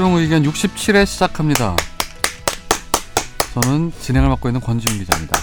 최종 0.00 0.14
의견 0.14 0.42
67회 0.44 1.04
시작합니다. 1.04 1.76
저는 3.52 3.92
진행을 4.00 4.30
맡고 4.30 4.48
있는 4.48 4.58
권지훈 4.62 4.98
기자입니다. 4.98 5.38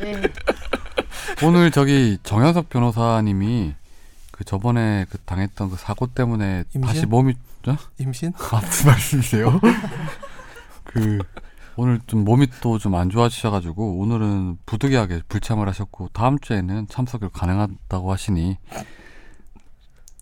네. 0.00 0.22
오늘 1.46 1.70
저기 1.70 2.18
정현석 2.24 2.68
변호사님이 2.68 3.74
그 4.32 4.42
저번에 4.42 5.06
그 5.08 5.18
당했던 5.18 5.70
그 5.70 5.76
사고 5.76 6.08
때문에 6.08 6.64
임신? 6.74 6.80
다시 6.82 7.06
몸이 7.06 7.34
어? 7.68 7.76
임신? 7.98 8.32
아, 8.50 8.60
무슨 8.60 8.90
말씀이세요? 8.90 9.60
그 10.82 11.20
오늘 11.76 12.00
좀 12.08 12.24
몸이 12.24 12.48
또 12.60 12.76
좀 12.80 12.96
안 12.96 13.08
좋아지셔가지고 13.08 14.00
오늘은 14.00 14.58
부득이하게 14.66 15.22
불참을 15.28 15.68
하셨고 15.68 16.08
다음 16.12 16.40
주에는 16.40 16.88
참석을 16.88 17.28
가능하다고 17.28 18.12
하시니 18.12 18.58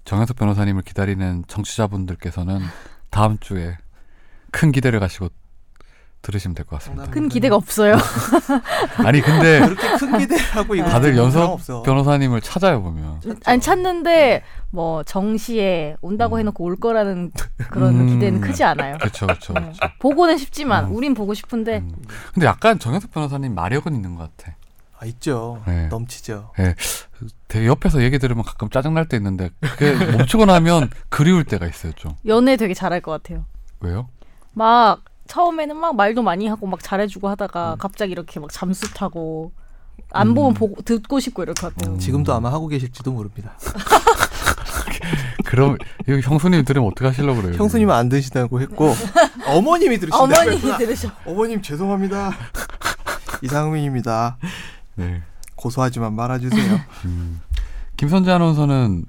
정현석 0.04 0.36
변호사님을 0.36 0.82
기다리는 0.82 1.44
청취자분들께서는 1.46 2.60
다음 3.10 3.38
주에 3.38 3.76
큰 4.50 4.72
기대를 4.72 5.00
가시고 5.00 5.28
들으시면 6.22 6.54
될 6.54 6.64
것 6.66 6.78
같습니다. 6.78 7.10
큰 7.10 7.28
기대가 7.28 7.56
없어요. 7.56 7.96
아니 9.04 9.20
근데 9.20 9.58
그렇게 9.60 9.96
큰 9.98 10.18
기대하고 10.18 10.76
이거 10.76 10.88
다들 10.88 11.16
연석. 11.16 11.58
변호사님을 11.84 12.40
찾아요 12.42 12.80
보면 12.80 13.20
아니 13.44 13.60
찾는데 13.60 14.44
뭐 14.70 15.02
정시에 15.02 15.96
온다고 16.00 16.38
해놓고 16.38 16.62
올 16.62 16.76
거라는 16.76 17.32
그런 17.70 18.00
음. 18.02 18.06
기대는 18.06 18.40
크지 18.40 18.62
않아요. 18.62 18.98
그렇죠 18.98 19.26
그렇죠 19.26 19.52
네. 19.54 19.60
그렇죠. 19.62 19.80
보고는 19.98 20.38
싶지만 20.38 20.86
음. 20.86 20.94
우린 20.94 21.14
보고 21.14 21.34
싶은데 21.34 21.78
음. 21.78 21.92
근데 22.32 22.46
약간 22.46 22.78
정현석 22.78 23.10
변호사님 23.10 23.52
마력은 23.56 23.92
있는 23.92 24.14
것 24.14 24.36
같아. 24.36 24.54
아 25.02 25.06
있죠. 25.06 25.60
네. 25.66 25.88
넘치죠. 25.88 26.52
되게 27.48 27.66
옆에서 27.66 28.02
얘기 28.04 28.18
들으면 28.20 28.44
가끔 28.44 28.70
짜증 28.70 28.94
날 28.94 29.06
때 29.08 29.16
있는데 29.16 29.50
그게 29.60 29.92
멈추고 30.16 30.44
나면 30.46 30.90
그리울 31.08 31.42
때가 31.44 31.66
있어요 31.66 31.92
좀. 31.96 32.12
연애 32.26 32.56
되게 32.56 32.72
잘할 32.72 33.00
것 33.00 33.10
같아요. 33.10 33.44
왜요? 33.80 34.08
막 34.52 35.02
처음에는 35.26 35.76
막 35.76 35.96
말도 35.96 36.22
많이 36.22 36.46
하고 36.46 36.66
막 36.68 36.80
잘해주고 36.82 37.26
음. 37.26 37.30
하다가 37.32 37.76
갑자기 37.80 38.12
이렇게 38.12 38.38
막 38.38 38.50
잠수 38.52 38.94
타고 38.94 39.50
안 40.12 40.34
보면 40.34 40.54
보고 40.54 40.80
듣고 40.82 41.18
싶고 41.18 41.42
이럴 41.42 41.54
것 41.54 41.74
같아요. 41.74 41.94
음. 41.94 41.98
지금도 41.98 42.32
아마 42.32 42.52
하고 42.52 42.68
계실지도 42.68 43.10
모릅니다. 43.12 43.56
그럼 45.44 45.76
이거 46.08 46.20
형수님 46.20 46.64
들으면 46.64 46.88
어떻게 46.88 47.06
하시려고 47.06 47.42
그래요? 47.42 47.56
형수님은 47.58 47.92
안 47.94 48.08
드시다고 48.08 48.60
했고 48.60 48.94
어머님이 49.46 49.98
들으신다고 49.98 50.24
어머님이. 50.24 50.78
들으셔. 50.78 51.10
어머님 51.26 51.60
죄송합니다. 51.60 52.30
이상민입니다. 53.42 54.38
네. 54.96 55.22
고소하지만 55.56 56.14
말아주세요. 56.14 56.80
음. 57.06 57.40
김선재 57.96 58.30
아나운서는 58.30 59.04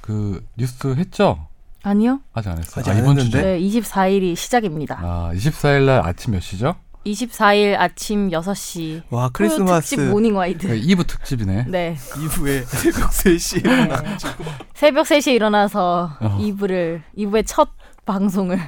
그 0.00 0.44
뉴스 0.56 0.94
했죠? 0.94 1.46
아니요. 1.82 2.20
아직 2.32 2.50
안 2.50 2.58
했어요. 2.58 2.80
아직 2.80 2.90
아, 2.90 2.92
안 2.92 2.98
이번 2.98 3.18
했는데? 3.18 3.42
네, 3.42 3.60
24일이 3.60 4.36
시작입니다. 4.36 4.98
아, 5.00 5.30
24일 5.34 5.86
날 5.86 6.06
아침 6.06 6.32
몇 6.32 6.40
시죠? 6.40 6.74
24일 7.06 7.76
아침 7.78 8.28
6시. 8.30 9.02
와 9.10 9.30
크리스마스 9.32 9.96
특집 9.96 10.10
모닝 10.10 10.36
와이드. 10.36 10.66
그 10.66 10.74
2부 10.74 11.06
특집이네. 11.06 11.64
네. 11.68 11.96
이후에 12.18 12.62
새벽 12.62 13.10
3시에 13.10 13.64
일어나가지고 13.64 14.44
새벽 14.74 15.06
3시에 15.06 15.32
일어나서 15.34 16.16
어. 16.20 16.38
2부를 16.38 17.02
2부의 17.16 17.44
첫 17.46 17.70
방송을 18.04 18.60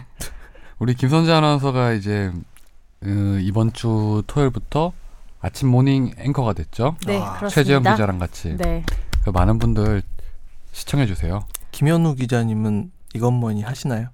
우리 0.79 0.95
김선재 0.95 1.31
아나운서가 1.31 1.93
이제 1.93 2.33
어, 3.05 3.39
이번 3.41 3.73
주 3.75 4.23
토요일부터 4.27 4.93
아침 5.43 5.69
morning 5.69 6.13
앵커가 6.19 6.53
됐죠. 6.53 6.97
네, 7.07 7.19
아, 7.19 7.37
그렇습니다. 7.37 7.49
최재형 7.49 7.83
기자랑 7.83 8.19
같이. 8.19 8.57
네. 8.57 8.85
그 9.25 9.31
많은 9.31 9.59
분들 9.59 10.03
시청해 10.73 11.07
주세요. 11.07 11.41
김현우 11.73 12.15
기자님은 12.15 12.91
이건 13.15 13.35
뭐니 13.35 13.63
하시나요? 13.63 14.09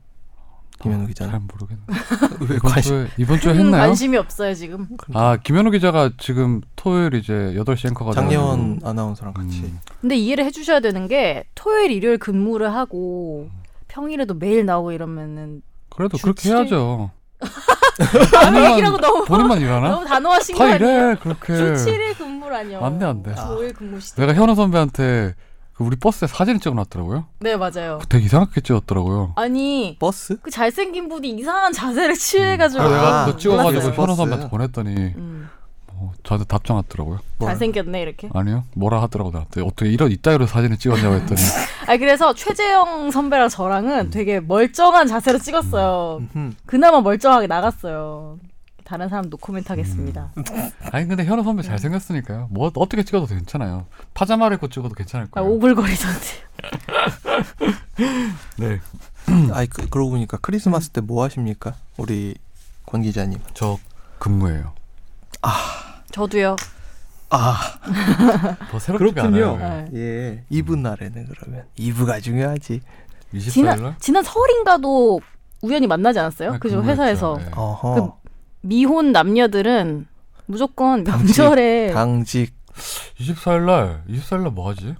김현우 0.81 1.07
기자는 1.07 1.31
잘 1.33 1.41
모르겠네. 1.41 1.83
왜 2.49 2.57
이번 2.57 2.71
관심? 2.73 2.93
주에 2.93 3.09
이번 3.19 3.41
주에 3.41 3.53
큰 3.53 3.61
했나요? 3.67 3.83
관심이 3.83 4.17
없어요, 4.17 4.55
지금. 4.55 4.87
아 5.13 5.37
김현우 5.37 5.71
기자가 5.71 6.13
지금 6.19 6.61
토요일 6.77 7.15
이제 7.15 7.33
8시 7.57 7.89
앵커가 7.89 8.13
장예원. 8.13 8.81
아나운서랑 8.83 9.35
같이 9.35 9.63
음, 9.65 9.81
근데 10.01 10.17
이해를 10.17 10.45
해 10.45 10.51
주셔야 10.51 10.81
되는 10.81 11.09
게 11.09 11.45
토요일, 11.55 11.91
일요일 11.91 12.19
근무를 12.19 12.73
하고 12.75 13.51
평일에도 13.89 14.35
매일 14.35 14.65
나오고 14.67 14.93
이러면은 14.93 15.63
그래도 15.91 16.17
주 16.17 16.23
그렇게? 16.23 16.49
해야죠. 16.49 17.11
남의 18.33 18.73
얘기라고 18.73 18.97
너무 18.99 19.25
본인만 19.25 19.61
일하나? 19.61 19.91
너무 19.91 20.05
단호하신 20.05 20.57
거다 20.57 20.75
아니에요? 20.75 20.91
이래 21.11 21.17
그렇게. 21.17 21.57
주 21.57 21.73
7일 21.75 22.17
근무라뇨. 22.19 22.85
안 22.85 22.99
돼, 22.99 23.05
안 23.07 23.23
돼. 23.23 23.35
주 23.35 23.41
5일 23.43 23.75
근무 23.75 24.01
시대. 24.01 24.25
내가 24.25 24.35
현우 24.41 24.55
선배한테 24.55 25.35
그 25.75 25.85
우리 25.85 25.97
버스에 25.97 26.27
사진을 26.29 26.61
찍어놨더라고요. 26.61 27.27
네, 27.41 27.57
맞아요. 27.57 28.01
되게 28.09 28.25
이상하게 28.25 28.61
찍었더라고요. 28.63 29.33
아니 29.37 29.97
버스? 30.01 30.37
그 30.43 30.51
잘생긴 30.51 31.09
분이 31.09 31.29
이상한 31.31 31.73
자세를 31.73 32.15
취해가지고 32.17 32.83
그래서 32.83 32.97
내가 32.97 33.25
아, 33.25 33.37
찍어가지고. 33.37 33.93
현우. 34.03 34.15
선배한테 34.17 34.49
보냈더니 34.49 34.95
음, 35.17 35.49
뭐 35.99 36.13
저한테 36.23 36.47
답장 36.47 36.77
왔더라고요. 36.77 37.19
잘생겼네 37.41 38.01
이렇게. 38.03 38.29
아니요, 38.33 38.65
뭐라 38.75 39.03
하더라고 39.03 39.31
나한테 39.31 39.61
어떻게 39.63 39.91
이런 39.91 40.11
이따위로 40.13 40.47
사진을 40.47 40.77
찍었냐고 40.79 41.15
했더니 41.17 41.41
아 41.89 41.97
그래서 41.97 42.35
최재형 42.35 43.11
선배랑 43.11 43.47
음. 43.47 43.49
저랑은 43.49 44.11
되게 44.11 44.41
멀쩡한 44.41 45.07
자세로 45.07 45.39
찍었어요. 45.39 46.23
음흠. 46.35 46.53
그나마 46.67 47.01
멀쩡하게 47.01 47.47
나갔어요. 47.47 48.39
다른 48.85 49.09
사람 49.11 49.29
노코멘트 49.29 49.69
하겠습니다. 49.69 50.31
음. 50.39 50.45
아니 50.93 51.07
근데 51.07 51.25
현우 51.25 51.43
선배 51.45 51.63
잘생겼으니까요. 51.63 52.49
뭐 52.51 52.71
어떻게 52.75 53.03
찍어도 53.03 53.27
괜찮아요. 53.27 53.87
파자마를 54.15 54.55
입고 54.57 54.69
찍어도 54.69 54.95
괜찮을 54.95 55.27
아, 55.33 55.41
거예요. 55.41 55.51
오글거리던데. 55.51 56.27
네, 58.59 58.81
아이 59.53 59.67
그, 59.67 59.89
그러고 59.89 60.11
보니까 60.11 60.39
크리스마스 60.41 60.89
때 60.91 61.01
뭐 61.01 61.23
하십니까? 61.25 61.75
우리 61.97 62.35
권 62.87 63.03
기자님. 63.03 63.39
저 63.55 63.79
근무예요. 64.19 64.73
저도요. 66.11 66.57
아 67.31 67.57
더 68.71 68.79
새롭지가 68.79 69.23
그렇군요. 69.23 69.57
않아요. 69.57 69.87
네. 69.91 70.45
예. 70.51 70.57
2부 70.63 70.79
날에는 70.79 71.27
그러면 71.29 71.65
2부가 71.79 72.23
중요하지. 72.23 72.81
24일 73.35 73.51
지난 73.51 73.83
날? 73.83 73.97
지난 74.01 74.23
설인가도 74.23 75.21
우연히 75.61 75.87
만나지 75.87 76.19
않았어요? 76.19 76.53
네, 76.53 76.59
그죠. 76.59 76.83
회사에서 76.83 77.37
네. 77.39 77.51
어허. 77.55 78.19
미혼 78.63 79.13
남녀들은 79.13 80.07
무조건 80.47 81.05
당직, 81.05 81.25
명절에 81.39 81.93
당직 81.93 82.55
24일 83.21 83.67
날, 83.67 84.03
24일 84.09 84.43
날 84.45 84.51
뭐 84.53 84.71
하지? 84.71 84.95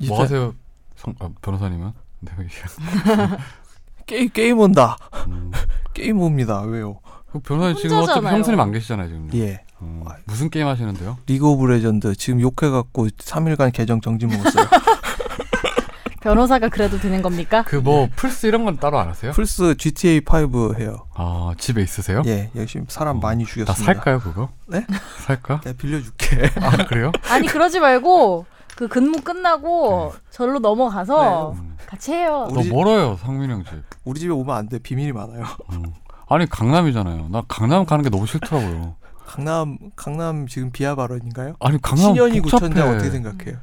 뭐24 0.00 0.18
하세요, 0.18 0.54
성, 0.94 1.14
아, 1.18 1.28
변호사님은? 1.42 1.92
네, 2.20 2.32
게임 4.06 4.28
게임 4.30 4.58
온다. 4.60 4.96
음. 5.26 5.50
게임 5.94 6.20
옵니다. 6.20 6.60
왜요? 6.62 7.00
그 7.32 7.40
변호사님 7.40 7.76
지금 7.78 7.96
어차피. 7.98 8.26
형수님 8.26 8.60
안 8.60 8.70
계시잖아요 8.70 9.08
지금. 9.08 9.30
예. 9.34 9.64
음, 9.82 10.02
무슨 10.24 10.48
게임 10.50 10.66
하시는데요? 10.66 11.18
리그 11.26 11.46
오브 11.48 11.66
레전드 11.66 12.14
지금 12.16 12.40
욕해갖고 12.40 13.08
3일간 13.08 13.72
계정 13.72 14.00
정지 14.00 14.26
먹었어요. 14.26 14.66
변호사가 16.20 16.68
그래도 16.68 16.98
되는 16.98 17.22
겁니까? 17.22 17.62
그 17.62 17.76
뭐 17.76 18.08
플스 18.16 18.46
이런 18.46 18.64
건 18.64 18.78
따로 18.78 18.98
안 18.98 19.08
하세요? 19.08 19.30
플스 19.32 19.76
GTA 19.76 20.22
5 20.28 20.74
해요. 20.78 21.06
아 21.14 21.52
집에 21.58 21.82
있으세요? 21.82 22.22
예, 22.26 22.50
열심히 22.56 22.84
사람 22.88 23.18
어, 23.18 23.20
많이 23.20 23.44
나 23.44 23.50
죽였습니다. 23.50 23.84
살까요 23.94 24.18
그거? 24.20 24.48
네? 24.66 24.84
살까? 25.24 25.60
내가 25.64 25.76
빌려줄게. 25.76 26.50
아 26.60 26.84
그래요? 26.86 27.12
아니 27.30 27.46
그러지 27.46 27.78
말고 27.78 28.46
그 28.74 28.88
근무 28.88 29.20
끝나고 29.20 30.14
절로 30.30 30.58
넘어가서 30.58 31.52
음. 31.52 31.76
같이 31.86 32.12
해요. 32.12 32.48
너 32.50 32.56
우리 32.56 32.64
집- 32.64 32.72
멀어요 32.74 33.16
상민 33.22 33.50
형 33.50 33.62
집. 33.62 33.74
우리 34.04 34.18
집에 34.18 34.32
오면 34.32 34.56
안 34.56 34.68
돼. 34.68 34.78
비밀이 34.80 35.12
많아요. 35.12 35.44
음. 35.72 35.82
아니 36.28 36.46
강남이잖아요. 36.48 37.28
나 37.30 37.42
강남 37.46 37.86
가는 37.86 38.02
게 38.02 38.10
너무 38.10 38.26
싫더라고요. 38.26 38.96
강남 39.26 39.78
강남 39.96 40.46
지금 40.46 40.70
비하 40.70 40.94
발언인가요? 40.94 41.56
아니 41.60 41.80
강남 41.82 42.14
신현이. 42.14 42.40
구천장 42.40 42.90
어떻게 42.94 43.10
생각해요? 43.10 43.56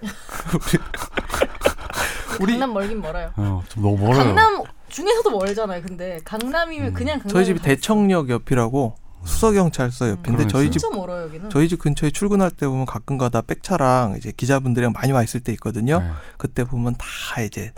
우리- 2.40 2.52
강남 2.52 2.72
멀긴 2.72 3.00
멀어요. 3.00 3.30
어, 3.36 3.62
좀 3.68 3.82
너무 3.82 3.98
멀어요. 3.98 4.24
강남 4.24 4.62
중에서도 4.88 5.30
멀잖아요. 5.30 5.82
근데 5.82 6.20
강남이면 6.24 6.88
음. 6.88 6.94
그냥 6.94 7.18
강남. 7.18 7.28
저희 7.34 7.44
집이 7.44 7.60
대청역 7.60 8.30
옆이라고 8.30 8.96
수서경찰서 9.24 10.08
옆인데 10.08 10.30
그러면 10.30 10.48
저희 10.48 10.70
집 10.70 10.80
진짜 10.80 10.96
멀어요 10.96 11.24
여기는. 11.24 11.50
저희 11.50 11.68
집 11.68 11.78
근처에 11.80 12.10
출근할 12.10 12.50
때 12.50 12.66
보면 12.66 12.86
가끔가다 12.86 13.42
백차랑 13.42 14.14
이제 14.16 14.32
기자분들이랑 14.34 14.92
많이 14.92 15.12
와 15.12 15.22
있을 15.22 15.40
때 15.40 15.52
있거든요. 15.52 16.00
네. 16.00 16.10
그때 16.38 16.64
보면 16.64 16.94
다 16.96 17.42
이제 17.42 17.72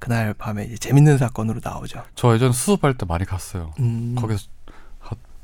그날 0.00 0.34
밤에 0.34 0.64
이제 0.64 0.76
재밌는 0.76 1.18
사건으로 1.18 1.60
나오죠. 1.62 2.02
저 2.16 2.34
예전 2.34 2.50
수습할 2.52 2.94
때 2.98 3.06
많이 3.06 3.24
갔어요. 3.24 3.72
음. 3.78 4.16
거기서 4.18 4.44
하- 4.44 4.57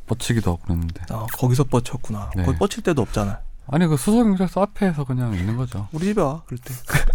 뻗치기도 0.06 0.52
하고 0.52 0.62
그랬는데. 0.62 1.02
어, 1.10 1.26
거기서 1.38 1.64
뻗쳤구나. 1.64 2.30
네. 2.36 2.44
거기 2.44 2.58
뻗칠 2.58 2.82
때도 2.82 3.02
없잖아. 3.02 3.40
아니 3.66 3.86
그 3.86 3.96
수소경찰서 3.96 4.60
앞에서 4.62 5.04
그냥 5.04 5.32
있는 5.34 5.56
거죠. 5.56 5.88
우리 5.92 6.06
집에 6.06 6.20
와 6.20 6.42
그럴 6.46 6.58
때. 6.58 6.74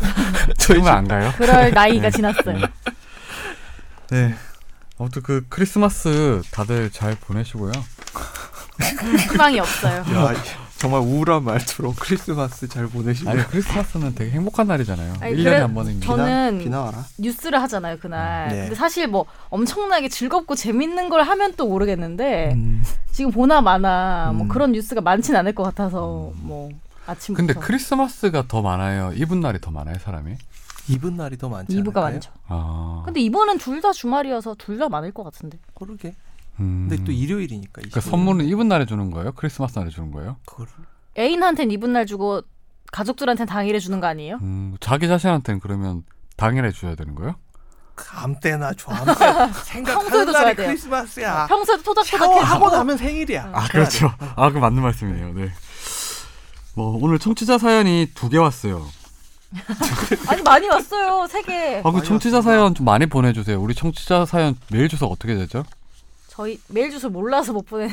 저희 0.58 0.78
지금은 0.80 0.84
집. 0.86 0.88
안 0.90 1.08
가요? 1.08 1.32
그럴 1.38 1.70
나이가 1.74 2.10
네. 2.10 2.12
지났어요. 2.12 2.58
네. 2.58 2.68
네. 4.10 4.36
아무튼 4.98 5.22
그 5.22 5.46
크리스마스 5.50 6.42
다들 6.52 6.90
잘 6.92 7.16
보내시고요. 7.16 7.72
희망이 9.32 9.60
없어요. 9.60 10.04
야, 10.16 10.34
정말 10.80 11.02
우울한 11.02 11.44
말투로 11.44 11.94
크리스마스 12.00 12.68
잘 12.68 12.88
보내시고 12.88 13.30
아니 13.30 13.44
크리스마스는 13.44 14.16
되게 14.16 14.32
행복한 14.32 14.68
날이잖아요. 14.68 15.16
아니, 15.20 15.34
1년에 15.36 15.44
그래- 15.44 15.56
한 15.60 15.74
번은 15.74 16.00
저- 16.02 16.16
저는 16.16 16.60
비 16.60 16.70
나와라. 16.70 17.06
뉴스를 17.18 17.62
하잖아요 17.64 17.98
그날. 18.00 18.48
네. 18.50 18.62
근데 18.62 18.76
사실 18.76 19.08
뭐 19.08 19.26
엄청나게 19.50 20.08
즐겁고 20.08 20.56
재밌는 20.56 21.10
걸 21.10 21.24
하면 21.24 21.54
또 21.58 21.68
모르겠는데 21.68 22.54
음, 22.54 22.82
지금 23.12 23.32
보나 23.32 23.62
마나 23.62 24.32
뭐 24.34 24.44
음. 24.46 24.48
그런 24.48 24.72
뉴스가 24.72 25.02
많진 25.02 25.36
않을 25.36 25.54
것 25.54 25.64
같아서 25.64 26.32
뭐 26.38 26.70
아침부터. 27.08 27.46
근데 27.48 27.54
크리스마스가 27.60 28.46
더 28.48 28.62
많아요. 28.62 29.12
이분 29.16 29.42
날이 29.42 29.60
더 29.60 29.72
많아요, 29.72 29.98
사람이. 30.00 30.36
이분 30.88 31.18
날이 31.18 31.38
더 31.38 31.50
많지 31.50 31.76
이브가 31.78 32.06
않을까요? 32.06 32.14
많죠. 32.16 32.32
아. 32.48 33.02
근데 33.06 33.20
이번은 33.20 33.58
둘다 33.58 33.92
주말이어서 33.92 34.56
둘 34.58 34.80
다 34.80 34.88
많을 34.90 35.12
것 35.12 35.24
같은데. 35.24 35.60
그러게. 35.76 36.16
음. 36.60 36.88
근데 36.90 37.04
또 37.04 37.12
일요일이니까. 37.12 37.72
그러니까 37.74 38.00
25일. 38.00 38.10
선물은 38.10 38.46
이분 38.46 38.68
날에 38.68 38.86
주는 38.86 39.12
거예요? 39.12 39.32
크리스마스 39.34 39.78
날에 39.80 39.90
주는 39.90 40.12
거예요? 40.12 40.38
그걸 40.46 40.68
애인한테는 41.18 41.72
이분 41.72 41.94
날 41.94 42.06
주고 42.06 42.42
가족들한테는 42.92 43.48
당일에 43.48 43.80
주는 43.80 44.00
거 44.00 44.08
아니에요? 44.08 44.40
음, 44.42 44.76
자기 44.80 45.08
자신한테는 45.08 45.60
그러면 45.60 46.04
당일에 46.38 46.72
줘야 46.72 46.96
되는 46.96 47.16
거예요? 47.16 47.36
아무 48.14 48.40
때나 48.40 48.72
줘. 48.74 48.92
아무. 48.92 49.06
생각하는 49.66 49.84
평소에도 50.10 50.32
줘야 50.32 50.44
날이 50.44 50.56
돼요. 50.56 50.68
크리스마스야. 50.68 51.48
평소에도 51.48 51.84
토닥토닥 51.84 52.06
샤워하고 52.22 52.66
해주고. 52.66 52.78
나면 52.78 52.98
생일이야. 52.98 53.52
아 53.54 53.68
그렇죠. 53.68 54.10
아 54.38 54.50
그 54.52 54.58
맞는 54.58 54.82
말씀이네요. 54.82 55.34
네. 55.34 55.50
뭐 56.76 56.98
오늘 57.02 57.20
청취자 57.20 57.58
사연이 57.58 58.08
두 58.16 58.30
개 58.30 58.38
왔어요. 58.38 58.86
아니 60.30 60.42
많이 60.44 60.68
왔어요 60.68 61.28
세 61.28 61.42
개. 61.42 61.82
아 61.84 61.92
그 61.92 62.02
청취자. 62.04 62.42
사연 62.42 62.74
좀 62.74 62.86
많이 62.86 63.06
보내주세요. 63.06 63.60
우리 63.62 63.76
청취자 63.76 64.26
사연 64.26 64.56
메일 64.72 64.88
주소 64.88 65.06
어떻게 65.08 65.36
되죠? 65.36 65.64
저희 66.40 66.58
메일 66.70 66.90
주소 66.90 67.10
몰라서 67.10 67.52
못 67.52 67.66
보내. 67.66 67.90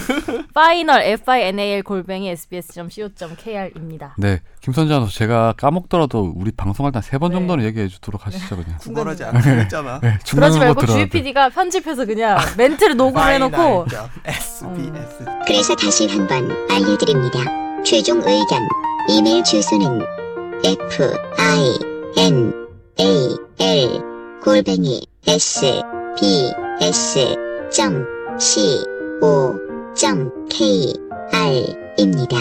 final 0.56 1.02
f 1.02 1.30
i 1.30 1.42
n 1.42 1.58
a 1.58 1.72
l 1.74 1.82
골뱅이 1.82 2.30
s 2.30 2.48
b 2.48 2.56
s 2.56 2.72
c 2.72 3.02
o 3.02 3.10
k 3.36 3.54
r 3.58 3.70
입니다. 3.76 4.14
네, 4.16 4.40
김선재 4.62 4.94
아나운서 4.94 5.12
제가 5.12 5.52
까먹더라도 5.58 6.32
우리 6.34 6.50
방송할 6.50 6.92
때 6.92 7.02
세번 7.02 7.28
네. 7.28 7.34
정도는 7.36 7.62
얘기해 7.66 7.88
주도록 7.88 8.26
하시죠 8.26 8.56
그냥. 8.56 8.78
구걸하지 8.80 9.18
중간- 9.18 9.36
않기로 9.36 9.56
했잖아. 9.60 10.00
네, 10.00 10.18
그러지 10.30 10.58
말고 10.58 10.80
뭐 10.80 10.94
주희. 10.94 11.10
PD가 11.10 11.50
편집해서 11.50 12.06
그냥 12.06 12.38
멘트를 12.56 12.96
녹음해놓고 12.96 13.84
SBS. 14.24 15.24
그래서 15.46 15.76
다시 15.76 16.08
한번 16.08 16.50
알려드립니다. 16.70 17.38
최종 17.84 18.16
의견 18.20 18.66
이메일 19.10 19.44
주소는 19.44 20.00
f 20.64 21.18
i 21.36 21.60
n 22.16 22.50
a 22.98 23.36
l 23.58 24.40
골뱅이 24.42 25.02
s 25.26 25.82
b 26.18 26.50
s 26.80 27.49
점 27.70 28.04
c 28.36 28.84
o 29.22 29.54
점 29.94 30.28
k 30.48 30.92
r 31.32 31.94
입니다. 31.98 32.38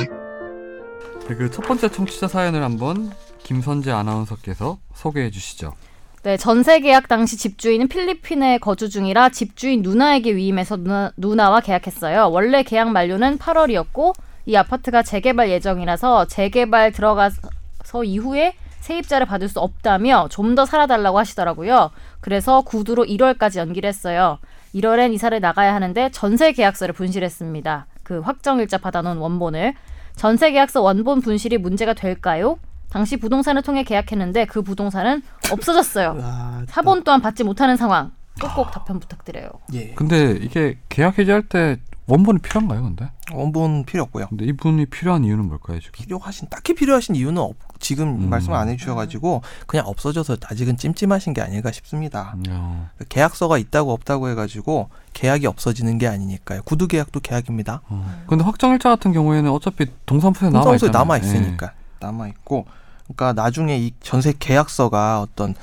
네, 1.28 1.36
그첫 1.36 1.68
번째 1.68 1.88
청취자 1.90 2.28
사연을 2.28 2.64
한번 2.64 3.12
김선재 3.44 3.92
아나운서께서 3.92 4.80
소개해 4.96 5.30
주시죠. 5.30 5.74
네, 6.24 6.36
전세 6.36 6.80
계약 6.80 7.08
당시 7.08 7.38
집주인은 7.38 7.90
필리핀에 7.90 8.58
거주 8.58 8.90
중이라 8.90 9.30
집주인 9.30 9.84
누나에게 9.84 10.36
위임해서 10.36 10.78
누나, 10.78 11.12
누나와 11.16 11.60
계약했어요. 11.60 12.32
원래 12.32 12.64
계약 12.64 12.90
만료는 12.90 13.38
8월이었고 13.38 14.16
이 14.48 14.56
아파트가 14.56 15.04
재개발 15.04 15.52
예정이라서 15.52 16.26
재개발 16.26 16.92
들어가서 16.92 18.04
이후에 18.04 18.56
세입자를 18.80 19.28
받을 19.28 19.48
수 19.48 19.60
없다며 19.60 20.28
좀 20.32 20.56
더 20.56 20.66
살아달라고 20.66 21.20
하시더라고요. 21.20 21.92
그래서 22.22 22.62
구두로 22.62 23.06
1월까지 23.06 23.60
연기를 23.60 23.88
했어요. 23.88 24.40
1월엔 24.74 25.14
이사를 25.14 25.40
나가야 25.40 25.74
하는데 25.74 26.10
전세 26.12 26.52
계약서를 26.52 26.94
분실했습니다. 26.94 27.88
그 28.04 28.20
확정일자 28.20 28.78
받아놓은 28.78 29.18
원본을 29.18 29.74
전세 30.16 30.52
계약서 30.52 30.82
원본 30.82 31.22
분실이 31.22 31.58
문제가 31.58 31.94
될까요? 31.94 32.58
당시 32.90 33.18
부동산을 33.18 33.62
통해 33.62 33.84
계약했는데 33.84 34.46
그 34.46 34.62
부동산은 34.62 35.22
없어졌어요. 35.52 36.18
아, 36.22 36.64
사본 36.68 37.04
또한 37.04 37.22
받지 37.22 37.44
못하는 37.44 37.78
상황. 37.78 38.12
꼭꼭 38.42 38.72
답변 38.72 39.00
부탁드려요. 39.00 39.50
예. 39.74 39.94
근데 39.94 40.32
이게 40.32 40.78
계약 40.90 41.20
해지할 41.20 41.44
때 41.44 41.78
원본이 42.08 42.40
필요한가요, 42.40 42.82
근데? 42.82 43.12
원본 43.34 43.86
필요 43.86 44.04
없고요. 44.04 44.28
근데 44.30 44.46
이분이 44.46 44.88
필요한 44.88 45.24
이유는 45.24 45.46
뭘까요, 45.46 45.80
지금? 45.80 45.92
필요하신 45.92 46.48
딱히 46.50 46.74
필요하신 46.74 47.16
이유는 47.16 47.40
없, 47.40 47.56
지금 47.80 48.24
음. 48.24 48.30
말씀 48.30 48.54
안 48.54 48.70
해주셔가지고 48.70 49.42
그냥 49.66 49.88
없어져서 49.88 50.38
아직은 50.46 50.78
찜찜하신 50.78 51.34
게 51.34 51.42
아닐까 51.42 51.72
싶습니다. 51.72 52.36
어, 52.50 52.90
계약서가 53.10 53.58
있다고 53.58 53.92
없다고 53.94 54.30
해가지고 54.30 54.90
계약이 55.14 55.48
없어지는 55.48 55.98
게 55.98 56.08
아니니까요. 56.08 56.64
구두 56.64 56.88
계약도 56.88 57.20
계약입니다. 57.22 57.82
어. 57.88 58.24
근데 58.28 58.44
확정일자 58.44 58.90
같은 58.90 59.14
경우에는 59.14 59.50
어차피 59.50 59.88
동사무소에 60.06 60.50
남아 60.50 60.76
있잖아요. 60.76 60.92
남아 60.92 61.18
있으니까 61.18 61.74
남아 62.00 62.28
있고, 62.30 62.66
그러니까 63.04 63.34
나중에 63.34 63.78
이 63.78 63.92
전세 64.02 64.34
계약서가 64.38 65.22
어떤 65.22 65.56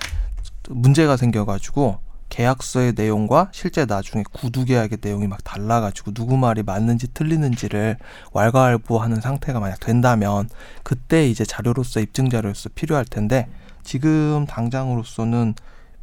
문제가 0.68 1.16
생겨가지고 1.16 1.98
계약서의 2.28 2.94
내용과 2.96 3.50
실제 3.52 3.84
나중에 3.84 4.24
구두 4.32 4.64
계약의 4.64 4.98
내용이 5.00 5.26
막 5.26 5.42
달라가지고 5.44 6.12
누구 6.12 6.36
말이 6.36 6.62
맞는지 6.62 7.12
틀리는지를 7.14 7.96
왈가왈부하는 8.32 9.20
상태가 9.20 9.60
만약 9.60 9.80
된다면 9.80 10.48
그때 10.82 11.28
이제 11.28 11.44
자료로서 11.44 12.00
입증 12.00 12.28
자료로서 12.28 12.70
필요할 12.74 13.04
텐데 13.04 13.48
지금 13.82 14.46
당장으로서는 14.46 15.54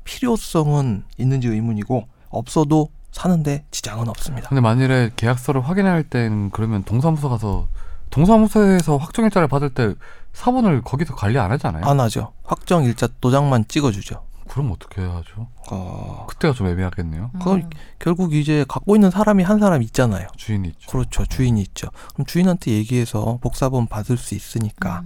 필요성은 0.05 1.03
있는지 1.17 1.47
의문이고 1.47 2.07
없어도 2.29 2.89
사는데 3.11 3.65
지장은 3.71 4.07
없습니다. 4.09 4.49
근데 4.49 4.61
만일에 4.61 5.11
계약서를 5.15 5.61
확인할 5.61 6.03
때는 6.03 6.49
그러면 6.51 6.83
동사무소 6.83 7.29
가서 7.29 7.67
동사무소에서 8.09 8.97
확정일자를 8.97 9.47
받을 9.47 9.69
때 9.69 9.93
사본을 10.33 10.81
거기서 10.81 11.15
관리 11.15 11.37
안 11.37 11.51
하잖아요. 11.51 11.83
안 11.85 11.99
하죠. 11.99 12.33
확정 12.43 12.83
일자 12.83 13.07
도장만 13.21 13.65
찍어주죠. 13.67 14.23
그럼 14.47 14.71
어떻게 14.71 15.01
하죠? 15.01 15.47
어, 15.71 16.25
그때가 16.29 16.53
좀 16.53 16.67
애매하겠네요. 16.67 17.31
그건 17.33 17.69
결국 17.99 18.33
이제 18.33 18.65
갖고 18.67 18.95
있는 18.95 19.09
사람이 19.09 19.43
한 19.43 19.59
사람 19.59 19.81
있잖아요. 19.83 20.27
주인이 20.35 20.67
있죠. 20.69 20.91
그렇죠. 20.91 21.25
주인이 21.25 21.59
있죠. 21.61 21.89
그럼 22.13 22.25
주인한테 22.25 22.71
얘기해서 22.71 23.39
복사본 23.41 23.87
받을 23.87 24.17
수 24.17 24.35
있으니까. 24.35 25.03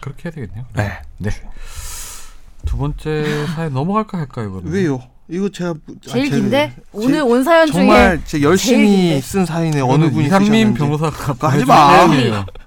그렇게 0.00 0.28
해야 0.28 0.32
되겠네요. 0.34 0.66
네. 0.74 0.92
네. 1.18 1.30
두 2.64 2.76
번째 2.76 3.46
사연 3.54 3.72
넘어갈까 3.74 4.18
할까요, 4.18 4.48
이거는? 4.48 4.70
이거 5.28 5.48
제가 5.48 5.74
제일 6.02 6.30
긴데 6.30 6.76
오늘 6.92 7.20
온 7.22 7.42
사연 7.42 7.66
중에 7.66 7.74
정말 7.74 8.18
제 8.24 8.32
제일 8.32 8.44
열심히. 8.44 9.20
쓴 9.20 9.44
사연에 9.44 9.80
어느 9.80 10.08
분이 10.10 10.28
쓰셨는지. 10.28 10.78
변호사가 10.78 11.48
하지 11.48 11.64
마. 11.64 12.06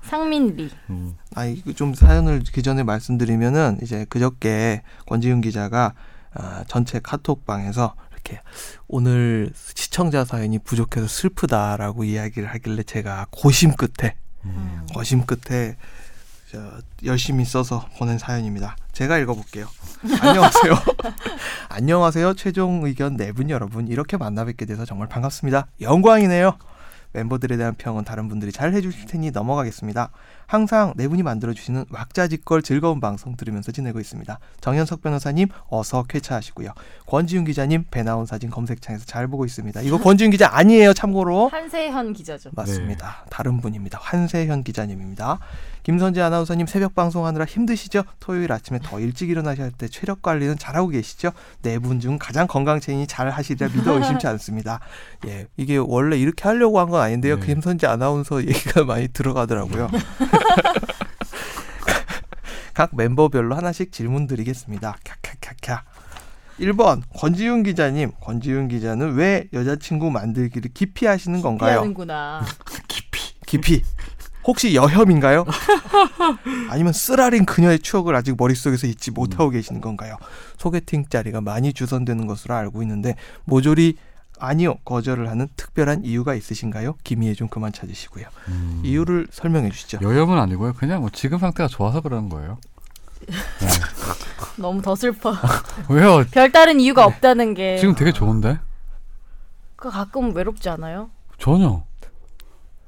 상민리. 0.03 0.69
음. 0.89 1.15
아 1.35 1.45
이거 1.45 1.73
좀 1.73 1.93
사연을 1.93 2.43
그 2.53 2.61
전에 2.61 2.83
말씀드리면은 2.83 3.79
이제 3.83 4.05
그저께 4.09 4.81
권지윤 5.07 5.41
기자가 5.41 5.93
아, 6.33 6.63
전체 6.67 6.99
카톡방에서 6.99 7.95
이렇게 8.13 8.41
오늘 8.87 9.51
시청자 9.75 10.25
사연이 10.25 10.59
부족해서 10.59 11.07
슬프다라고 11.07 12.03
이야기를 12.03 12.49
하길래 12.49 12.83
제가 12.83 13.27
고심 13.31 13.75
끝에 13.75 14.15
음. 14.45 14.85
거심 14.93 15.25
끝에 15.25 15.75
저, 16.51 16.71
열심히 17.05 17.45
써서 17.45 17.87
보낸 17.97 18.17
사연입니다. 18.17 18.75
제가 18.91 19.19
읽어볼게요. 19.19 19.67
안녕하세요. 20.21 20.73
안녕하세요. 21.69 22.33
최종 22.33 22.83
의견 22.85 23.17
네 23.17 23.31
분 23.31 23.49
여러분. 23.51 23.87
이렇게 23.87 24.17
만나 24.17 24.45
뵙게 24.45 24.65
돼서 24.65 24.83
정말 24.83 25.07
반갑습니다. 25.07 25.67
영광이네요. 25.79 26.57
멤버들에 27.13 27.57
대한 27.57 27.75
평은 27.75 28.03
다른 28.03 28.27
분들이 28.27 28.51
잘 28.51 28.73
해주실 28.73 29.05
테니 29.07 29.31
넘어가겠습니다. 29.31 30.09
항상 30.49 30.93
네 30.95 31.07
분이 31.07 31.21
만들어주시는 31.21 31.85
왁자지껄 31.91 32.63
즐거운 32.63 32.99
방송 32.99 33.37
들으면서 33.37 33.71
지내고 33.71 33.99
있습니다. 33.99 34.39
정현석 34.61 35.03
변호사님 35.03 35.47
어서 35.69 36.01
쾌차하시고요. 36.09 36.71
권지윤 37.05 37.45
기자님 37.45 37.85
배 37.91 38.01
나온 38.01 38.25
사진 38.25 38.49
검색창에서 38.49 39.05
잘 39.05 39.27
보고 39.27 39.45
있습니다. 39.45 39.81
이거 39.81 39.99
권지윤 39.99 40.31
기자 40.31 40.49
아니에요 40.51 40.95
참고로. 40.95 41.49
한세현 41.49 42.13
기자죠. 42.13 42.49
맞습니다. 42.55 43.25
다른 43.29 43.61
분입니다. 43.61 43.99
한세현 44.01 44.63
기자님입니다. 44.63 45.37
김선재 45.89 46.21
아나운서님 46.21 46.67
새벽 46.67 46.93
방송하느라 46.93 47.45
힘드시죠? 47.45 48.03
토요일 48.19 48.51
아침에 48.51 48.77
더 48.83 48.99
일찍 48.99 49.31
일어나셔야 49.31 49.65
할 49.65 49.71
때 49.75 49.87
체력 49.87 50.21
관리는 50.21 50.55
잘하고 50.59 50.89
계시죠? 50.89 51.31
네 51.63 51.79
분 51.79 51.99
중 51.99 52.19
가장 52.19 52.45
건강체인이 52.45 53.07
잘 53.07 53.31
하시리라 53.31 53.71
믿어 53.73 53.97
의심치 53.97 54.27
않습니다. 54.27 54.81
예, 55.25 55.47
이게 55.57 55.77
원래 55.77 56.15
이렇게 56.15 56.43
하려고 56.43 56.79
한 56.79 56.89
건 56.89 57.01
아닌데요. 57.01 57.39
네. 57.39 57.45
김선재 57.47 57.87
아나운서 57.87 58.39
얘기가 58.45 58.83
많이 58.83 59.07
들어가더라고요. 59.07 59.89
각 62.75 62.91
멤버별로 62.95 63.55
하나씩 63.55 63.91
질문 63.91 64.27
드리겠습니다. 64.27 64.95
캬캬캬캬. 65.03 65.79
1번 66.59 67.01
권지윤 67.17 67.63
기자님, 67.63 68.11
권지윤 68.21 68.67
기자는 68.67 69.15
왜 69.15 69.47
여자친구 69.53 70.11
만들기를 70.11 70.69
깊이 70.71 71.07
하시는 71.07 71.41
건가요? 71.41 71.79
하는구나. 71.79 72.45
깊이. 72.87 73.19
깊이 73.47 73.81
혹시 74.49 74.73
여혐인가요? 74.73 75.45
아니면 76.69 76.91
쓰라린 76.91 77.45
그녀의 77.45 77.77
추억을 77.79 78.15
아직 78.15 78.35
머릿속에서 78.35 78.87
잊지 78.87 79.11
못하고 79.11 79.51
계시는 79.51 79.79
건가요? 79.79 80.17
소개팅 80.57 81.05
자리가 81.07 81.39
많이 81.39 81.71
주선되는 81.71 82.25
것으로 82.25 82.55
알고 82.55 82.81
있는데 82.81 83.15
모조리 83.45 83.97
아니요 84.39 84.75
거절을 84.85 85.29
하는 85.29 85.47
특별한 85.55 86.03
이유가 86.03 86.33
있으신가요? 86.33 86.95
기미에 87.03 87.35
좀 87.35 87.47
그만 87.47 87.71
찾으시고요. 87.71 88.25
음. 88.47 88.81
이유를 88.83 89.27
설명해 89.29 89.69
주시죠. 89.69 89.99
여염은 90.01 90.39
아니고요. 90.39 90.73
그냥 90.73 91.01
뭐 91.01 91.11
지금 91.13 91.37
상태가 91.37 91.67
좋아서 91.67 92.01
그러는 92.01 92.29
거예요. 92.29 92.57
네. 93.27 93.35
너무 94.57 94.81
더 94.81 94.95
슬퍼. 94.95 95.35
왜요? 95.89 96.25
별다른 96.31 96.79
이유가 96.79 97.05
없다는 97.05 97.53
게. 97.53 97.77
지금 97.77 97.93
되게 97.93 98.11
좋은데? 98.11 98.57
그 99.75 99.91
가끔 99.91 100.35
외롭지 100.35 100.69
않아요? 100.69 101.11
전혀. 101.37 101.83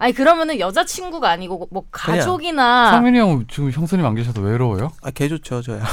아니 0.02 0.14
그러면은 0.14 0.60
여자친구가 0.60 1.30
아니고 1.30 1.68
뭐 1.70 1.84
가족이나 1.92 2.90
상민이 2.90 3.20
형 3.20 3.46
지금 3.48 3.70
형수님 3.70 4.04
안 4.04 4.16
계셔도 4.16 4.42
외로워요? 4.42 4.92
아, 5.04 5.12
개 5.12 5.28
좋죠, 5.28 5.62
저야. 5.62 5.84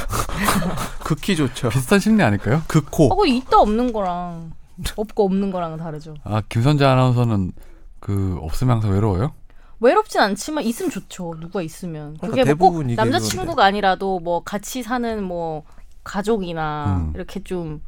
극히 1.05 1.35
좋죠. 1.35 1.69
비슷한 1.69 1.99
심리 1.99 2.23
아닐까요? 2.23 2.63
극호. 2.67 3.05
어, 3.05 3.15
그 3.15 3.27
있다 3.27 3.59
없는 3.59 3.93
거랑 3.93 4.51
없고 4.95 5.25
없는 5.25 5.51
거랑은 5.51 5.77
다르죠. 5.77 6.15
아 6.23 6.41
김선재 6.49 6.85
아나운서는 6.85 7.51
그 7.99 8.39
없으면 8.41 8.77
항상 8.77 8.93
외로워요? 8.93 9.35
외롭진 9.79 10.21
않지만 10.21 10.63
있으면 10.63 10.89
좋죠. 10.89 11.35
누가 11.39 11.61
있으면. 11.61 12.17
그러니까 12.17 12.29
그게 12.29 12.43
뭐꼭 12.45 12.47
대부분 12.47 12.89
이게 12.89 12.95
남자친구가 12.95 13.63
아니라도 13.63 14.19
뭐 14.21 14.43
같이 14.43 14.81
사는 14.81 15.23
뭐 15.23 15.65
가족이나 16.03 16.97
음. 16.97 17.11
이렇게 17.13 17.43
좀 17.43 17.83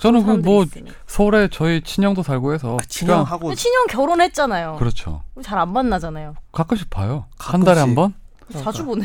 저는 0.00 0.24
그 0.26 0.30
뭐. 0.32 0.64
서울에 1.06 1.48
저희 1.50 1.80
친형도 1.82 2.22
살고 2.22 2.52
해서 2.54 2.76
아, 2.80 2.84
친형하고 2.86 3.54
친형 3.54 3.86
결혼했잖아요. 3.88 4.76
그렇죠. 4.78 5.22
잘 5.42 5.58
안 5.58 5.72
만나잖아요. 5.72 6.34
가끔씩 6.52 6.90
봐요. 6.90 7.26
한 7.38 7.64
달에 7.64 7.80
한 7.80 7.94
번? 7.94 8.14
자주 8.52 8.84
보네. 8.84 9.04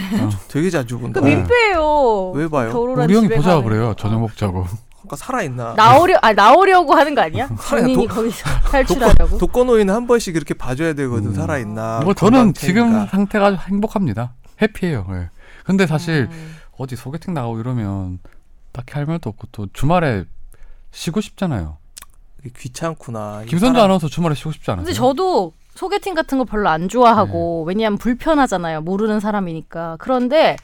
되게 0.50 0.70
자주 0.70 1.00
본다. 1.00 1.20
그 1.20 1.26
네. 1.26 1.36
민폐예요. 1.36 2.32
왜 2.32 2.48
봐요? 2.48 2.72
우리 2.80 3.16
형이 3.16 3.28
가는 3.30 3.64
그래요. 3.64 3.88
거. 3.88 3.96
저녁 3.96 4.20
먹자고. 4.22 4.66
그러니까 5.02 5.16
살아있나? 5.16 5.74
나오려 5.76 6.20
아 6.22 6.32
나오려고 6.34 6.94
하는 6.94 7.16
거 7.16 7.22
아니야? 7.22 7.48
본인이 7.48 8.08
도- 8.08 8.14
거기서 8.14 8.48
탈출하려고. 8.70 9.38
독거노인은 9.40 9.92
한 9.94 10.06
번씩 10.06 10.36
이렇게 10.36 10.54
봐줘야 10.54 10.94
되거든 10.94 11.30
음. 11.30 11.34
살아있나. 11.34 12.02
뭐 12.04 12.14
저는 12.14 12.54
지금. 12.54 13.08
상태가 13.08 13.48
아주 13.48 13.58
행복합니다. 13.68 14.34
해피해요. 14.62 15.08
예. 15.12 15.30
근데 15.66 15.88
사실 15.88 16.28
음. 16.32 16.56
어디 16.78 16.96
소개팅 16.96 17.34
나가고 17.34 17.60
이러면 17.60 18.20
딱히 18.72 18.94
할 18.94 19.06
말도 19.08 19.30
없고 19.32 19.48
또 19.52 19.68
주말에 19.74 20.26
쉬고 20.92 21.22
싶잖아요. 21.22 21.78
귀찮구나. 22.58 23.44
이 23.44 23.48
김선재 23.48 23.74
사람- 23.74 23.86
아나운서 23.86 24.08
주말에 24.08 24.36
쉬고 24.36 24.52
싶지 24.52 24.72
않아요? 24.72 24.84
근데 24.86 24.94
저도 24.96 25.54
소개팅 25.76 26.14
같은 26.16 26.38
거 26.38 26.44
별로 26.44 26.70
안 26.70 26.82
네. 26.82 26.88
좋아하고 26.88 27.64
왜냐하면 27.66 27.98
불편하잖아요. 27.98 28.82
모르는 28.82 29.20
사람이니까. 29.20 29.98
그런데 30.00 30.58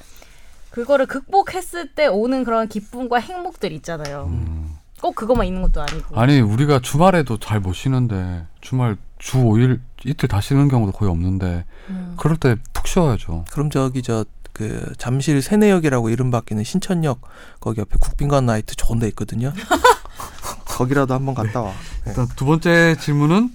그거를 0.71 1.05
극복했을 1.05 1.93
때 1.93 2.07
오는 2.07 2.43
그런 2.43 2.67
기쁨과 2.67 3.17
행복들 3.19 3.71
있잖아요. 3.73 4.25
음. 4.29 4.75
꼭 5.01 5.15
그것만 5.15 5.45
있는 5.45 5.61
것도 5.61 5.81
아니고. 5.81 6.19
아니 6.19 6.39
우리가 6.41 6.79
주말에도 6.79 7.37
잘 7.37 7.59
못 7.59 7.73
쉬는데 7.73 8.45
주말 8.61 8.97
주 9.19 9.37
5일 9.37 9.79
이틀 10.05 10.27
다 10.27 10.41
쉬는 10.41 10.67
경우도 10.67 10.91
거의 10.91 11.11
없는데 11.11 11.65
음. 11.89 12.15
그럴 12.17 12.37
때 12.37 12.55
푹 12.73 12.87
쉬어야죠. 12.87 13.45
그럼 13.51 13.69
저기 13.69 14.01
저그 14.01 14.93
잠실 14.97 15.41
세내역이라고 15.43 16.09
이름 16.09 16.31
바뀌는 16.31 16.63
신천역 16.63 17.21
거기 17.59 17.79
옆에 17.81 17.95
국빈관 17.99 18.47
나이트 18.47 18.75
좋은 18.75 18.97
데 18.99 19.07
있거든요. 19.09 19.53
거기라도 20.77 21.13
한번 21.13 21.33
갔다 21.33 21.61
와. 21.61 21.71
네. 22.05 22.11
일단 22.11 22.27
두 22.35 22.45
번째 22.45 22.95
질문은 22.99 23.51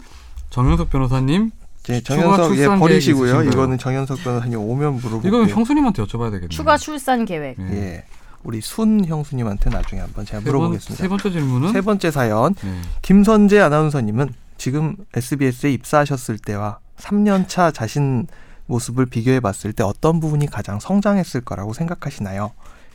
정영석 0.50 0.90
변호사님 0.90 1.52
추가 1.84 2.00
정현석 2.00 2.52
예 2.52 2.56
출산 2.56 2.78
버리시고요. 2.80 3.42
이거는 3.44 3.78
정현석 3.78 4.22
변호사님 4.22 4.58
오면 4.58 4.96
물어볼게요. 4.96 5.28
이건 5.28 5.48
형수님한테 5.48 6.02
여쭤봐야 6.02 6.26
되겠네요. 6.26 6.48
추가 6.48 6.76
출산 6.76 7.24
계획. 7.24 7.58
예. 7.58 7.72
예. 7.72 8.04
우리 8.44 8.60
순 8.60 9.04
형수님한테 9.04 9.70
나중에 9.70 10.00
한번 10.00 10.24
제가 10.26 10.40
세, 10.40 10.44
번, 10.44 10.54
물어보겠습니다. 10.56 11.00
세 11.00 11.08
번째 11.08 11.30
질문은 11.30 11.72
세 11.72 11.80
번째 11.80 12.10
사연 12.10 12.54
네. 12.54 12.80
김선재 13.02 13.60
아나운서님은 13.60 14.34
지금 14.58 14.96
SBS에 15.14 15.72
입사하셨을 15.72 16.38
때와 16.38 16.78
3년 16.98 17.46
차 17.46 17.70
자신 17.70 18.26
모습을 18.66 19.06
비교해 19.06 19.38
봤을 19.38 19.72
때 19.72 19.84
어떤 19.84 20.18
부분이 20.18 20.46
가장 20.46 20.80
성장했을 20.80 21.42
거라고 21.42 21.72
생각하시나요? 21.72 22.52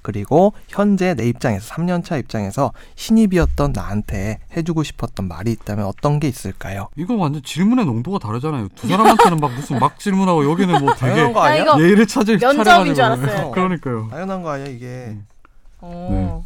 그리고 0.08 0.54
현재 0.70 1.14
내 1.16 1.28
입장에서 1.28 1.68
3년 1.76 2.02
차 2.02 2.16
입장에서 2.16 2.72
신입이었던 2.96 3.74
나한테 3.74 4.40
해주고 4.56 4.84
싶었던 4.84 5.28
말이 5.28 5.52
있다면 5.52 5.86
어떤 5.86 6.22
게 6.22 6.30
있을까요? 6.30 6.88
이거 6.96 7.16
완전 7.16 7.44
질문의 7.44 7.84
농도가 7.84 8.18
다르잖아요. 8.18 8.70
두 8.74 8.88
사람한테는 8.88 9.38
막 9.40 9.52
무슨 9.52 9.80
막 9.80 10.00
질문하고 10.00 10.50
여기는 10.50 10.80
뭐 10.80 10.94
되게? 10.94 11.30
이거 11.30 11.82
예의를 11.82 12.08
찾을 12.08 12.38
면접인 12.38 12.96
줄. 12.96 13.04
알았어요. 13.04 13.52
그러니까요. 13.52 14.08
당연한 14.10 14.44
거 14.44 14.52
아니야 14.52 14.68
이게? 14.68 15.18
어. 15.82 16.46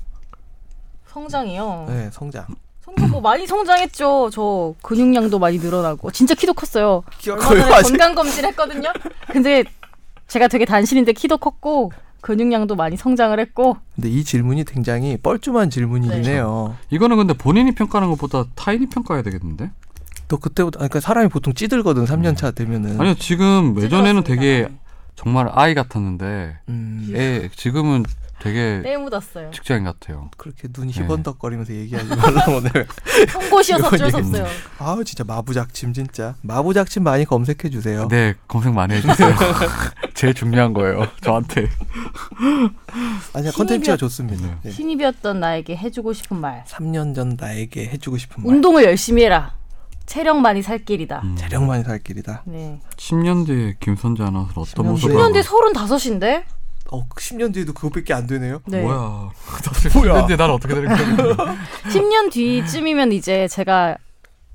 성장이요. 1.10 1.86
네 1.88 2.10
성장. 2.12 2.48
성장 2.84 3.12
뭐 3.12 3.22
많이 3.22 3.46
성장했죠. 3.46 4.32
저 4.34 4.74
근육량도 4.82 5.38
많이 5.38 5.60
늘어나고 5.60 6.10
진짜 6.10 6.34
키도 6.34 6.56
컸어요. 6.56 7.04
얼마 7.30 7.84
전에. 7.84 7.84
건강 7.84 8.16
검진 8.16 8.44
했거든요. 8.46 8.92
근데 9.28 9.64
제가 10.26 10.48
되게 10.48 10.66
단신인데 10.66 11.14
키도 11.14 11.38
컸고 11.38 11.92
근육량도 12.22 12.76
많이 12.76 12.98
성장을 12.98 13.38
했고 13.40 13.78
근데 13.96 14.10
이 14.10 14.24
질문이 14.24 14.64
굉장히 14.66 15.18
뻘쭘한 15.18 15.70
질문이긴 15.70 16.22
네. 16.22 16.34
해요. 16.34 16.76
이거는 16.90 17.18
근데 17.18 17.34
본인이 17.34 17.74
평가하는 17.74 18.10
것보다 18.14 18.46
타인이 18.56 18.88
평가해야 18.88 19.24
되겠는데? 19.24 19.72
또 20.28 20.38
그때부터 20.38 20.80
그러니까 20.80 21.00
사람이 21.00 21.28
보통 21.30 21.54
찌들거든 21.54 22.06
3년 22.06 22.38
차 22.38 22.52
되면은. 22.52 23.00
아니요 23.02 23.16
지금 23.16 23.76
예전에는 23.82 24.24
되게 24.24 24.42
찌들었습니다. 24.42 24.82
정말 25.16 25.50
아이 25.52 25.74
같았는데 25.76 26.58
음, 26.70 27.12
애 27.16 27.50
지금은 27.56 28.06
되게 28.42 28.82
때 28.84 28.98
묻었어요. 28.98 29.52
직장인 29.52 29.84
같아요. 29.84 30.30
그렇게 30.38 30.68
눈 30.68 30.88
네. 30.88 30.94
희번덕거리면서 30.94 31.74
얘기하지 31.74 32.08
말라고 32.16 32.62
내가. 32.62 32.86
홍보시여서 33.36 33.88
어쩔 33.94 34.10
수 34.12 34.18
없어요. 34.18 34.46
아우 34.80 35.04
진짜 35.04 35.24
마부작침 35.24 35.94
진짜. 35.94 36.36
마부작침 36.42 37.04
많이 37.04 37.26
검색해 37.26 37.70
주세요. 37.70 38.08
네 38.08 38.34
검색 38.48 38.74
많이 38.74 38.96
해주세요. 38.96 39.36
제일 40.14 40.34
중요한 40.34 40.74
거예요 40.74 41.08
저한테. 41.22 41.70
아니야 43.34 43.52
컨텐츠가 43.52 43.98
좋습니다. 43.98 44.60
네. 44.64 44.72
신입이었던 44.72 45.40
나에게 45.40 45.78
해주고 45.78 46.14
싶은 46.14 46.38
말. 46.38 46.64
3년 46.68 47.14
전 47.16 47.38
나에게 47.40 47.88
해주고 47.88 48.18
싶은 48.18 48.44
말. 48.44 48.54
운동을 48.54 48.84
열심히 48.84 49.24
해라. 49.24 49.56
체력 50.08 50.42
많이 50.42 50.62
살 50.62 50.84
길이다. 50.84 51.22
음. 51.24 51.36
재력만이 51.38 51.84
살 51.84 52.00
길이다. 52.00 52.44
네. 52.46 52.82
10년 52.98 53.46
뒤에 53.46 53.76
김선재 53.80 54.24
아나운서 54.24 54.60
어떤 54.60 54.86
10년 54.86 54.90
모습으로? 54.90 55.20
10년 55.20 55.34
뒤 55.34 55.44
서른다섯인데? 55.44 56.44
어 56.92 57.08
10년 57.08 57.54
뒤에도 57.54 57.74
그거밖에 57.74 58.14
안 58.14 58.28
되네요. 58.28 58.62
네. 58.68 58.82
뭐야? 58.82 59.32
10년 59.64 60.28
뒤에 60.28 60.36
난 60.36 60.52
어떻게 60.52 60.76
되는 60.76 60.90
거야? 60.90 61.56
10년 61.90 62.30
뒤쯤이면 62.32 63.14
이제 63.14 63.48
제가 63.48 63.96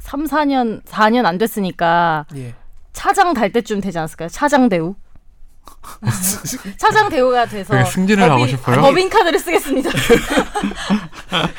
3, 0.00 0.24
4년, 0.24 0.84
4년 0.84 1.24
안 1.24 1.38
됐으니까 1.38 2.26
예. 2.36 2.54
차장 2.92 3.32
달 3.32 3.50
때쯤 3.50 3.80
되지 3.80 3.98
않았을까요? 3.98 4.28
차장 4.28 4.68
대우? 4.68 4.94
차장 6.78 7.08
대우가 7.08 7.46
돼서 7.46 7.84
승진을 7.86 8.30
하고 8.30 8.46
싶어요? 8.46 8.82
법인 8.82 9.08
카드를 9.08 9.38
쓰겠습니다. 9.38 9.90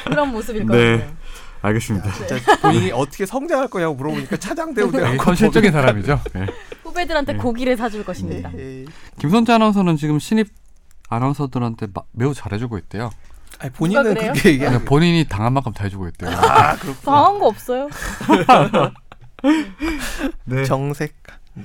그런 0.05 0.31
모습일 0.31 0.65
거예요. 0.65 0.97
네. 0.97 1.13
알겠습니다. 1.61 2.11
진짜 2.13 2.57
본인이 2.61 2.91
어떻게 2.91 3.25
성장할 3.25 3.67
거냐고 3.67 3.95
물어보니까 3.95 4.37
차장 4.37 4.73
대우 4.73 4.91
되게 4.91 5.03
내가 5.09 5.25
현실적인 5.25 5.71
사람이죠. 5.71 6.21
네. 6.33 6.45
후배들한테 6.83 7.33
네. 7.33 7.39
고기를 7.39 7.75
사줄 7.75 8.05
것입니다. 8.05 8.51
예, 8.57 8.81
예. 8.81 8.85
김선재 9.19 9.53
아나운서는 9.53 9.97
지금 9.97 10.19
신입 10.19 10.47
아나운서들한테 11.09 11.87
마- 11.93 12.01
매우 12.11 12.33
잘해주고 12.33 12.77
있대요. 12.79 13.09
아니 13.59 13.71
본인은? 13.71 14.13
그렇게 14.13 14.49
얘기하는 14.51 14.79
그냥 14.79 14.85
본인이 14.85 15.25
당한 15.27 15.53
만큼 15.53 15.71
다 15.73 15.83
해주고 15.85 16.07
있대요. 16.09 16.29
아 16.31 16.75
그렇구나. 16.75 17.01
당한 17.03 17.39
거 17.39 17.47
없어요. 17.47 17.87
네. 20.45 20.63
정색. 20.65 21.15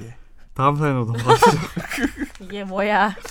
예. 0.00 0.14
다음 0.54 0.76
사연으로 0.76 1.04
넘어가시죠. 1.06 1.58
이게 2.40 2.64
뭐야? 2.64 3.14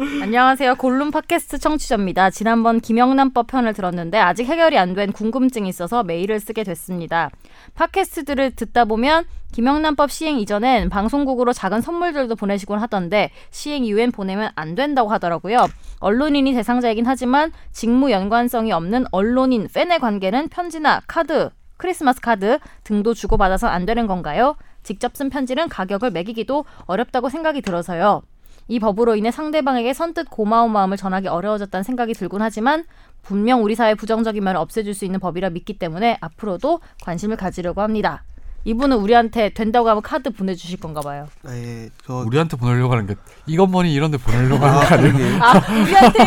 안녕하세요. 0.00 0.76
골룸 0.76 1.10
팟캐스트 1.10 1.58
청취자입니다. 1.58 2.30
지난번 2.30 2.80
김영란법 2.80 3.48
편을 3.48 3.72
들었는데 3.72 4.16
아직 4.18 4.44
해결이 4.44 4.78
안 4.78 4.94
된 4.94 5.10
궁금증이 5.10 5.68
있어서 5.68 6.04
메일을 6.04 6.38
쓰게 6.38 6.62
됐습니다. 6.62 7.30
팟캐스트들을 7.74 8.52
듣다 8.52 8.84
보면 8.84 9.24
김영란법 9.52 10.12
시행 10.12 10.38
이전엔 10.38 10.88
방송국으로 10.88 11.52
작은 11.52 11.80
선물들도 11.80 12.36
보내시곤 12.36 12.78
하던데 12.78 13.30
시행 13.50 13.84
이후엔 13.84 14.12
보내면 14.12 14.50
안 14.54 14.76
된다고 14.76 15.10
하더라고요. 15.10 15.66
언론인이 15.98 16.52
대상자이긴 16.54 17.04
하지만 17.04 17.50
직무 17.72 18.12
연관성이 18.12 18.70
없는 18.72 19.06
언론인 19.10 19.66
팬의 19.72 19.98
관계는 19.98 20.48
편지나 20.48 21.02
카드, 21.08 21.50
크리스마스 21.76 22.20
카드 22.20 22.58
등도 22.84 23.14
주고받아서 23.14 23.66
안 23.66 23.84
되는 23.84 24.06
건가요? 24.06 24.54
직접 24.84 25.16
쓴 25.16 25.28
편지는 25.28 25.68
가격을 25.68 26.12
매기기도 26.12 26.64
어렵다고 26.86 27.28
생각이 27.30 27.62
들어서요. 27.62 28.22
이 28.68 28.78
법으로 28.78 29.16
인해 29.16 29.30
상대방에게 29.30 29.94
선뜻 29.94 30.28
고마운 30.30 30.70
마음을 30.72 30.96
전하기 30.96 31.28
어려워졌다는 31.28 31.82
생각이 31.82 32.12
들곤 32.12 32.42
하지만 32.42 32.84
분명 33.22 33.64
우리 33.64 33.74
사회 33.74 33.94
부정적인 33.94 34.44
면을 34.44 34.60
없애줄 34.60 34.94
수 34.94 35.04
있는 35.04 35.20
법이라 35.20 35.50
믿기 35.50 35.78
때문에 35.78 36.18
앞으로도 36.20 36.80
관심을 37.02 37.36
가지려고 37.36 37.80
합니다. 37.80 38.22
이분은 38.64 38.98
우리한테 38.98 39.50
된다고 39.54 39.88
하면 39.88 40.02
카드 40.02 40.30
보내주실 40.30 40.78
건가 40.80 41.00
봐요. 41.00 41.26
예, 41.48 41.88
저 42.04 42.16
우리한테 42.26 42.56
보내려고 42.58 42.92
하는 42.92 43.06
게 43.06 43.14
이것머니 43.46 43.94
이런 43.94 44.10
데 44.10 44.18
보내려고 44.18 44.62
하는 44.66 44.78
거 44.80 44.84
아, 44.84 44.94
아니에요? 44.94 45.12
그러게. 45.14 45.38
아 45.40 45.82
우리한테 45.82 46.18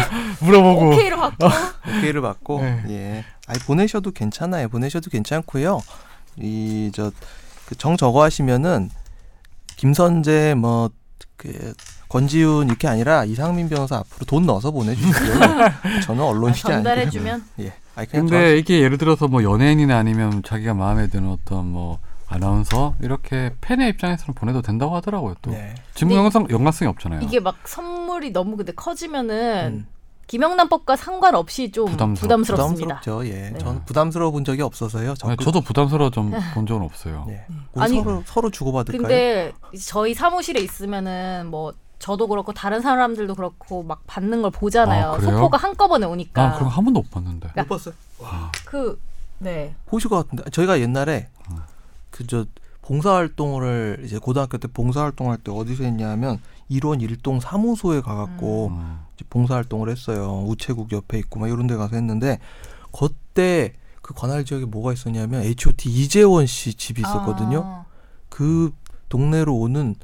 물어보고. 0.41 0.87
오케이로 0.87 1.17
받고 1.17 1.47
오케이를 1.97 2.21
받고 2.21 2.61
네. 2.61 2.83
예. 2.89 3.25
아니 3.47 3.59
보내셔도 3.59 4.11
괜찮아요. 4.11 4.69
보내셔도 4.69 5.11
괜찮고요. 5.11 5.79
이저그정 6.37 7.97
적어 7.97 8.23
하시면은 8.23 8.89
김선재 9.75 10.55
뭐그 10.57 11.73
권지훈 12.21 12.67
이렇게 12.67 12.89
아니라 12.89 13.23
이상민 13.23 13.69
변호사 13.69 13.95
앞으로 13.97 14.25
돈 14.25 14.45
넣어서 14.45 14.69
보내주시고요. 14.71 15.39
저는 16.03 16.21
아, 16.21 16.25
언론인이 16.27 16.49
아니고 16.49 16.67
전달해주면 16.69 17.43
예. 17.61 17.73
아니 17.95 18.07
근데 18.09 18.57
이게 18.57 18.81
예를 18.81 18.97
들어서 18.97 19.29
뭐 19.29 19.43
연예인이나 19.43 19.97
아니면 19.97 20.43
자기가 20.43 20.73
마음에 20.73 21.07
드는 21.07 21.29
어떤 21.29 21.67
뭐 21.67 21.99
아나운서 22.27 22.95
이렇게 23.01 23.53
팬의 23.61 23.89
입장에서는 23.91 24.33
보내도 24.35 24.61
된다고 24.61 24.93
하더라고요. 24.97 25.35
또 25.41 25.51
네. 25.51 25.73
근데 25.97 26.15
연관 26.15 26.49
연관성이 26.49 26.89
없잖아요. 26.89 27.21
이게 27.21 27.39
막 27.39 27.55
선물이 27.65 28.31
너무 28.31 28.57
근데 28.57 28.73
커지면은 28.73 29.67
음, 29.73 29.87
김영란법과 30.27 30.95
상관없이 30.97 31.71
좀 31.71 31.85
부담스럽- 31.87 32.19
부담스럽습니다. 32.19 32.99
부담스럽죠. 32.99 33.25
예. 33.27 33.51
네. 33.51 33.59
저는 33.59 33.85
부담스러워 33.85 34.31
본 34.31 34.43
적이 34.43 34.61
없어서요. 34.63 35.09
아니, 35.11 35.17
적극- 35.17 35.43
저도 35.43 35.61
부담스러워 35.61 36.09
좀 36.09 36.31
본 36.53 36.65
적은 36.65 36.81
없어요. 36.83 37.25
예. 37.29 37.45
우리 37.73 37.83
아니, 37.83 37.97
서로 38.01 38.23
서로 38.25 38.49
주고받을까요? 38.49 39.01
근데 39.01 39.51
저희 39.85 40.13
사무실에 40.13 40.59
있으면은 40.61 41.47
뭐 41.47 41.73
저도 42.01 42.27
그렇고 42.27 42.51
다른 42.51 42.81
사람들도 42.81 43.35
그렇고 43.35 43.83
막 43.83 44.01
받는 44.07 44.41
걸 44.41 44.49
보잖아요. 44.49 45.13
아? 45.13 45.19
소포가 45.19 45.57
한꺼번에 45.57 46.07
오니까. 46.07 46.43
아, 46.43 46.55
그럼 46.55 46.69
한 46.69 46.83
번도 46.83 47.01
못 47.01 47.11
봤는데. 47.11 47.49
그러니까 47.51 47.61
못 47.61 47.77
봤어요. 47.77 47.93
그 48.65 48.99
네. 49.37 49.75
보실 49.85 50.09
것 50.09 50.17
같은데 50.17 50.49
저희가 50.49 50.79
옛날에 50.81 51.29
그저 52.09 52.45
봉사활동을 52.81 54.01
이제 54.03 54.17
고등학교 54.17 54.57
때 54.57 54.67
봉사활동할 54.67 55.37
때 55.37 55.51
어디서 55.51 55.83
했냐면 55.83 56.39
일원 56.69 57.01
일동 57.01 57.39
사무소에 57.39 58.01
가갖고 58.01 58.69
음. 58.69 58.99
이제 59.15 59.23
봉사활동을 59.29 59.89
했어요. 59.89 60.43
우체국 60.47 60.91
옆에 60.91 61.19
있고 61.19 61.39
막 61.39 61.49
이런 61.49 61.67
데 61.67 61.75
가서 61.75 61.95
했는데 61.95 62.39
그때 62.91 63.73
그 64.01 64.15
관할 64.15 64.43
지역에 64.43 64.65
뭐가 64.65 64.91
있었냐면 64.93 65.43
H.O.T 65.43 65.89
이재원 65.89 66.47
씨 66.47 66.73
집이 66.73 67.01
있었거든요. 67.01 67.63
아, 67.63 67.85
그 68.29 68.73
동네로 69.09 69.55
오는 69.55 69.95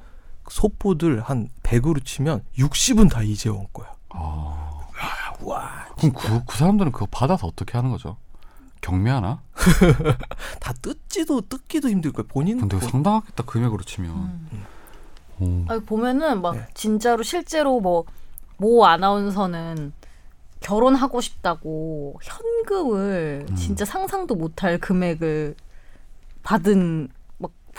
소포들 0.50 1.22
한 1.22 1.50
100으로 1.63 2.04
치면 2.04 2.44
60은 2.58 3.10
다 3.10 3.22
이재원 3.22 3.68
거야. 3.74 3.92
아. 4.10 4.80
와, 5.42 5.86
그럼 5.98 6.13
그, 6.13 6.42
그 6.48 6.58
사람들은 6.58 6.92
그거 6.92 7.06
받아서 7.12 7.46
어떻게 7.48 7.77
하는 7.77 7.92
거죠? 7.92 8.18
경매하나? 8.82 9.42
다 10.60 10.74
뜯지도 10.82 11.42
뜯기도 11.42 11.89
힘들 11.89 12.12
거야. 12.12 12.25
본인 12.27 12.60
근데 12.60 12.80
상당하겠다 12.80 13.44
금액으로 13.44 13.84
치면. 13.84 14.12
음. 14.12 14.66
오. 15.39 15.72
아니, 15.72 15.84
보면은 15.84 16.42
막 16.42 16.56
네. 16.56 16.66
진짜로 16.74 17.22
실제로 17.24 17.80
뭐 17.80 18.06
모 18.58 18.86
아나운서는 18.86 19.94
결혼하고 20.60 21.22
싶다고 21.22 22.20
현금을 22.24 23.46
음. 23.50 23.56
진짜 23.56 23.86
상상도 23.86 24.36
못할 24.36 24.80
금액을 24.80 25.56
받은 26.44 27.10
막 27.10 27.16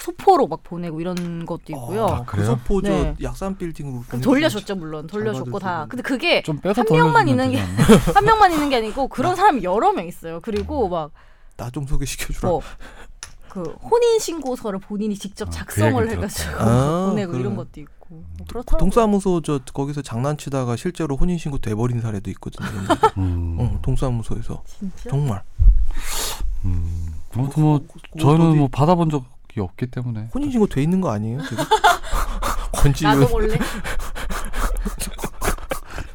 소포로 0.00 0.47
막 0.47 0.62
보내고 0.62 1.00
이런 1.00 1.45
것도 1.47 1.62
있고요. 1.69 2.07
아, 2.07 2.25
그? 2.25 2.45
소포 2.45 2.83
저 2.83 2.88
네. 2.90 3.14
약산 3.23 3.57
빌딩으로 3.59 4.05
그럼 4.07 4.21
돌려줬죠 4.21 4.76
물론 4.76 5.07
돌려줬고 5.07 5.59
다. 5.59 5.83
수 5.83 5.88
근데 5.88 6.02
그게 6.02 6.43
한 6.47 6.85
명만 6.90 7.28
있는 7.28 7.50
게-? 7.50 7.59
한 8.14 8.25
명만 8.25 8.52
있는 8.52 8.69
게 8.69 8.76
아니고 8.76 9.09
그런 9.09 9.35
사람이 9.37 9.62
여러 9.64 9.93
명 9.93 10.07
있어요. 10.07 10.40
그리고 10.40 10.88
막 10.88 11.11
나 11.57 11.71
좀 11.71 11.87
소개시켜 11.88 12.33
주라. 12.33 12.49
뭐그 12.50 13.76
혼인 13.90 14.21
신고서를 14.21 14.78
본인이 14.78 15.17
직접 15.17 15.49
아, 15.49 15.50
그 15.50 15.57
작성을 15.57 16.02
얘기 16.05 16.14
해가지고 16.14 16.50
들었다. 16.52 16.64
아, 16.64 17.07
보내고 17.11 17.33
그래. 17.33 17.40
이런 17.40 17.57
것도 17.57 17.81
있고 17.81 18.07
뭐 18.11 18.25
그렇더라고요. 18.49 18.78
동사무소 18.78 19.40
저 19.43 19.59
거기서 19.75 20.02
장난치다가 20.02 20.76
실제로 20.76 21.17
혼인 21.17 21.37
신고 21.37 21.59
돼버린 21.59 22.00
사례도 22.00 22.31
있거든요. 22.31 22.69
음. 23.19 23.57
어, 23.59 23.78
동사무소에서 23.83 24.62
진짜 24.67 25.11
정말. 25.11 25.43
음. 26.64 27.14
아무튼 27.35 27.62
뭐 27.62 27.81
그- 27.81 28.19
저는 28.21 28.57
뭐 28.59 28.69
받아본 28.69 29.11
적 29.11 29.25
이 29.59 29.61
없기 29.61 29.88
때문에 29.91 30.29
혼인 30.33 30.51
신고 30.53 30.66
돼 30.68 30.81
있는 30.83 31.01
거 31.01 31.11
아니에요? 31.11 31.42
지금? 31.42 31.64
권지윤 32.73 33.18
나도 33.21 33.29
몰래. 33.33 33.59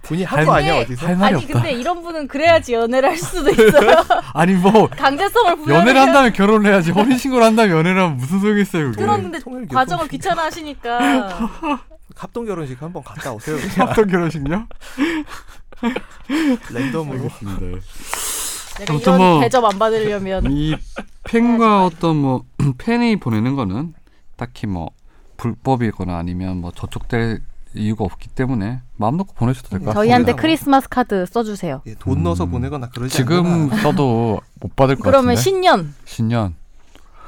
본인 0.03 0.25
한거 0.25 0.51
할- 0.53 0.59
아니야 0.61 0.81
어디서? 0.81 1.07
할 1.07 1.15
말이 1.17 1.35
아니 1.35 1.43
없다. 1.45 1.53
근데 1.53 1.71
이런 1.73 2.01
분은 2.03 2.27
그래야지 2.27 2.73
연애를 2.73 3.09
할 3.09 3.17
수도 3.17 3.49
있어요. 3.51 4.03
아니 4.33 4.53
뭐 4.53 4.87
강제성을 4.89 5.55
부여를 5.57 5.75
연애를 5.75 6.01
한다면 6.01 6.33
결혼을 6.33 6.71
해야지 6.71 6.91
혼인 6.91 7.17
신고를 7.17 7.45
한다면 7.45 7.77
연애를 7.77 8.01
하면 8.01 8.17
무슨 8.17 8.39
소용이 8.39 8.61
있어요 8.61 8.91
그게. 8.91 9.05
통일 9.41 9.67
과정을 9.67 10.07
귀찮아 10.09 10.43
하시니까 10.43 11.49
합동 12.15 12.45
결혼식 12.45 12.81
한번 12.81 13.03
갔다 13.03 13.31
오세요. 13.33 13.57
합동 13.77 14.07
결혼식요? 14.07 14.67
랜덤으로. 16.71 17.19
알겠습니다. 17.23 17.59
내가 18.79 18.93
이런 18.95 19.17
뭐- 19.17 19.39
대접 19.41 19.63
안 19.65 19.77
받으려면 19.79 20.51
이 20.51 20.75
팬과 21.23 21.85
어떤 21.85 22.15
뭐 22.17 22.43
팬이 22.77 23.17
보내는 23.17 23.55
거는 23.55 23.93
딱히 24.35 24.67
뭐 24.67 24.89
불법이거나 25.37 26.17
아니면 26.17 26.57
뭐 26.57 26.71
저촉될 26.71 27.41
이유가 27.75 28.03
없기 28.03 28.29
때문에 28.29 28.81
마음 28.97 29.17
놓고 29.17 29.33
보내셔도 29.33 29.69
될 29.69 29.79
것 29.79 29.85
같습니다. 29.85 29.99
저희한테 29.99 30.31
뭐. 30.33 30.41
크리스마스 30.41 30.87
카드 30.89 31.25
써주세요. 31.25 31.81
예, 31.87 31.95
돈 31.95 32.19
음. 32.19 32.23
넣어서 32.23 32.45
보내거나 32.45 32.89
그러지 32.89 33.15
지금 33.15 33.45
않나. 33.45 33.77
써도 33.81 34.39
못 34.59 34.75
받을 34.75 34.95
것 34.95 35.03
그러면 35.03 35.35
같은데. 35.35 35.41
신년 35.41 35.95
신년. 36.05 36.55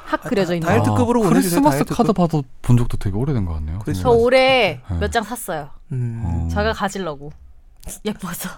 학 0.06 0.22
그려져 0.22 0.54
있는 0.54 0.68
다이어트 0.68 0.92
거. 0.92 0.96
급으로 0.98 1.24
보내주세요, 1.24 1.62
크리스마스 1.62 1.78
다이어트 1.78 1.96
카드 1.96 2.08
급. 2.08 2.18
봐도 2.18 2.44
본 2.62 2.78
적도 2.78 2.96
되게 2.98 3.16
오래된 3.18 3.46
것 3.46 3.54
같네요. 3.56 3.80
크리스마스 3.80 4.04
저 4.04 4.10
올해 4.12 4.82
네. 4.90 4.98
몇 5.00 5.10
장 5.10 5.24
샀어요. 5.24 5.70
음. 5.92 6.22
어. 6.24 6.48
제가 6.52 6.74
가지려고 6.74 7.32
예뻐서 8.06 8.50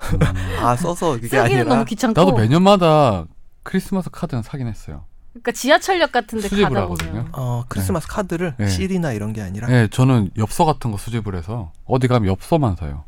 아 0.61 0.75
써서 0.75 1.11
그게 1.13 1.27
쓰기는 1.27 1.45
아니라 1.45 1.63
너무 1.63 1.85
귀찮고. 1.85 2.19
나도 2.19 2.35
매년마다 2.37 3.25
크리스마스 3.63 4.09
카드는 4.09 4.43
사긴 4.43 4.67
했어요. 4.67 5.05
그러니까 5.41 5.51
지하철역 5.51 6.11
같은 6.11 6.39
데 6.39 6.47
수집을 6.47 6.69
가다 6.69 6.81
하거든요. 6.81 7.09
보면 7.11 7.29
어, 7.33 7.63
크리스마스 7.69 8.07
카드를 8.07 8.55
네. 8.57 8.67
CD나 8.67 9.11
이런 9.13 9.33
게 9.33 9.41
아니라 9.41 9.67
네, 9.67 9.87
저는 9.87 10.31
엽서 10.37 10.65
같은 10.65 10.91
거 10.91 10.97
수집을 10.97 11.35
해서 11.35 11.71
어디 11.85 12.07
가면 12.07 12.29
엽서만 12.29 12.75
사요. 12.75 13.03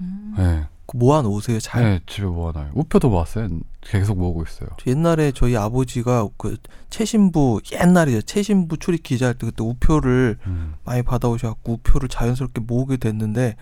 음. 0.00 0.34
네, 0.36 0.66
모아 0.92 1.22
놓으세요. 1.22 1.60
잘. 1.60 1.82
네, 1.84 2.00
집에 2.06 2.26
모아 2.26 2.52
놔요. 2.52 2.70
우표도 2.74 3.10
모았어요. 3.10 3.48
계속 3.80 4.18
모으고 4.18 4.42
있어요. 4.42 4.68
저 4.78 4.90
옛날에 4.90 5.32
저희 5.32 5.56
아버지가 5.56 6.28
그 6.36 6.56
최신부 6.90 7.60
옛날이죠. 7.72 8.22
최신부 8.22 8.76
출입 8.78 9.02
기자 9.02 9.26
할 9.26 9.34
때 9.34 9.46
그때 9.46 9.62
우표를 9.62 10.38
음. 10.46 10.74
많이 10.84 11.02
받아오셔 11.02 11.48
갖고 11.48 11.74
우표를 11.74 12.08
자연스럽게 12.08 12.60
모으게 12.60 12.96
됐는데 12.96 13.56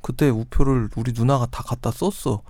그때 0.00 0.28
우표를 0.28 0.90
우리 0.96 1.12
누나가 1.16 1.46
다 1.46 1.62
갖다 1.64 1.90
썼어. 1.90 2.42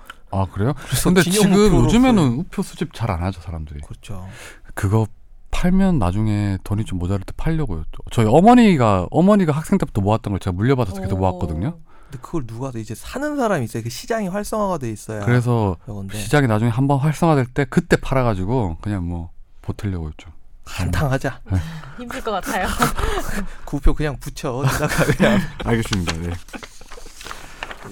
아 0.42 0.46
그래요? 0.52 0.74
근데 1.02 1.22
지금 1.22 1.54
요즘에는 1.84 2.22
우표 2.38 2.62
수집 2.62 2.92
잘 2.94 3.10
안 3.10 3.22
하죠 3.22 3.40
사람들이. 3.40 3.80
그렇죠. 3.80 4.26
그거 4.74 5.06
팔면 5.50 5.98
나중에 6.00 6.58
돈이 6.64 6.84
좀 6.84 6.98
모자랄 6.98 7.20
때 7.24 7.32
팔려고요. 7.36 7.84
저희 8.10 8.26
어머니가 8.28 9.06
어머니가 9.10 9.52
학생 9.52 9.78
때부터 9.78 10.00
모았던 10.00 10.32
걸 10.32 10.40
제가 10.40 10.52
물려받아서 10.56 11.00
계속 11.00 11.16
오. 11.16 11.18
모았거든요. 11.18 11.78
근데 12.04 12.18
그걸 12.20 12.46
누가 12.46 12.70
더 12.72 12.78
이제 12.78 12.94
사는 12.94 13.36
사람이 13.36 13.64
있어요. 13.64 13.82
그 13.84 13.88
시장이 13.90 14.28
활성화가 14.28 14.78
돼 14.78 14.90
있어야. 14.90 15.24
그래서 15.24 15.76
저건데 15.86 16.18
시장이 16.18 16.48
나중에 16.48 16.70
한번 16.70 16.98
활성화될 16.98 17.46
때 17.46 17.64
그때 17.70 17.96
팔아가지고 17.96 18.78
그냥 18.80 19.06
뭐 19.08 19.30
보틀려고 19.62 20.08
했죠. 20.08 20.30
한탕하자. 20.66 21.40
힘들 21.98 22.20
것 22.22 22.30
같아요. 22.32 22.66
그 23.64 23.76
우표 23.76 23.94
그냥 23.94 24.16
붙여. 24.18 24.62
그냥. 25.16 25.38
알겠습니다. 25.64 26.12
네. 26.18 26.30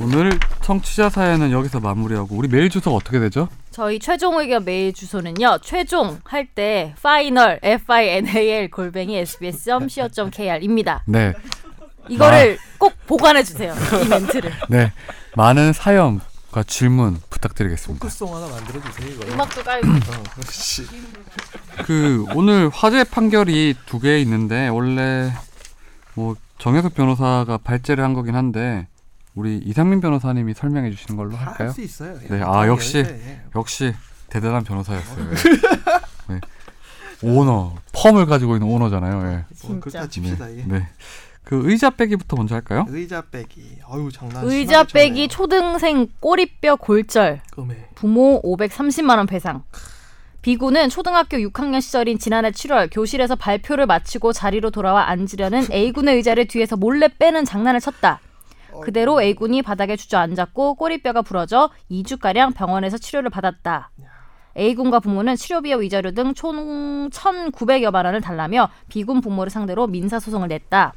오늘 0.01 0.39
청취자 0.63 1.11
사연은 1.11 1.53
여기서 1.53 1.81
마무리하고 1.81 2.35
우리 2.37 2.49
메일 2.49 2.71
주소가 2.71 2.97
어떻게 2.97 3.19
되죠? 3.21 3.49
저희 3.71 3.99
최종 3.99 4.39
의견 4.39 4.65
메일 4.65 4.93
주소는요. 4.93 5.59
최종 5.63 6.19
할때 6.25 6.95
final 6.99 7.59
f 7.63 7.93
i 7.93 8.09
n 8.09 8.27
a 8.29 8.51
l 8.51 8.71
골뱅이 8.71 9.17
sbs.co.kr입니다. 9.19 11.05
네, 11.07 11.33
이거를 12.09 12.59
꼭 12.79 12.95
보관해 13.07 13.43
주세요. 13.43 13.75
이 14.05 14.09
멘트를. 14.09 14.53
네 14.69 14.93
많은 15.37 15.73
사연 15.73 16.21
과 16.51 16.63
질문 16.63 17.19
부탁드리겠습니다. 17.31 18.03
포크송 18.03 18.35
하나 18.37 18.47
만들어 18.47 18.79
주세요. 18.83 19.09
이거. 19.15 19.33
음악도 19.33 19.63
깔고. 19.63 19.89
어. 19.89 20.23
그 21.85 22.27
오늘 22.35 22.69
화재 22.71 23.05
판결이 23.05 23.75
두 23.87 23.99
개 24.01 24.21
있는데 24.21 24.69
원래 24.69 25.33
뭐 26.15 26.35
정혜석 26.59 26.95
변호사가 26.95 27.57
발제를 27.59 28.05
한 28.05 28.13
거긴 28.13 28.35
한데 28.35 28.87
우리 29.35 29.59
이상민 29.59 30.01
변호사님이 30.01 30.55
설명해 30.55 30.91
주시는 30.91 31.17
걸로 31.17 31.37
할까요? 31.37 31.69
할 31.69 31.71
수 31.75 31.81
있어요. 31.81 32.19
네, 32.29 32.43
아, 32.45 32.67
역시. 32.69 32.99
예. 32.99 33.41
역시 33.57 33.95
대단한 34.29 34.63
변호사였어요. 34.65 35.31
네. 35.31 35.35
네. 36.35 36.41
오너 37.23 37.75
펌을 37.93 38.27
가지고 38.27 38.57
있는 38.57 38.69
오너잖아요. 38.69 39.33
예. 39.33 39.45
뭐 39.69 39.81
그렇다 39.81 40.09
칩시다. 40.09 40.53
예. 40.57 40.65
네. 40.67 40.89
그 41.45 41.63
의자 41.65 41.91
빼기부터 41.91 42.37
먼저 42.37 42.55
할까요? 42.55 42.85
의자 42.89 43.23
빼기. 43.31 43.79
어유 43.91 44.11
장난. 44.13 44.45
의자 44.45 44.85
빼기. 44.85 45.29
초등생 45.29 46.09
꼬리뼈 46.21 46.77
골절. 46.77 47.41
끔해. 47.53 47.77
부모 47.95 48.41
530만 48.43 49.17
원 49.17 49.27
배상. 49.27 49.63
비구는 50.43 50.89
초등학교 50.89 51.37
6학년 51.39 51.81
시절인 51.81 52.19
지난해 52.19 52.51
7월 52.51 52.89
교실에서 52.93 53.37
발표를 53.37 53.87
마치고 53.87 54.33
자리로 54.33 54.71
돌아와 54.71 55.09
앉으려는 55.09 55.67
A군의 55.71 56.17
의자를 56.17 56.49
뒤에서 56.49 56.77
몰래 56.77 57.09
빼는 57.09 57.45
장난을 57.45 57.81
쳤다. 57.81 58.21
그대로 58.81 59.21
A군이 59.21 59.63
바닥에 59.63 59.97
주저앉았고 59.97 60.75
꼬리뼈가 60.75 61.23
부러져 61.23 61.71
2주가량 61.91 62.55
병원에서 62.55 62.99
치료를 62.99 63.31
받았다. 63.31 63.91
A군과 64.57 65.01
부모는 65.01 65.37
치료비와 65.37 65.79
위자료 65.79 66.13
등 66.13 66.35
총 66.35 67.09
1,900여만 67.11 68.05
원을 68.05 68.21
달라며 68.21 68.69
B군 68.89 69.21
부모를 69.21 69.51
상대로 69.51 69.87
민사소송을 69.87 70.49
냈다. 70.49 70.93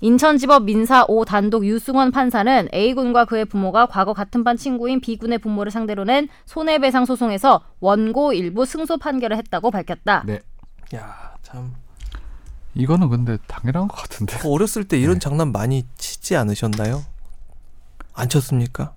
인천지법 0.00 0.62
민사 0.62 1.04
5 1.08 1.24
단독 1.24 1.66
유승원 1.66 2.12
판사는 2.12 2.68
A군과 2.72 3.24
그의 3.24 3.44
부모가 3.46 3.86
과거 3.86 4.12
같은 4.12 4.44
반 4.44 4.56
친구인 4.56 5.00
B군의 5.00 5.38
부모를 5.38 5.72
상대로 5.72 6.04
낸 6.04 6.28
손해배상 6.44 7.04
소송에서 7.04 7.62
원고 7.80 8.32
일부 8.32 8.64
승소 8.64 8.98
판결을 8.98 9.36
했다고 9.38 9.72
밝혔다. 9.72 10.22
네. 10.24 10.38
야, 10.94 11.34
참 11.42 11.74
이거는 12.78 13.08
근데 13.08 13.36
당연한 13.48 13.88
것 13.88 13.96
같은데. 13.96 14.38
어렸을 14.48 14.84
때 14.84 14.98
이런 14.98 15.14
네. 15.14 15.18
장난 15.18 15.50
많이 15.52 15.84
치지 15.98 16.36
않으셨나요? 16.36 17.04
안 18.14 18.28
쳤습니까? 18.28 18.92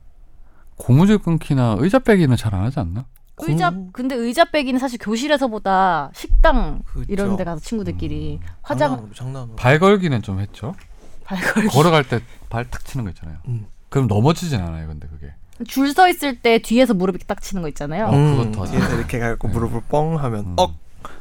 고무줄 0.77 1.17
끊기나 1.19 1.75
의자 1.79 1.99
빼기는 1.99 2.35
잘 2.37 2.53
안 2.55 2.63
하지 2.63 2.79
않나? 2.79 3.05
의자 3.39 3.71
공- 3.71 3.89
근데 3.91 4.15
의자 4.15 4.45
빼기는 4.45 4.79
사실 4.79 4.99
교실에서보다 4.99 6.11
식당 6.13 6.83
그쵸. 6.85 7.05
이런 7.09 7.37
데 7.37 7.43
가서 7.43 7.59
친구들끼리 7.59 8.39
음. 8.41 8.47
화장 8.61 8.89
장난으로, 8.91 9.13
장난으로. 9.15 9.55
발 9.55 9.79
걸기는 9.79 10.21
좀 10.21 10.39
했죠. 10.39 10.75
발걸 11.23 11.67
걸어갈 11.67 12.07
때 12.07 12.19
발 12.49 12.69
탁 12.69 12.85
치는 12.85 13.03
거 13.05 13.09
있잖아요. 13.11 13.37
음. 13.47 13.65
그럼 13.89 14.07
넘어지진 14.07 14.59
않아요, 14.61 14.87
근데 14.87 15.07
그게. 15.07 15.33
줄 15.67 15.91
서 15.93 16.07
있을 16.09 16.39
때 16.39 16.59
뒤에서 16.59 16.93
무릎 16.93 17.15
이렇게 17.15 17.25
딱 17.25 17.41
치는 17.41 17.61
거 17.63 17.67
있잖아요. 17.69 18.05
어, 18.07 18.11
그것도 18.11 18.61
하죠. 18.63 18.71
뒤에서 18.73 18.95
이렇게 18.95 19.17
가고 19.19 19.47
네. 19.47 19.53
무릎을 19.53 19.81
뻥 19.89 20.17
하면 20.19 20.39
음. 20.45 20.53
억 20.57 20.75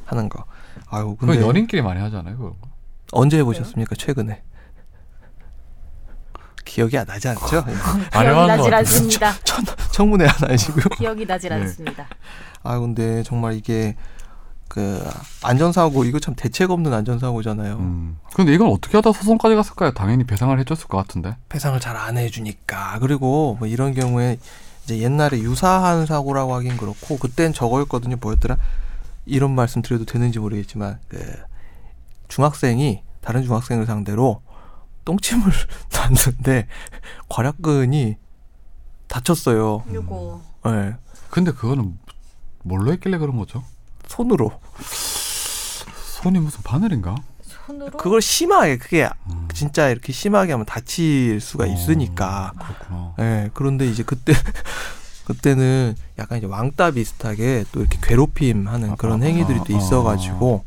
하는 0.04 0.28
거. 0.28 0.44
아유, 0.90 1.16
근데 1.18 1.40
연인끼리 1.40 1.82
많이 1.82 2.00
하잖아요, 2.00 2.36
그거. 2.36 2.54
언제 3.12 3.38
해보셨습니까? 3.38 3.94
최근에 3.96 4.42
기억이 6.64 6.96
안 6.98 7.06
나지 7.06 7.28
않죠? 7.28 7.64
안 8.12 8.24
기억이 8.24 8.46
나질. 8.46 8.74
않습니다. 8.74 9.32
청, 9.44 9.64
청문회 9.92 10.26
안 10.26 10.50
하시고요. 10.50 10.84
기억이 10.98 11.26
나질 11.26 11.50
네. 11.50 11.56
않습니다. 11.56 12.06
아 12.62 12.78
근데 12.78 13.22
정말 13.24 13.54
이게 13.54 13.96
그 14.68 15.02
안전사고 15.42 16.04
이거 16.04 16.20
참 16.20 16.34
대책 16.36 16.70
없는 16.70 16.92
안전사고잖아요. 16.92 17.74
음. 17.74 18.18
근데 18.34 18.52
이건 18.54 18.68
어떻게 18.70 18.96
하다 18.98 19.10
소송까지 19.12 19.56
갔을까요? 19.56 19.90
당연히 19.92 20.22
배상을 20.24 20.56
해줬을 20.60 20.86
것 20.86 20.98
같은데. 20.98 21.36
배상을 21.48 21.78
잘 21.80 21.96
안 21.96 22.16
해주니까 22.16 22.98
그리고 23.00 23.56
뭐 23.58 23.66
이런 23.66 23.92
경우에 23.92 24.38
이제 24.84 24.98
옛날에 25.00 25.38
유사한 25.40 26.06
사고라고 26.06 26.54
하긴 26.54 26.76
그렇고 26.76 27.18
그땐 27.18 27.52
저거였거든요. 27.52 28.16
뭐였더라? 28.20 28.56
이런 29.26 29.54
말씀 29.54 29.82
드려도 29.82 30.04
되는지 30.04 30.38
모르겠지만 30.38 30.98
그 31.08 31.18
중학생이 32.28 33.02
다른 33.20 33.42
중학생을 33.42 33.86
상대로 33.86 34.42
똥침을 35.04 35.44
놨는데 35.92 36.66
괄약근이 37.28 38.16
다쳤어요. 39.08 39.84
요거 39.92 40.42
네. 40.66 40.96
근데 41.30 41.52
그거는 41.52 41.98
뭘로 42.62 42.92
했길래 42.92 43.18
그런 43.18 43.36
거죠? 43.36 43.64
손으로 44.06 44.60
손이 44.82 46.38
무슨 46.38 46.62
바늘인가? 46.62 47.16
손으로 47.42 47.96
그걸 47.96 48.20
심하게 48.20 48.76
그게 48.78 49.08
음. 49.28 49.48
진짜 49.54 49.88
이렇게 49.88 50.12
심하게 50.12 50.52
하면 50.52 50.66
다칠 50.66 51.40
수가 51.40 51.66
있으니까. 51.66 52.52
어, 52.54 52.58
그렇구나. 52.58 53.14
예, 53.20 53.50
그런데 53.54 53.86
이제 53.86 54.02
그때 54.02 54.32
그때는 55.32 55.94
약간 56.18 56.38
이제 56.38 56.46
왕따 56.46 56.92
비슷하게 56.92 57.64
또 57.72 57.80
이렇게 57.80 57.98
괴롭힘 58.02 58.66
하는 58.66 58.96
그런 58.96 59.22
아, 59.22 59.26
행위들이 59.26 59.60
아, 59.60 59.64
또 59.64 59.76
있어가지고, 59.76 60.64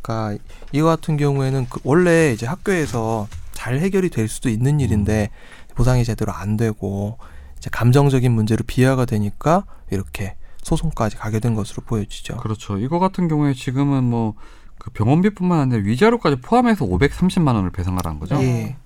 그러니까 0.00 0.42
이거 0.72 0.86
같은 0.86 1.16
경우에는 1.16 1.66
그 1.70 1.80
원래 1.84 2.32
이제 2.32 2.46
학교에서 2.46 3.28
잘 3.52 3.78
해결이 3.78 4.10
될 4.10 4.28
수도 4.28 4.48
있는 4.48 4.80
일인데 4.80 5.30
보상이 5.74 6.04
제대로 6.04 6.32
안 6.32 6.56
되고 6.56 7.18
이제 7.58 7.70
감정적인 7.70 8.32
문제로 8.32 8.64
비하가 8.66 9.04
되니까 9.04 9.64
이렇게 9.90 10.34
소송까지 10.62 11.16
가게 11.16 11.38
된 11.38 11.54
것으로 11.54 11.82
보여지죠. 11.86 12.38
그렇죠. 12.38 12.78
이거 12.78 12.98
같은 12.98 13.28
경우에 13.28 13.54
지금은 13.54 14.04
뭐 14.04 14.34
그 14.82 14.90
병원비뿐만 14.90 15.60
아니라 15.60 15.80
위자료까지 15.84 16.40
포함해서 16.40 16.84
530만 16.86 17.54
원을 17.54 17.70
배상하라는 17.70 18.18
거죠. 18.18 18.34
예. 18.42 18.76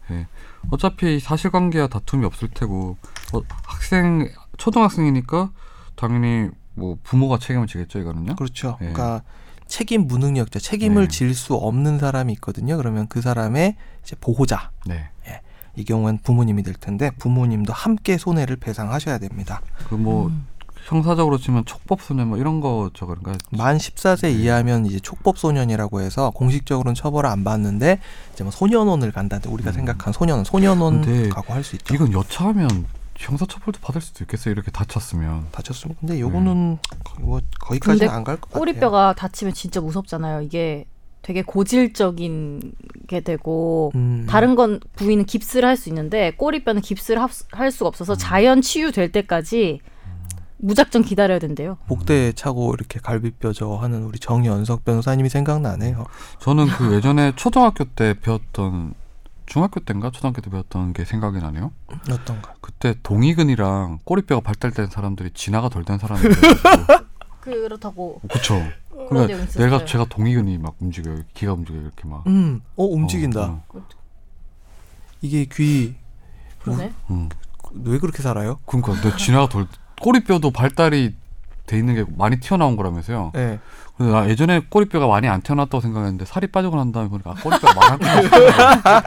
어차피 0.68 1.18
사실관계와 1.20 1.87
다툼이 1.87 2.26
없을 2.26 2.48
테고 2.48 2.98
어, 3.33 3.40
학생 3.64 4.29
초등학생이니까 4.56 5.50
당연히 5.94 6.50
뭐 6.74 6.98
부모가 7.02 7.38
책임을 7.38 7.66
지겠죠 7.66 7.98
이거는요. 8.00 8.36
그렇죠. 8.36 8.76
예. 8.80 8.92
그러니까 8.92 9.22
책임 9.66 10.06
무능력자, 10.06 10.58
책임을 10.60 11.08
네. 11.08 11.08
질수 11.08 11.54
없는 11.54 11.98
사람이 11.98 12.32
있거든요. 12.34 12.76
그러면 12.76 13.08
그 13.08 13.20
사람의 13.20 13.76
이제 14.02 14.16
보호자, 14.20 14.70
네. 14.86 15.10
이 15.78 15.84
경우엔 15.84 16.20
부모님이 16.22 16.62
될 16.62 16.74
텐데 16.74 17.10
부모님도 17.18 17.72
함께 17.72 18.16
손해를 18.16 18.56
배상하셔야 18.56 19.18
됩니다. 19.18 19.60
그뭐 19.88 20.28
음. 20.28 20.46
형사적으로 20.86 21.36
치면 21.36 21.64
촉법 21.64 22.00
소년 22.00 22.28
뭐 22.28 22.38
이런 22.38 22.60
거저 22.60 23.06
그런가. 23.06 23.34
만 23.50 23.76
14세 23.76 24.22
네. 24.22 24.30
이하면 24.32 24.86
이제 24.86 25.00
촉법 25.00 25.36
소년이라고 25.36 26.00
해서 26.00 26.30
공식적으로는 26.30 26.94
처벌을 26.94 27.28
안 27.28 27.42
받는데 27.44 27.98
이제 28.32 28.44
뭐 28.44 28.52
소년원을 28.52 29.10
간다는데 29.12 29.50
우리가 29.50 29.70
음. 29.70 29.74
생각한 29.74 30.12
소년원 30.12 30.44
소년원 30.44 31.28
가고 31.28 31.52
할 31.52 31.64
수 31.64 31.74
있죠. 31.76 31.92
이건 31.94 32.12
여차하면 32.12 32.86
형사처벌도 33.18 33.81
받을 33.81 34.00
수도 34.00 34.24
있겠어요. 34.24 34.52
이렇게 34.52 34.70
다쳤으면. 34.70 35.46
다쳤으면 35.52 35.96
근데 36.00 36.20
요거는 36.20 36.79
뭐 37.20 37.40
거기까지는 37.61 38.09
안 38.12 38.24
갈 38.24 38.37
것 38.37 38.48
같아요. 38.50 38.59
꼬리뼈가 38.61 39.14
다치면 39.14 39.55
진짜 39.55 39.81
무섭잖아요. 39.81 40.42
이게 40.42 40.85
되게 41.22 41.42
고질적인 41.42 42.72
게 43.09 43.20
되고 43.20 43.90
음. 43.96 44.26
다른 44.29 44.55
건 44.55 44.79
부위는 44.94 45.24
깁스를 45.24 45.68
할 45.68 45.76
수 45.76 45.88
있는데 45.88 46.33
꼬리뼈는 46.37 46.83
깁스를 46.83 47.20
합- 47.20 47.31
할 47.52 47.70
수가 47.72 47.88
없어서 47.88 48.14
자연 48.14 48.62
치유될 48.62 49.11
때까지 49.12 49.81
무작정 50.59 51.02
기다려야 51.02 51.38
된대요. 51.38 51.76
복대에 51.88 52.33
차고 52.33 52.74
이렇게 52.74 52.98
갈비뼈 53.00 53.52
저거 53.52 53.76
하는 53.76 54.05
우리 54.05 54.18
정연석 54.18 54.85
변호사님이 54.85 55.29
생각나네요. 55.29 56.05
저는 56.40 56.66
그 56.68 56.94
예전에 56.94 57.33
초등학교 57.37 57.85
때 57.85 58.14
배웠던 58.20 58.94
중학교 59.46 59.80
때인가 59.80 60.11
초등학교 60.11 60.40
때 60.42 60.50
배웠던 60.50 60.92
게 60.92 61.04
생각이 61.04 61.38
나네요. 61.38 61.72
어떤가? 62.11 62.54
그때 62.61 62.94
동의근이랑 63.02 64.00
꼬리뼈가 64.04 64.40
발달된 64.42 64.88
사람들이 64.88 65.30
진화가 65.30 65.68
덜 65.68 65.85
된 65.85 65.98
사람들. 65.98 66.30
그렇다고. 67.40 68.20
그런 69.09 69.28
그러니까. 69.28 69.59
내가 69.59 69.85
제가 69.85 70.06
동의근이 70.06 70.59
막 70.59 70.74
움직여요. 70.80 71.20
귀가 71.35 71.52
움직여요. 71.52 71.82
이렇게 71.82 72.09
막. 72.09 72.26
음, 72.26 72.61
어 72.74 72.85
움직인다. 72.85 73.62
어, 73.68 73.87
이게 75.22 75.44
귀왜 75.44 75.94
그러네. 76.62 76.87
어, 76.87 76.90
응. 77.12 77.28
그렇게 78.00 78.22
살아요? 78.22 78.59
그러니까 78.66 79.00
내 79.00 79.16
진화가 79.16 79.48
덜 79.48 79.68
꼬리뼈도 80.00 80.50
발달이 80.50 81.14
돼 81.66 81.79
있는 81.79 81.94
게 81.94 82.05
많이 82.16 82.38
튀어나온 82.38 82.76
거라면서요. 82.76 83.33
네. 83.35 83.59
근데 83.96 84.12
나 84.12 84.29
예전에 84.29 84.61
꼬리뼈가 84.68 85.07
많이 85.07 85.26
안 85.26 85.40
튀어나왔다고 85.42 85.81
생각했는데 85.81 86.24
살이 86.26 86.46
빠지고 86.48 86.76
난 86.76 86.92
다음에 86.92 87.09
보니까 87.09 87.31
아, 87.31 87.35
꼬리뼈가 87.35 87.74
많았구나. 87.96 89.02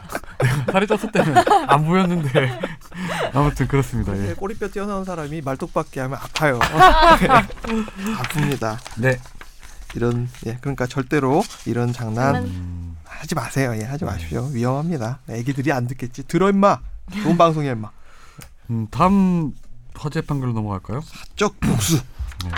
살이 0.71 0.87
쪘을 0.87 1.11
때는 1.11 1.35
안 1.67 1.85
보였는데 1.85 2.59
아무튼 3.33 3.67
그렇습니다. 3.67 4.13
네, 4.13 4.29
예. 4.29 4.33
꼬리뼈 4.33 4.69
튀어나온 4.69 5.05
사람이 5.05 5.41
말뚝박기 5.41 5.99
하면 5.99 6.17
아파요. 6.21 6.59
아픕니다. 8.19 8.77
네. 8.97 9.19
이런 9.95 10.29
예 10.45 10.57
그러니까 10.61 10.85
절대로 10.85 11.43
이런 11.65 11.93
장난 11.93 12.33
장난- 12.33 12.43
음, 12.45 12.97
하지 13.05 13.35
마세요. 13.35 13.73
예 13.75 13.83
하지 13.83 14.05
마십시오. 14.05 14.49
위험합니다. 14.53 15.19
애기들이 15.29 15.71
안 15.71 15.87
듣겠지. 15.87 16.23
들어 16.27 16.49
임마. 16.49 16.79
좋은 17.23 17.37
방송이야 17.37 17.71
임마. 17.71 17.89
음, 18.71 18.87
다음 18.91 19.53
화재 19.95 20.21
판결로 20.21 20.53
넘어갈까요? 20.53 21.01
사적 21.01 21.59
복수. 21.59 21.99
네. 22.45 22.51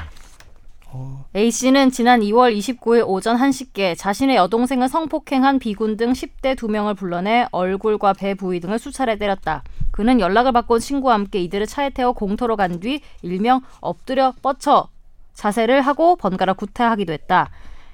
어, 0.94 1.26
A 1.36 1.50
씨는 1.52 1.91
지난 1.91 2.20
2월 2.20 2.56
29일 2.58 3.08
오전 3.08 3.38
1시께 3.38 3.98
자신의 3.98 4.36
여동생을 4.36 4.89
성폭행한 4.89 5.60
B군 5.60 5.96
등 5.96 6.12
10대 6.12 6.56
2명을 6.56 6.98
불러내 6.98 7.48
얼굴과 7.52 8.13
배 8.13 8.34
부위 8.34 8.60
등을 8.60 8.78
수차례 8.78 9.17
때렸다. 9.17 9.63
그는 9.91 10.20
연락을 10.20 10.52
받고 10.52 10.76
온 10.76 10.80
친구와 10.80 11.13
함께 11.13 11.39
이들을 11.41 11.65
차에 11.67 11.91
태워 11.91 12.12
공터로 12.13 12.58
간 12.58 12.80
뒤 12.80 13.02
일명 13.22 13.62
엎드려 13.80 14.34
뻗쳐 14.41 14.89
자세를 15.34 15.82
하고 15.82 16.17
번갈아 16.17 16.54
구타하기도 16.54 17.13
했다. 17.13 17.50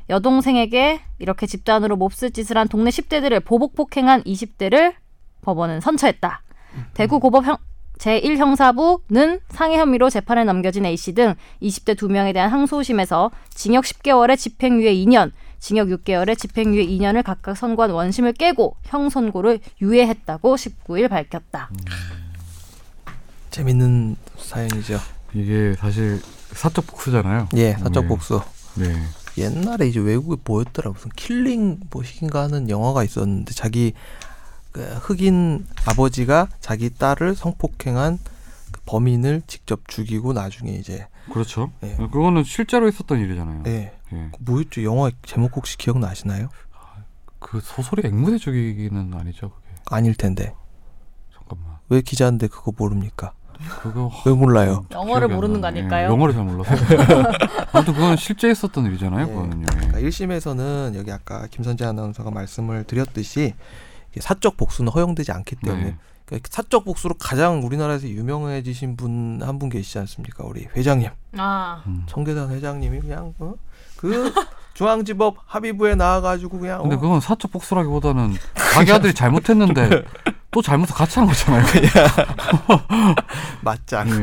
여동생에게 0.10 1.02
이렇게 1.20 1.46
집단으로 1.46 1.98
몹쓸 1.98 2.32
짓을 2.32 2.58
한 2.58 2.68
동네 2.68 2.90
10대들을 2.90 3.44
보복 3.46 3.76
폭행한 3.76 4.24
20대를 4.24 4.94
법원은 5.42 5.82
선처했다. 5.82 6.42
대구 6.94 7.20
고법 7.20 7.46
형, 7.46 7.58
제1형사부는 7.98 9.42
상해 9.50 9.78
혐의로 9.78 10.10
재판에 10.10 10.44
넘겨진 10.44 10.86
A씨 10.86 11.14
등 11.14 11.36
20대 11.62 11.96
2명에 11.96 12.34
대한 12.34 12.52
항소심에서 12.52 13.32
징역 13.50 13.84
10개월에 13.84 14.38
집행유예 14.38 14.94
2년, 14.94 15.32
징역 15.60 15.88
6개월에 15.88 16.38
집행유예 16.38 16.86
2년을 16.86 17.24
각각 17.24 17.58
선고한 17.58 17.92
원심을 17.92 18.34
깨고 18.34 18.78
형 18.84 19.10
선고를 19.10 19.60
유예했다고 19.82 20.56
19일 20.56 21.10
밝혔다. 21.10 21.70
재밌는 23.50 24.16
사연이죠. 24.38 25.00
이게 25.34 25.74
사실 25.78 26.22
사적 26.54 26.86
복수잖아요. 26.88 27.50
예 27.56 27.74
사적 27.74 28.04
네. 28.04 28.08
복수. 28.08 28.42
네. 28.76 28.94
옛날에 29.38 29.88
이제 29.88 30.00
외국에 30.00 30.42
뭐였더라 30.44 30.92
무슨 30.92 31.12
killing 31.16 31.80
뭐인가 31.92 32.44
하는 32.44 32.70
영화가 32.70 33.04
있었는데 33.04 33.54
자기 33.54 33.94
그 33.94 34.27
흑인 34.84 35.66
아버지가 35.86 36.48
자기 36.60 36.90
딸을 36.90 37.36
성폭행한 37.36 38.20
그 38.72 38.82
범인을 38.86 39.44
직접 39.48 39.88
죽이고 39.88 40.34
나중에 40.34 40.72
이제 40.72 41.08
그렇죠. 41.32 41.72
예. 41.84 41.96
그거는 41.96 42.44
실제로 42.44 42.88
있었던 42.88 43.20
일이잖아요. 43.20 43.64
예. 43.68 43.94
예. 44.14 44.32
뭐였죠? 44.40 44.84
영화 44.84 45.12
제목 45.26 45.56
혹시 45.56 45.78
기억나시나요? 45.78 46.50
그 47.40 47.60
소설이 47.62 48.02
앵무새 48.08 48.38
죽이기는 48.38 49.14
아니죠. 49.14 49.52
그게 49.52 49.76
아닐 49.92 50.16
텐데. 50.16 50.54
잠깐만. 51.34 51.78
왜 51.90 52.02
기자인데 52.02 52.48
그거 52.48 52.72
모릅니까? 52.76 53.34
그거 53.82 54.12
왜 54.26 54.34
몰라요? 54.34 54.86
영어를 54.92 55.30
모르는 55.30 55.62
거. 55.62 55.68
아닐까요? 55.68 56.06
예, 56.08 56.12
영어를 56.12 56.34
잘 56.34 56.44
몰라서. 56.44 56.76
아무튼 57.74 57.94
그거는 57.94 58.16
실제 58.18 58.50
있었던 58.52 58.86
일이잖아요. 58.86 59.28
예. 59.28 59.32
그거는요. 59.32 59.66
그러니까 59.68 60.02
예. 60.02 60.08
1심에서는 60.08 60.96
여기 60.96 61.12
아까 61.12 61.48
김선재 61.48 61.86
아나운서가 61.86 62.30
말씀을 62.32 62.84
드렸듯이 62.84 63.54
사적 64.20 64.58
복수는 64.58 64.92
허용되지 64.92 65.32
않기 65.32 65.58
때문에 65.58 65.84
네. 65.84 65.98
그러니까 66.26 66.50
사적 66.52 66.84
복수로 66.84 67.16
가장 67.20 67.66
우리나라에서 67.66 68.08
유명해지신 68.08 68.98
분한분 68.98 69.70
계시지 69.70 70.00
않습니까? 70.00 70.44
우리 70.44 70.68
회장님, 70.76 71.10
아 71.38 71.84
음. 71.88 72.04
청계산 72.08 72.52
회장님이 72.52 73.00
그냥 73.00 73.34
어? 73.40 73.54
그 73.96 74.34
중앙지법 74.74 75.38
합의부에 75.46 75.96
나와가지고 75.96 76.60
그냥 76.60 76.82
근데 76.82 76.96
어, 76.96 77.00
그건 77.00 77.20
사적 77.20 77.52
복수라기보다는 77.52 78.36
자기 78.74 78.92
아들이 78.92 79.14
잘못했는데 79.14 80.04
또 80.52 80.62
잘못을 80.62 80.96
같이 80.96 81.20
한 81.20 81.28
거잖아요. 81.28 81.64
예, 81.76 81.88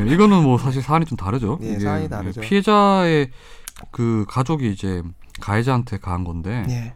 이거는 0.07 0.43
뭐 0.43 0.57
사실 0.57 0.81
사안이 0.81 1.05
좀 1.05 1.17
다르죠. 1.17 1.59
예, 1.61 1.71
이게, 1.71 1.79
사안이 1.79 2.09
다르죠. 2.09 2.41
예, 2.41 2.47
피해자의 2.47 3.31
그 3.91 4.25
가족이 4.27 4.71
이제 4.71 5.01
가해자한테 5.41 5.97
가한 5.97 6.23
건데, 6.23 6.65
예, 6.69 6.93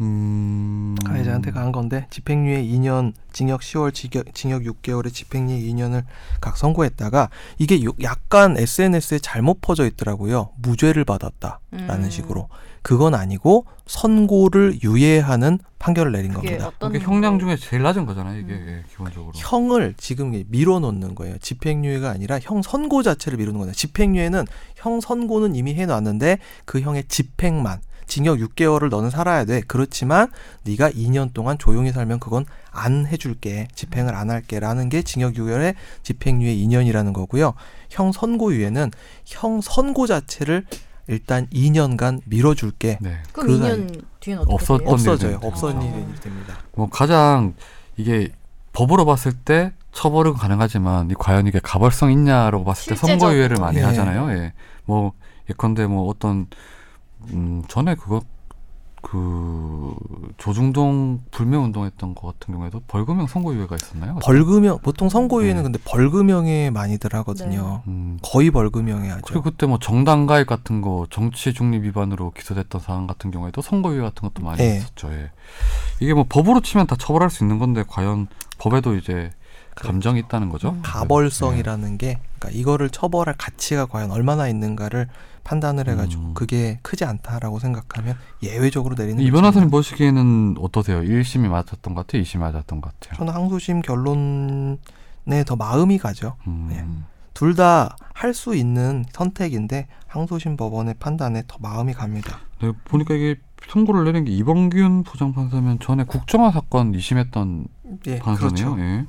음, 0.00 0.94
가해자한테 1.04 1.50
가한 1.52 1.72
건데 1.72 2.06
집행유예 2.10 2.62
2년, 2.64 3.12
징역 3.32 3.60
10월, 3.62 3.94
징역, 3.94 4.34
징역 4.34 4.62
6개월에 4.62 5.12
집행유예 5.12 5.58
2년을 5.72 6.04
각 6.40 6.56
선고했다가 6.58 7.30
이게 7.58 7.82
요- 7.82 7.92
약간 8.02 8.56
SNS에 8.58 9.18
잘못 9.20 9.60
퍼져 9.60 9.86
있더라고요. 9.86 10.50
무죄를 10.60 11.04
받았다라는 11.04 12.04
음. 12.04 12.10
식으로. 12.10 12.48
그건 12.82 13.14
아니고 13.14 13.64
선고를 13.86 14.78
유예하는 14.84 15.58
판결을 15.80 16.12
내린 16.12 16.32
겁니다. 16.32 16.68
어떤 16.68 16.92
그게 16.92 17.04
형량 17.04 17.38
거- 17.38 17.44
중에 17.44 17.56
제일 17.56 17.82
낮은 17.82 18.06
거잖아요. 18.06 18.38
이게 18.38 18.52
음. 18.52 18.66
예, 18.68 18.90
기본적으로. 18.90 19.32
형을 19.34 19.94
지금 19.96 20.30
밀어놓는 20.48 21.14
거예요. 21.16 21.36
집행유예가 21.38 22.10
아니라 22.10 22.38
형 22.40 22.62
선고 22.62 23.02
자체를 23.02 23.38
미루는 23.38 23.58
거예요. 23.58 23.72
집행유예는 23.72 24.44
형 24.76 25.00
선고는 25.00 25.56
이미 25.56 25.74
해놨는데 25.74 26.38
그 26.64 26.80
형의 26.80 27.04
집행만 27.08 27.80
징역 28.06 28.38
6개월을 28.38 28.88
너는 28.88 29.10
살아야 29.10 29.44
돼. 29.44 29.62
그렇지만 29.66 30.28
네가 30.64 30.90
2년 30.90 31.32
동안 31.32 31.58
조용히 31.58 31.92
살면 31.92 32.20
그건 32.20 32.44
안 32.70 33.06
해줄게. 33.06 33.68
집행을 33.74 34.14
안 34.14 34.30
할게라는 34.30 34.88
게 34.88 35.02
징역 35.02 35.34
6개월의 35.34 35.74
집행유예 36.02 36.54
2년이라는 36.54 37.12
거고요. 37.12 37.54
형 37.90 38.12
선고유예는 38.12 38.90
형 39.24 39.60
선고 39.60 40.06
자체를 40.06 40.64
일단 41.08 41.46
2년간 41.48 42.20
밀어줄게. 42.26 42.98
네. 43.00 43.18
그럼 43.32 43.46
그 43.46 43.58
2년 43.58 44.04
뒤엔 44.20 44.38
어떻게 44.38 44.54
없었던 44.54 44.78
돼요? 44.78 44.90
없어져요. 44.92 45.40
없어진 45.42 45.80
아. 45.80 45.84
일이 45.84 46.20
됩니다. 46.20 46.58
뭐 46.74 46.88
가장 46.88 47.54
이게 47.96 48.28
법으로 48.72 49.04
봤을 49.06 49.32
때 49.32 49.72
처벌은 49.92 50.34
가능하지만 50.34 51.10
이 51.10 51.14
과연 51.14 51.46
이게 51.46 51.58
가벌성 51.62 52.12
있냐라고 52.12 52.64
봤을 52.64 52.90
때 52.90 52.94
실제적으로. 52.96 53.18
선고유예를 53.20 53.56
많이 53.56 53.78
예. 53.78 53.82
하잖아요. 53.82 54.30
예. 54.32 54.52
뭐 54.84 55.12
예컨대 55.48 55.86
뭐 55.86 56.08
어떤 56.08 56.46
음 57.32 57.62
전에 57.68 57.94
그거 57.94 58.20
그 59.06 59.94
조중동 60.36 61.20
불매 61.30 61.56
운동했던 61.56 62.16
것 62.16 62.26
같은 62.26 62.54
경우에도 62.54 62.80
벌금형 62.88 63.28
선고유예가 63.28 63.76
있었나요? 63.76 64.16
벌금형 64.20 64.78
보통 64.82 65.08
선고유예는 65.08 65.56
네. 65.56 65.62
근데 65.62 65.78
벌금형에 65.84 66.70
많이들 66.70 67.14
하거든요. 67.14 67.82
음, 67.86 68.18
거의 68.20 68.50
벌금형에 68.50 69.08
하죠. 69.08 69.22
그리고 69.24 69.42
그때 69.42 69.66
뭐 69.66 69.78
정당 69.78 70.26
가입 70.26 70.48
같은 70.48 70.80
거 70.80 71.06
정치 71.08 71.54
중립 71.54 71.84
위반으로 71.84 72.32
기소됐던 72.32 72.80
사안 72.80 73.06
같은 73.06 73.30
경우에도 73.30 73.62
선고유예 73.62 74.00
같은 74.00 74.28
것도 74.28 74.44
많이 74.44 74.60
예. 74.62 74.78
있었죠. 74.78 75.12
예. 75.12 75.30
이게 76.00 76.12
뭐 76.12 76.24
법으로 76.28 76.60
치면 76.60 76.88
다 76.88 76.96
처벌할 76.98 77.30
수 77.30 77.44
있는 77.44 77.60
건데 77.60 77.84
과연 77.86 78.26
법에도 78.58 78.96
이제 78.96 79.30
감정이 79.84 80.18
있다는 80.20 80.48
거죠. 80.48 80.70
음. 80.70 80.80
가벌성이라는 80.82 81.98
게 81.98 82.18
그러니까 82.38 82.58
이거를 82.58 82.90
처벌할 82.90 83.34
가치가 83.38 83.86
과연 83.86 84.10
얼마나 84.10 84.48
있는가를 84.48 85.08
판단을 85.44 85.88
해가지고 85.88 86.22
음. 86.22 86.34
그게 86.34 86.78
크지 86.82 87.04
않다라고 87.04 87.58
생각하면 87.60 88.16
예외적으로 88.42 88.94
내리는 88.96 89.22
이. 89.22 89.30
변호사님 89.30 89.70
보시기에는 89.70 90.56
어떠세요? 90.60 91.00
1심이 91.00 91.48
맞았던 91.48 91.94
것 91.94 92.06
같아요? 92.06 92.22
2심이 92.22 92.38
맞았던 92.38 92.80
것 92.80 92.92
같아요? 93.00 93.18
저는 93.18 93.32
항소심 93.32 93.82
결론에 93.82 95.44
더 95.46 95.56
마음이 95.56 95.98
가죠. 95.98 96.36
음, 96.46 96.66
네. 96.70 96.84
둘다 97.34 97.96
할 98.14 98.32
수 98.34 98.54
있는 98.56 99.04
선택인데 99.12 99.86
항소심 100.08 100.56
법원의 100.56 100.94
판단에 100.98 101.42
더 101.46 101.58
마음이 101.60 101.92
갑니다. 101.92 102.38
네, 102.60 102.72
보니까 102.84 103.14
이게 103.14 103.36
선고를 103.68 104.04
내린 104.04 104.24
게 104.24 104.32
이범균 104.32 105.02
부장판사면 105.04 105.78
전에 105.80 106.04
국정화 106.04 106.50
사건 106.50 106.92
2심했던 106.92 107.66
예, 108.06 108.18
판사네요. 108.18 108.74
그렇죠. 108.74 108.76
예. 108.80 109.06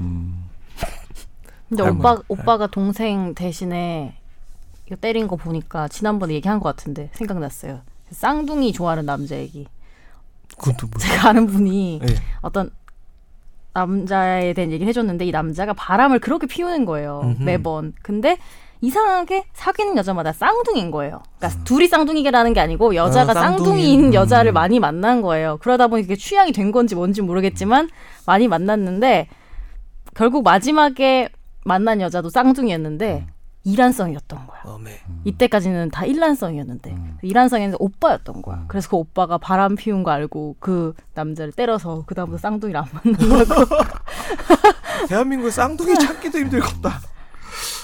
음, 0.00 0.44
근데 1.68 1.82
할머니. 1.82 2.00
오빠 2.00 2.14
네. 2.16 2.22
오빠가 2.28 2.66
동생 2.66 3.34
대신에 3.34 4.14
이거 4.86 4.96
때린 4.96 5.28
거 5.28 5.36
보니까 5.36 5.88
지난번에 5.88 6.34
얘기한 6.34 6.60
것 6.60 6.74
같은데 6.76 7.10
생각났어요. 7.14 7.80
쌍둥이 8.10 8.72
좋아하는 8.72 9.04
남자 9.06 9.36
얘기. 9.36 9.66
그것도 10.56 10.86
뭐. 10.86 10.98
제가 10.98 11.28
아는 11.28 11.46
분이 11.46 12.00
예. 12.02 12.14
어떤 12.40 12.70
남자에 13.74 14.54
대한 14.54 14.72
얘기를 14.72 14.88
해줬는데 14.88 15.26
이 15.26 15.30
남자가 15.30 15.72
바람을 15.74 16.18
그렇게 16.18 16.46
피우는 16.46 16.84
거예요 16.84 17.20
음흠. 17.22 17.42
매번. 17.44 17.92
근데 18.02 18.38
이상하게 18.80 19.44
사귀는 19.52 19.96
여자마다 19.96 20.32
쌍둥이인 20.32 20.90
거예요. 20.90 21.16
음. 21.16 21.30
그러니까 21.38 21.64
둘이 21.64 21.86
쌍둥이라는 21.88 22.52
게 22.54 22.60
아니고 22.60 22.94
여자가 22.94 23.32
아, 23.32 23.34
쌍둥이. 23.34 23.58
쌍둥이인 23.66 24.04
음. 24.06 24.14
여자를 24.14 24.52
많이 24.52 24.80
만난 24.80 25.20
거예요. 25.20 25.58
그러다 25.60 25.88
보니 25.88 26.02
그게 26.02 26.16
취향이 26.16 26.52
된 26.52 26.72
건지 26.72 26.94
뭔지 26.94 27.20
모르겠지만 27.20 27.90
많이 28.26 28.48
만났는데 28.48 29.28
결국 30.18 30.42
마지막에 30.42 31.28
만난 31.64 32.00
여자도 32.00 32.28
쌍둥이였는데 32.30 33.26
음. 33.28 33.32
이란성이었던 33.62 34.46
거야. 34.48 34.60
어메. 34.64 34.98
이때까지는 35.24 35.92
다 35.92 36.04
일란성이었는데 36.04 36.90
음. 36.90 37.18
이란성에는 37.22 37.76
오빠였던 37.78 38.42
거야. 38.42 38.56
음. 38.56 38.64
그래서 38.66 38.88
그 38.88 38.96
오빠가 38.96 39.38
바람 39.38 39.76
피운 39.76 40.02
거 40.02 40.10
알고 40.10 40.56
그 40.58 40.92
남자를 41.14 41.52
때려서 41.52 42.02
그 42.04 42.16
다음부터 42.16 42.38
쌍둥이를 42.38 42.80
안 42.80 42.86
만나고 42.92 43.64
대한민국에 45.08 45.52
쌍둥이 45.52 45.94
찾기도 46.02 46.38
힘들겠다. 46.38 46.98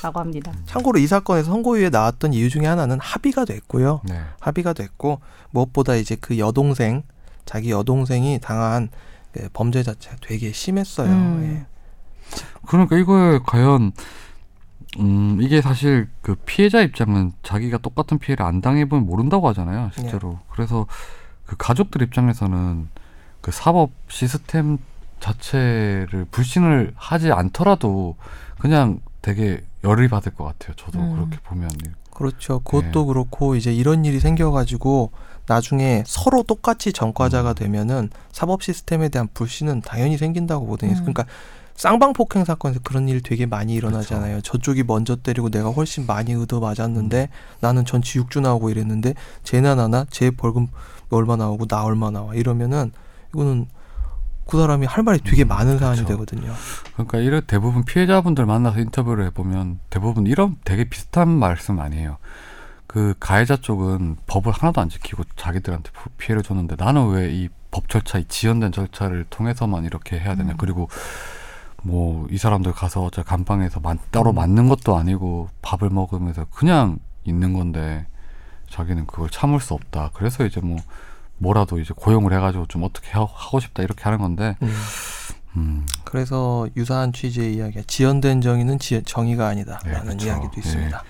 라고 0.02 0.18
합니다. 0.18 0.52
참고로 0.66 0.98
이 0.98 1.06
사건에서 1.06 1.52
선고유예 1.52 1.90
나왔던 1.90 2.32
이유 2.32 2.50
중에 2.50 2.66
하나는 2.66 2.98
합의가 3.00 3.44
됐고요. 3.44 4.00
네. 4.08 4.20
합의가 4.40 4.72
됐고 4.72 5.20
무엇보다 5.50 5.94
이제 5.94 6.16
그 6.20 6.36
여동생 6.38 7.04
자기 7.44 7.70
여동생이 7.70 8.40
당한 8.42 8.88
그 9.30 9.48
범죄 9.52 9.84
자체가 9.84 10.16
되게 10.20 10.50
심했어요. 10.50 11.10
음. 11.10 11.66
그러니까 12.66 12.96
이거에 12.96 13.38
과연 13.44 13.92
음 14.98 15.38
이게 15.40 15.60
사실 15.60 16.08
그 16.22 16.34
피해자 16.34 16.80
입장은 16.80 17.32
자기가 17.42 17.78
똑같은 17.78 18.18
피해를 18.18 18.44
안 18.44 18.60
당해보면 18.60 19.06
모른다고 19.06 19.48
하잖아요 19.48 19.90
실제로 19.92 20.30
네. 20.30 20.38
그래서 20.50 20.86
그 21.46 21.56
가족들 21.56 22.02
입장에서는 22.02 22.88
그 23.40 23.50
사법 23.50 23.90
시스템 24.08 24.78
자체를 25.20 26.26
불신을 26.30 26.92
하지 26.96 27.32
않더라도 27.32 28.16
그냥 28.58 29.00
되게 29.20 29.64
열이 29.82 30.08
받을 30.08 30.34
것 30.34 30.44
같아요 30.44 30.74
저도 30.76 31.00
음. 31.00 31.14
그렇게 31.16 31.38
보면 31.44 31.70
예. 31.86 31.92
그렇죠. 32.14 32.60
그것도 32.60 33.06
그렇고 33.06 33.56
이제 33.56 33.74
이런 33.74 34.04
일이 34.04 34.20
생겨가지고 34.20 35.10
나중에 35.46 36.04
서로 36.06 36.42
똑같이 36.42 36.92
전과자가 36.92 37.50
음. 37.50 37.54
되면은 37.54 38.10
사법 38.32 38.62
시스템에 38.62 39.10
대한 39.10 39.28
불신은 39.34 39.82
당연히 39.82 40.16
생긴다고 40.16 40.64
보거든요. 40.64 40.92
음. 40.92 40.96
그러니까 41.00 41.26
쌍방폭행 41.76 42.44
사건에서 42.44 42.80
그런 42.84 43.08
일 43.08 43.20
되게 43.20 43.46
많이 43.46 43.74
일어나잖아요. 43.74 44.40
저쪽이 44.42 44.84
먼저 44.84 45.16
때리고 45.16 45.50
내가 45.50 45.70
훨씬 45.70 46.06
많이 46.06 46.32
의도 46.32 46.60
맞았는데 46.60 47.28
나는 47.60 47.84
전치 47.84 48.18
6주 48.20 48.40
나오고 48.40 48.70
이랬는데 48.70 49.14
쟤나 49.42 49.74
나나 49.74 50.06
쟤 50.10 50.30
벌금 50.30 50.68
얼마 51.10 51.36
나오고 51.36 51.66
나 51.66 51.82
얼마 51.84 52.10
나와 52.10 52.34
이러면은 52.34 52.92
이거는 53.34 53.66
그 54.46 54.58
사람이 54.58 54.86
할 54.86 55.02
말이 55.02 55.20
되게 55.24 55.42
음, 55.44 55.48
많은 55.48 55.78
사안이 55.78 56.04
그렇죠. 56.04 56.12
되거든요. 56.24 56.52
그러니까 56.94 57.18
이런 57.18 57.42
대부분 57.46 57.82
피해자분들 57.84 58.44
만나서 58.46 58.78
인터뷰를 58.78 59.24
해보면 59.26 59.80
대부분 59.90 60.26
이런 60.26 60.56
되게 60.64 60.84
비슷한 60.84 61.28
말씀 61.28 61.80
해요. 61.80 62.18
그 62.86 63.14
가해자 63.18 63.56
쪽은 63.56 64.16
법을 64.26 64.52
하나도 64.52 64.80
안 64.80 64.88
지키고 64.88 65.24
자기들한테 65.36 65.90
부- 65.92 66.10
피해를 66.18 66.42
줬는데 66.42 66.76
나는 66.78 67.08
왜 67.10 67.30
이 67.32 67.48
법 67.74 67.88
절차, 67.88 68.18
이 68.20 68.24
지연된 68.28 68.70
절차를 68.70 69.24
통해서만 69.30 69.84
이렇게 69.84 70.16
해야 70.20 70.36
되냐. 70.36 70.52
음. 70.52 70.56
그리고 70.58 70.88
뭐 71.84 72.26
이 72.30 72.38
사람들 72.38 72.72
가서 72.72 73.10
저 73.12 73.22
감방에서 73.22 73.80
만- 73.80 73.98
따로 74.10 74.30
음. 74.30 74.36
맞는 74.36 74.68
것도 74.68 74.96
아니고 74.96 75.48
밥을 75.62 75.90
먹으면서 75.90 76.46
그냥 76.50 76.98
있는 77.24 77.52
건데 77.52 78.06
자기는 78.70 79.06
그걸 79.06 79.28
참을 79.30 79.60
수 79.60 79.74
없다. 79.74 80.10
그래서 80.14 80.44
이제 80.44 80.60
뭐 80.60 80.78
뭐라도 81.38 81.78
이제 81.78 81.92
고용을 81.96 82.32
해가지고 82.32 82.66
좀 82.66 82.82
어떻게 82.84 83.10
하- 83.12 83.20
하고 83.30 83.60
싶다 83.60 83.82
이렇게 83.82 84.02
하는 84.04 84.18
건데 84.18 84.56
음. 84.62 84.74
음, 85.56 85.86
그래서 86.04 86.66
유사한 86.76 87.12
취지의 87.12 87.54
이야기가 87.54 87.82
지연된 87.86 88.40
정의는 88.40 88.78
지, 88.80 89.00
정의가 89.04 89.44
네, 89.44 89.50
아니다라는 89.52 90.16
그쵸. 90.16 90.26
이야기도 90.26 90.52
있습니다. 90.56 91.02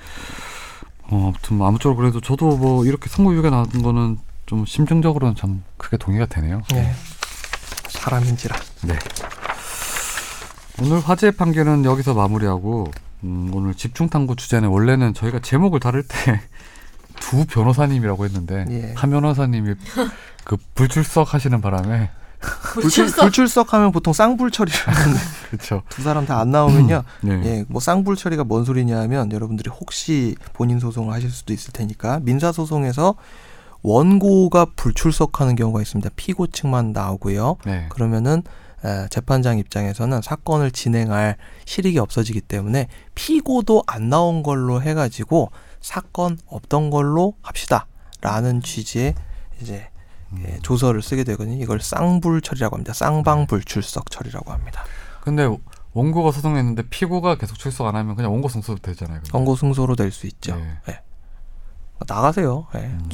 어, 1.11 1.29
아무튼 1.33 1.57
뭐 1.57 1.69
아무쪼록 1.69 1.97
그래도 1.97 2.21
저도 2.21 2.57
뭐 2.59 2.85
이렇게 2.85 3.09
선고유예 3.09 3.49
나온 3.49 3.67
거는 3.69 4.19
좀 4.47 4.67
심정적으로는 4.67 5.35
참 5.37 5.63
크게 5.79 5.97
동의가 5.97 6.27
되네요. 6.27 6.61
네. 6.73 6.93
사람인지라. 7.89 8.57
네. 8.83 8.99
오늘 10.83 11.01
화재 11.01 11.31
판결은 11.31 11.85
여기서 11.85 12.15
마무리하고 12.15 12.91
음, 13.25 13.51
오늘 13.55 13.75
집중 13.75 14.09
탐구 14.09 14.37
주제는 14.37 14.69
원래는 14.69 15.15
저희가 15.15 15.41
제목을 15.41 15.81
다룰 15.81 16.03
때 16.07 16.41
두 17.21 17.47
변호사님이라고 17.47 18.25
했는데 18.25 18.65
예. 18.71 18.93
한 18.97 19.11
변호사님이 19.11 19.75
그 20.45 20.57
불출석 20.75 21.33
하시는 21.33 21.61
바람에 21.61 22.11
불출, 22.75 23.07
불출석하면 23.07 23.93
보통 23.93 24.13
쌍불 24.13 24.51
처리를 24.51 24.79
하는데 24.87 25.21
그렇죠. 25.49 25.83
두 25.89 26.03
사람 26.03 26.27
다 26.27 26.41
안 26.41 26.51
나오면요. 26.51 27.05
네. 27.23 27.41
예, 27.45 27.65
뭐 27.69 27.81
쌍불 27.81 28.17
처리가 28.17 28.45
뭔 28.45 28.65
소리냐 28.65 28.99
하면 29.03 29.33
여러분들이 29.33 29.71
혹시 29.71 30.35
본인 30.53 30.81
소송을 30.81 31.15
하실 31.15 31.31
수도 31.31 31.53
있을 31.55 31.73
테니까 31.73 32.21
민사 32.23 32.51
소송에서 32.53 33.15
원고가 33.83 34.67
불출석하는 34.77 35.55
경우가 35.57 35.81
있습니다. 35.81 36.11
피고 36.17 36.47
측만 36.49 36.93
나오고요. 36.93 37.57
네. 37.65 37.87
그러면은 37.91 38.39
에, 38.39 38.43
재판장 39.11 39.59
입장에서는 39.59 40.21
사건을 40.23 40.71
진행할 40.71 41.37
실익이 41.65 41.99
없어지기 41.99 42.43
때문에 42.43 42.89
피고도 43.15 43.85
안 43.87 44.09
나온 44.09 44.43
걸로 44.43 44.83
해가지고 44.83 45.51
사건 45.81 46.39
없던 46.47 46.91
걸로 46.91 47.35
합시다라는 47.43 48.63
취지의 48.63 49.15
이제 49.61 49.89
예, 50.39 50.59
조서를 50.63 51.01
쓰게 51.03 51.25
되거든요. 51.25 51.63
이걸 51.63 51.81
쌍불 51.81 52.41
처리라고 52.43 52.77
합니다. 52.77 52.93
쌍방불출석 52.93 54.11
처리라고 54.11 54.53
합니다. 54.53 54.85
근데 55.23 55.49
원고가 55.93 56.33
소송했는데 56.33 56.89
피고가 56.89 57.37
계속 57.37 57.59
출석 57.59 57.87
안 57.87 57.95
하면 57.97 58.17
그냥 58.17 58.33
원고 58.33 58.49
승소도 58.49 58.83
되잖아요. 58.83 59.21
근데. 59.21 59.31
원고 59.33 59.55
승소로 59.57 59.95
될 59.97 60.11
수 60.11 60.27
있죠. 60.27 60.57
네. 60.57 60.79
예. 60.89 61.01
나가세요. 62.07 62.67
예. 62.75 62.79
음. 62.81 63.09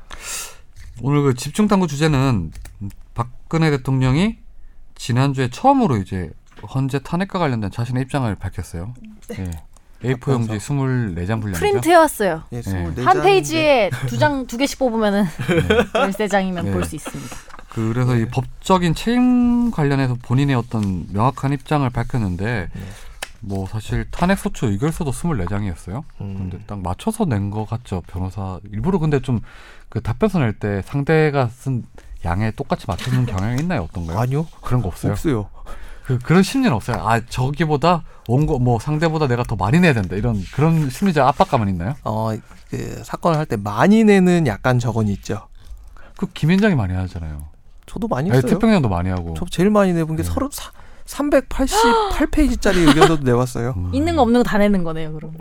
오늘 1.00 1.22
그 1.22 1.34
집중 1.34 1.68
탐구 1.68 1.86
주제는 1.86 2.50
박근혜 3.14 3.70
대통령이 3.70 4.41
지난주에 4.94 5.48
처음으로 5.50 5.96
이제 5.98 6.30
헌재 6.74 7.00
탄핵과 7.00 7.38
관련된 7.38 7.70
자신의 7.70 8.02
입장을 8.04 8.32
밝혔어요. 8.36 8.94
예. 9.38 9.50
A4 10.04 10.32
용지 10.32 10.56
24장 10.58 11.40
분량이죠. 11.40 11.58
프린트 11.60 11.88
해왔어요. 11.88 12.42
예, 12.52 12.60
네. 12.60 12.84
24한 12.94 13.22
페이지에 13.22 13.90
두 14.08 14.18
장 14.18 14.46
두 14.46 14.56
개씩 14.56 14.78
뽑으면은 14.78 15.24
열세 15.94 16.26
장이면 16.28 16.64
네. 16.66 16.72
볼수 16.72 16.96
있습니다. 16.96 17.36
그래서 17.70 18.16
이 18.16 18.26
법적인 18.26 18.94
책임 18.94 19.70
관련해서 19.70 20.16
본인의 20.20 20.56
어떤 20.56 21.06
명확한 21.12 21.52
입장을 21.52 21.88
밝혔는데 21.88 22.68
네. 22.72 22.80
뭐 23.40 23.66
사실 23.66 24.04
탄핵 24.10 24.38
소추 24.38 24.66
의결서도 24.66 25.10
24장이었어요. 25.12 26.02
음. 26.20 26.34
근데 26.36 26.58
딱 26.66 26.80
맞춰서 26.80 27.24
낸 27.24 27.50
것 27.50 27.64
같죠. 27.66 28.02
변호사 28.06 28.58
일부러 28.72 28.98
근데 28.98 29.20
좀 29.20 29.40
그 29.88 30.00
답변서 30.00 30.38
낼 30.38 30.54
때 30.54 30.80
상대가 30.86 31.48
쓴 31.48 31.84
양에 32.24 32.50
똑같이 32.52 32.84
맞추는 32.88 33.26
경향이 33.26 33.60
있나요? 33.62 33.82
어떤가요? 33.82 34.18
아니요. 34.18 34.46
그런 34.62 34.82
거 34.82 34.88
없어요. 34.88 35.12
없어요. 35.12 35.48
그 36.04 36.18
그런 36.18 36.42
심리는 36.42 36.74
없어요. 36.74 36.96
아 36.98 37.20
저기보다 37.24 38.02
원고 38.28 38.58
뭐 38.58 38.78
상대보다 38.80 39.28
내가 39.28 39.42
더 39.44 39.54
많이 39.56 39.78
내야 39.80 39.92
된다 39.92 40.16
이런 40.16 40.42
그런 40.54 40.90
심리적 40.90 41.26
압박감은 41.26 41.68
있나요? 41.68 41.94
어, 42.04 42.30
그 42.70 43.02
사건을 43.04 43.38
할 43.38 43.46
때 43.46 43.56
많이 43.56 44.02
내는 44.04 44.46
약간 44.46 44.78
적언이 44.78 45.12
있죠. 45.12 45.46
그 46.16 46.26
김현장이 46.26 46.74
많이 46.74 46.94
하잖아요. 46.94 47.46
저도 47.86 48.08
많이 48.08 48.30
했어요. 48.30 48.50
태평양도 48.50 48.88
많이 48.88 49.10
하고. 49.10 49.34
저 49.36 49.44
제일 49.50 49.70
많이 49.70 49.92
내본 49.92 50.16
게 50.16 50.22
네. 50.22 50.28
서른 50.28 50.48
388페이지짜리 51.06 52.76
의견서도 52.88 53.22
내봤어요. 53.24 53.74
음. 53.76 53.90
있는 53.92 54.16
거 54.16 54.22
없는 54.22 54.42
거 54.42 54.48
다 54.48 54.58
내는 54.58 54.84
거네요. 54.84 55.12
그럼 55.12 55.32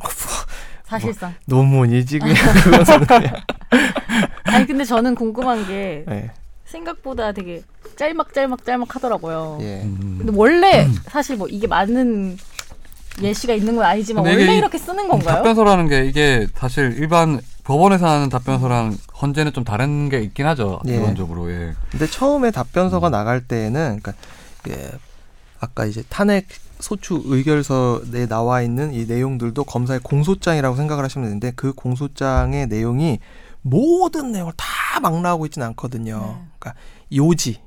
사실상. 0.86 1.34
논문이지 1.46 2.20
그냥 2.20 2.36
그냥. 3.08 3.34
아니 4.44 4.66
근데 4.68 4.84
저는 4.84 5.16
궁금한 5.16 5.66
게 5.68 6.04
예. 6.10 6.32
생각보다 6.72 7.32
되게 7.34 7.62
짤막짤막 7.98 8.66
짤막 8.66 8.96
하더라고요. 8.96 9.58
예. 9.62 9.82
음. 9.84 10.16
근데 10.20 10.32
원래 10.36 10.88
사실 11.10 11.36
뭐 11.38 11.48
이게 11.48 11.68
맞는 11.68 12.38
예시가 13.22 13.54
있는 13.54 13.76
건 13.76 13.86
아니지만 13.86 14.26
원래 14.26 14.54
이- 14.54 14.58
이렇게 14.58 14.78
쓰는 14.78 15.08
건가요? 15.08 15.36
답변서라는 15.38 15.88
게 15.88 16.06
이게 16.06 16.48
사실 16.56 16.96
일반 16.98 17.40
법원에서 17.64 18.08
하는 18.08 18.30
답변서랑 18.30 18.98
헌재는 19.22 19.54
좀 19.54 19.64
다른 19.64 20.10
게 20.10 20.22
있긴 20.22 20.46
하죠. 20.48 20.80
예. 20.88 20.94
기본적으로. 20.94 21.52
예. 21.52 21.74
근데 21.92 22.08
처음에 22.08 22.52
답변서가 22.52 23.10
음. 23.10 23.12
나갈 23.12 23.42
때에는 23.48 24.00
그러니까 24.02 24.14
예, 24.70 24.92
아까 25.60 25.86
이제 25.86 26.04
탄핵 26.10 26.48
소추 26.80 27.22
의결서에 27.26 28.28
나와 28.28 28.62
있는 28.64 28.94
이 28.94 29.06
내용들도 29.06 29.64
검사의 29.66 30.00
공소장이라고 30.02 30.76
생각을 30.76 31.04
하시면 31.04 31.28
되는데 31.28 31.52
그 31.56 31.74
공소장의 31.74 32.68
내용이 32.68 33.20
모든 33.62 34.32
내용을 34.32 34.54
다 34.56 34.82
막 35.02 35.20
나오고 35.22 35.46
있지는 35.48 35.66
않거든요. 35.70 36.38
네. 36.38 36.51
그러니까 36.62 36.80
요지 37.14 37.60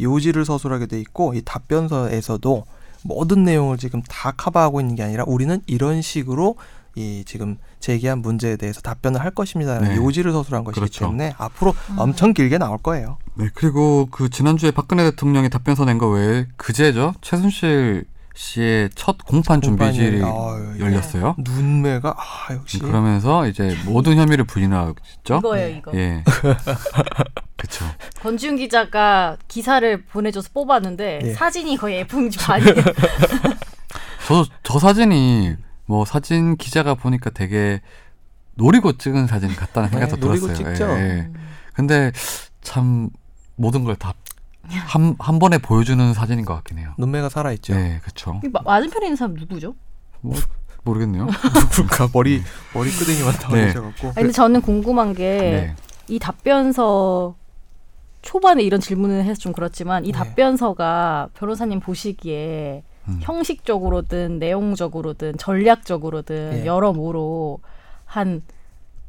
요지를 0.00 0.44
서술하게 0.44 0.86
돼 0.86 1.00
있고 1.00 1.34
이 1.34 1.42
답변서에서도 1.44 2.64
모든 3.04 3.44
내용을 3.44 3.78
지금 3.78 4.02
다 4.02 4.32
커버하고 4.32 4.80
있는 4.80 4.94
게 4.94 5.02
아니라 5.02 5.24
우리는 5.26 5.60
이런 5.66 6.02
식으로 6.02 6.56
이 6.94 7.22
지금 7.26 7.56
제기한 7.78 8.18
문제에 8.20 8.56
대해서 8.56 8.80
답변을 8.80 9.20
할 9.20 9.30
것입니다라는 9.30 9.90
네. 9.90 9.96
요지를 9.96 10.32
서술한 10.32 10.64
것이기 10.64 10.80
그렇죠. 10.80 11.04
때문에 11.04 11.32
앞으로 11.38 11.74
음. 11.90 11.98
엄청 11.98 12.32
길게 12.32 12.58
나올 12.58 12.78
거예요. 12.78 13.18
네, 13.34 13.48
그리고 13.54 14.08
그 14.10 14.28
지난주에 14.28 14.72
박근혜 14.72 15.04
대통령이 15.04 15.48
답변서 15.48 15.84
낸 15.84 15.98
거 15.98 16.08
외에 16.08 16.46
그제죠. 16.56 17.14
최순실 17.20 18.04
씨의 18.48 18.90
첫 18.94 19.18
공판 19.24 19.60
준비질이 19.60 20.22
아유, 20.22 20.74
예. 20.76 20.80
열렸어요. 20.80 21.34
눈매가 21.38 22.14
아 22.16 22.54
역시 22.54 22.78
그러면서 22.78 23.48
이제 23.48 23.76
모든 23.84 24.16
혐의를 24.16 24.44
부인하고 24.44 24.94
있죠. 25.18 25.38
이거예요 25.38 25.76
이거. 25.76 25.90
예. 25.94 26.22
그렇죠. 27.58 27.84
권지훈 28.22 28.54
기자가 28.54 29.36
기사를 29.48 30.04
보내줘서 30.04 30.50
뽑았는데 30.54 31.18
예. 31.24 31.32
사진이 31.34 31.76
거의 31.78 32.04
F4 32.06 32.40
반이에요. 32.40 32.74
저, 34.28 34.44
저 34.62 34.78
사진이 34.78 35.56
뭐 35.86 36.04
사진 36.04 36.56
기자가 36.56 36.94
보니까 36.94 37.30
되게 37.30 37.80
노리고 38.54 38.96
찍은 38.98 39.26
사진 39.26 39.48
같다는 39.56 39.88
생각도 39.88 40.14
네, 40.14 40.26
노리고 40.26 40.46
들었어요. 40.46 40.74
찍죠. 40.74 40.88
예, 40.90 41.00
예. 41.02 41.30
근데 41.74 42.12
참 42.62 43.10
모든 43.56 43.82
걸 43.82 43.96
다 43.96 44.14
한 44.76 45.16
한 45.18 45.38
번에 45.38 45.58
보여주는 45.58 46.12
사진인 46.14 46.44
것 46.44 46.54
같긴 46.54 46.78
해요. 46.78 46.92
눈매가 46.98 47.28
살아 47.28 47.52
있죠. 47.52 47.74
네, 47.74 47.98
그렇죠. 48.02 48.40
이 48.44 48.48
마- 48.48 48.60
맞은편에 48.64 49.06
있는 49.06 49.16
사람 49.16 49.34
누구죠? 49.34 49.74
뭐, 50.20 50.34
모르겠네요. 50.84 51.26
누굴까 51.26 52.08
머리 52.14 52.42
머리 52.74 52.90
끄댕이만 52.90 53.32
다 53.34 53.48
네. 53.52 53.62
올리셔갖고 53.64 54.06
아니, 54.08 54.14
근데 54.14 54.32
저는 54.32 54.60
궁금한 54.62 55.14
게 55.14 55.74
이 56.08 56.12
네. 56.14 56.18
답변서 56.18 57.34
초반에 58.22 58.62
이런 58.62 58.80
질문을 58.80 59.24
해서 59.24 59.38
좀 59.40 59.52
그렇지만 59.52 60.04
이 60.04 60.12
네. 60.12 60.18
답변서가 60.18 61.28
변호사님 61.34 61.80
보시기에 61.80 62.82
음. 63.08 63.18
형식적으로든 63.22 64.38
내용적으로든 64.38 65.36
전략적으로든 65.38 66.60
예. 66.62 66.66
여러모로 66.66 67.60
한 68.04 68.42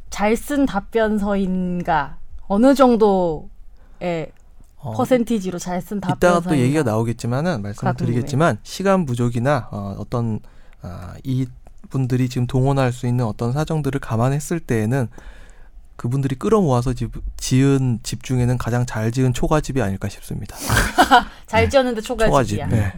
잘 0.10 0.36
쓴 0.36 0.65
답변서인가 0.65 2.17
어느 2.48 2.74
정도의 2.74 4.32
어, 4.80 4.94
퍼센티지로 4.94 5.60
잘 5.60 5.82
쓴 5.82 6.00
답변서 6.00 6.39
이따가 6.39 6.50
또 6.56 6.58
얘기가 6.58 6.84
나오겠지만은 6.84 7.62
말씀드리겠지만 7.62 8.60
시간 8.63 9.06
부족이나 9.06 9.68
어, 9.72 9.96
어떤 10.00 10.39
아, 10.82 11.13
이 11.24 11.46
분들이 11.89 12.30
지금 12.30 12.48
동원할 12.48 12.92
수 12.94 13.08
있는 13.08 13.26
어떤 13.26 13.52
사정들을 13.52 14.00
감안했을 14.00 14.60
때에는 14.60 15.08
그분들이 15.96 16.36
끌어모아서 16.36 16.94
지, 16.94 17.08
지은 17.36 18.00
집 18.04 18.24
중에는 18.24 18.58
가장 18.58 18.86
잘 18.86 19.12
지은 19.12 19.34
초가집이 19.34 19.82
아닐까 19.82 20.08
싶습니다. 20.08 20.56
잘 21.46 21.70
지었는데 21.70 22.00
초가집이야. 22.00 22.70
초가집, 22.70 22.70
네. 22.70 22.94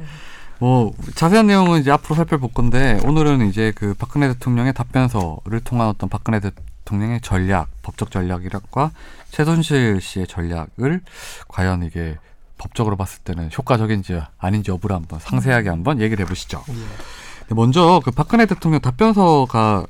뭐 0.60 0.92
자세한 1.16 1.48
내용은 1.48 1.82
이제 1.82 1.90
앞으로 1.90 2.14
살펴볼 2.14 2.52
건데 2.54 3.00
오늘은 3.04 3.50
이제 3.50 3.72
그 3.76 3.96
박근혜 3.98 4.28
대통령의 4.28 4.74
답변서를 4.74 5.62
통한 5.64 5.88
어떤 5.88 6.08
박근혜 6.10 6.40
대 6.40 6.52
통령의 6.92 7.22
전략, 7.22 7.70
법적 7.84 8.12
전략이랑과 8.12 8.92
최순실 9.32 10.02
씨의 10.02 10.28
전략을 10.28 11.00
과연 11.48 11.84
이게 11.84 12.18
법적으로 12.58 12.98
봤을 12.98 13.20
때는 13.24 13.50
효과적인지 13.58 14.22
아닌지 14.38 14.72
여부를 14.72 14.96
한번 14.96 15.20
상세하게 15.20 15.70
한번 15.70 16.02
얘기를 16.02 16.24
해보시죠. 16.26 16.64
예. 16.68 16.74
네, 16.74 17.56
먼저 17.56 18.02
그 18.04 18.12
박근혜 18.12 18.46
대통령 18.46 18.82
답변서가 18.82 19.86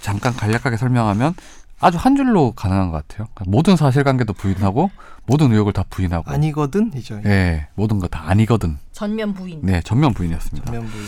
잠깐 0.00 0.32
간략하게 0.34 0.76
설명하면 0.76 1.34
아주 1.80 1.98
한 1.98 2.14
줄로 2.16 2.52
가능한 2.52 2.90
것 2.92 3.06
같아요. 3.06 3.26
그러니까 3.34 3.44
모든 3.48 3.76
사실관계도 3.76 4.32
부인하고 4.34 4.90
모든 5.26 5.50
의혹을 5.52 5.72
다 5.72 5.84
부인하고, 5.90 6.30
아니거든 6.30 6.92
이죠. 6.94 7.20
예, 7.26 7.66
모든 7.74 7.98
거 7.98 8.06
다 8.06 8.28
아니거든. 8.30 8.78
전면 8.92 9.34
부인. 9.34 9.58
네, 9.62 9.82
전면 9.84 10.14
부인이었습니다. 10.14 10.64
전면 10.72 10.86
부인. 10.88 11.04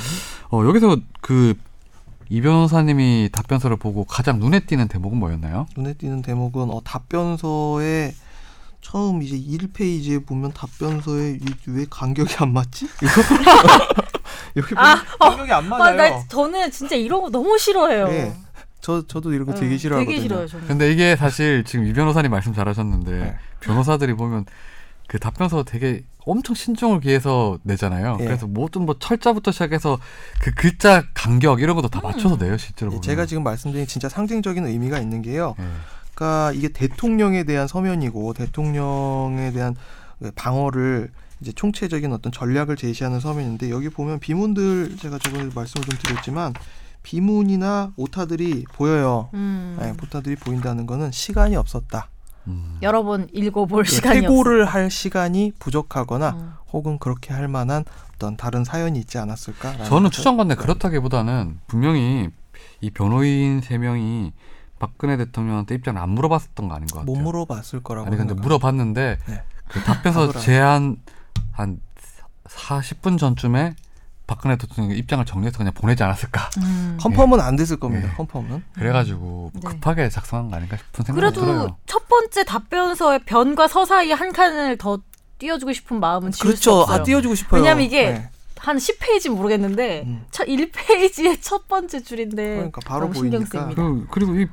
어, 0.51 0.67
여기서 0.67 0.97
그 1.21 1.55
이 2.31 2.41
변호사님이 2.41 3.31
답변서를 3.33 3.77
보고 3.77 4.05
가장 4.05 4.39
눈에 4.39 4.61
띄는 4.61 4.89
대목은 4.89 5.19
뭐였나요? 5.19 5.67
눈에 5.77 5.95
띄는 5.95 6.23
대목은 6.23 6.71
어, 6.71 6.81
답변서에 6.85 8.15
처음 8.81 9.23
이제 9.23 9.37
1페이지에 9.39 10.25
보면 10.27 10.53
답변서에 10.53 11.39
이- 11.41 11.55
왜 11.67 11.87
간격이 11.89 12.35
안 12.39 12.53
맞지? 12.53 12.87
이거 13.03 13.23
여기 14.57 14.69
보면 14.75 14.85
아, 14.85 15.03
간격이 15.19 15.53
안 15.53 15.65
아, 15.73 15.79
맞아요. 15.79 15.97
나 15.97 16.25
저는 16.29 16.71
진짜 16.71 16.95
이런 16.97 17.23
거 17.23 17.31
너무 17.31 17.59
싫어해요. 17.59 18.09
네. 18.09 18.37
저 18.81 19.07
저도 19.07 19.33
이런 19.33 19.47
거 19.47 19.55
네, 19.55 19.61
되게 19.61 19.77
싫어하거든요. 19.77 20.11
되게 20.15 20.23
싫어요, 20.23 20.47
저는. 20.47 20.67
근데 20.69 20.93
이게 20.93 21.17
사실 21.17 21.65
지금 21.65 21.87
이 21.87 21.93
변호사님 21.93 22.31
말씀 22.31 22.53
잘하셨는데 22.55 23.11
네. 23.11 23.37
변호사들이 23.61 24.15
보면 24.15 24.45
그 25.09 25.19
답변서 25.19 25.65
되게 25.65 26.05
엄청 26.29 26.55
신중을 26.55 27.01
기해서 27.01 27.59
내잖아요. 27.63 28.19
예. 28.21 28.25
그래서 28.25 28.47
모든 28.47 28.87
뭐 28.87 28.97
철자부터 28.99 29.51
시작해서 29.51 29.99
그 30.41 30.53
글자 30.53 31.05
간격 31.15 31.61
이런 31.61 31.75
것도 31.75 31.89
다 31.89 32.01
맞춰서 32.03 32.37
내요 32.37 32.57
실제로. 32.57 32.91
예, 32.91 32.97
보면. 32.97 33.03
제가 33.03 33.27
지금 33.27 33.43
말씀드린 33.43 33.87
진짜 33.87 34.09
상징적인 34.09 34.67
의미가 34.67 34.99
있는 34.99 35.23
게요. 35.23 35.55
예. 35.59 35.65
그러니까 36.15 36.53
이게 36.53 36.69
대통령에 36.69 37.45
대한 37.45 37.67
서면이고 37.69 38.35
대통령에 38.35 39.53
대한 39.53 39.75
방어를 40.35 41.11
이제 41.41 41.53
총체적인 41.53 42.13
어떤 42.13 42.33
전략을 42.33 42.77
제시하는 42.77 43.21
서면인데 43.21 43.71
여기 43.71 43.89
보면 43.89 44.19
비문들 44.19 44.97
제가 44.99 45.19
저번에 45.19 45.51
말씀을 45.55 45.87
좀 45.87 45.99
드렸지만 46.03 46.53
비문이나 47.05 47.93
오타들이 47.97 48.65
보여요. 48.75 49.31
음. 49.35 49.77
네, 49.81 49.95
오타들이 50.03 50.37
보인다는 50.37 50.87
거는 50.87 51.13
시간이 51.13 51.57
없었다. 51.57 52.09
음. 52.49 52.79
여러 52.83 53.03
번 53.03 53.29
읽어볼 53.33 53.85
예, 53.87 53.91
시간이 53.91 54.21
퇴고를 54.23 54.65
할 54.65 54.91
시간이 54.91 55.53
부족하거나. 55.59 56.31
음. 56.31 56.53
혹은 56.73 56.99
그렇게 56.99 57.33
할 57.33 57.49
만한 57.49 57.85
어떤 58.15 58.37
다른 58.37 58.65
사연이 58.65 58.99
있지 58.99 59.19
않았을까? 59.19 59.85
저는 59.85 60.11
추정건데 60.11 60.55
그렇다기보다는 60.57 61.61
분명히 61.67 62.29
이 62.81 62.91
변호인 62.91 63.61
세 63.61 63.79
명이 63.79 64.33
박근혜 64.79 65.17
대통령한테 65.17 65.75
입장을 65.77 66.01
안 66.01 66.11
물어봤었던 66.11 66.69
거 66.69 66.75
아닌 66.75 66.87
것 66.89 67.01
같아요. 67.01 67.15
못 67.15 67.21
물어봤을 67.21 67.83
거라고. 67.83 68.07
아니 68.07 68.17
근데 68.17 68.35
생각합니다. 68.35 68.43
물어봤는데 68.43 69.19
네. 69.27 69.43
그 69.69 69.81
답변서 69.81 70.33
제한 70.33 70.97
한 71.53 71.81
40분 72.45 73.19
전쯤에 73.19 73.75
박근혜 74.29 74.57
대통령 74.57 74.97
입장을 74.97 75.25
정리해서 75.25 75.59
그냥 75.59 75.73
보내지 75.73 76.03
않았을까. 76.05 76.51
음. 76.59 76.99
컨펌은 77.01 77.41
안 77.41 77.57
됐을 77.57 77.81
겁니다. 77.81 78.09
예. 78.13 78.15
컨펌은. 78.17 78.63
그래가지고 78.75 79.51
네. 79.55 79.61
급하게 79.65 80.09
작성한 80.11 80.51
거 80.51 80.57
아닌가 80.57 80.77
싶은 80.77 81.05
생각이 81.05 81.19
그래도 81.21 81.41
들어요. 81.41 81.77
첫 81.87 82.07
번째 82.07 82.45
답변서의 82.45 83.21
변과 83.25 83.67
서 83.67 83.85
사이에 83.87 84.13
한 84.13 84.33
칸을 84.33 84.77
더 84.77 85.01
띄워주고 85.39 85.73
싶은 85.73 85.99
마음은 85.99 86.33
지울 86.33 86.57
수 86.57 86.63
그렇죠. 86.63 86.81
없어요. 86.83 87.01
아 87.01 87.03
띄워주고 87.03 87.35
싶어요. 87.35 87.63
왜냐면 87.63 87.85
이게 87.85 88.11
네. 88.13 88.31
한 88.59 88.77
10페이지 88.77 89.31
모르겠는데 89.31 90.03
음. 90.05 90.27
첫 90.31 90.47
1페이지의 90.47 91.39
첫 91.41 91.67
번째 91.67 92.03
줄인데 92.03 92.57
그러니까 92.57 92.81
바로 92.85 93.03
너무 93.07 93.15
신경 93.15 93.45
보이니까. 93.45 93.59
쓰입니다. 93.59 93.83
그, 93.83 94.07
그리고 94.11 94.35
이, 94.39 94.47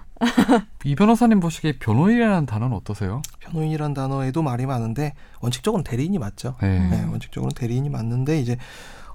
이 0.86 0.96
변호사님 0.96 1.42
보시기에 1.42 1.80
변호인이라는 1.80 2.46
단어는 2.46 2.78
어떠세요? 2.78 3.22
변호인이란 3.40 3.94
단어에도 3.94 4.42
말이 4.42 4.66
많은데 4.66 5.16
원칙적으로는 5.42 5.84
대리인이 5.84 6.18
맞죠. 6.18 6.56
네. 6.62 6.78
음. 6.78 6.90
네, 6.92 7.04
원칙적으로는 7.12 7.56
대리인이 7.56 7.90
맞는데 7.90 8.40
이제 8.40 8.54
어, 8.54 8.58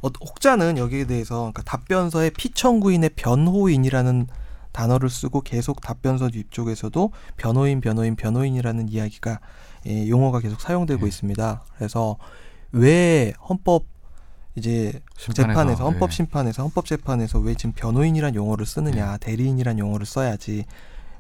혹자는 0.03 0.79
여기에 0.79 1.07
대해서 1.07 1.39
그러니까 1.39 1.63
답변서에 1.63 2.31
피청구인의 2.31 3.11
변호인이라는 3.17 4.27
단어를 4.73 5.11
쓰고 5.11 5.43
계속 5.43 5.81
답변서 5.81 6.29
뒤쪽에서도 6.31 7.11
변호인, 7.37 7.81
변호인, 7.81 8.17
변호인이라는 8.17 8.89
이야기가 8.89 9.41
예, 9.87 10.09
용어가 10.09 10.41
계속 10.41 10.61
사용되고 10.61 11.03
네. 11.03 11.09
있습니다. 11.09 11.65
그래서 11.77 12.17
왜 12.73 13.33
헌법 13.49 13.85
이제 14.57 15.01
재판에서 15.17 15.85
헌법 15.85 16.11
네. 16.11 16.17
심판에서 16.17 16.63
헌법 16.63 16.87
재판에서 16.87 17.39
왜 17.39 17.55
지금 17.55 17.73
변호인이란 17.73 18.35
용어를 18.35 18.67
쓰느냐 18.67 19.17
대리인이란 19.19 19.79
용어를 19.79 20.07
써야지 20.07 20.65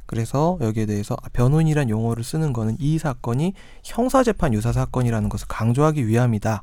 그래서 0.07 0.59
여기에 0.61 0.87
대해서 0.87 1.16
아, 1.22 1.28
변호인이란 1.33 1.89
용어를 1.89 2.24
쓰는 2.24 2.53
거는 2.53 2.76
이 2.81 2.99
사건이 2.99 3.55
형사 3.85 4.24
재판 4.24 4.53
유사 4.53 4.72
사건이라는 4.72 5.28
것을 5.28 5.47
강조하기 5.49 6.09
위함이다 6.09 6.61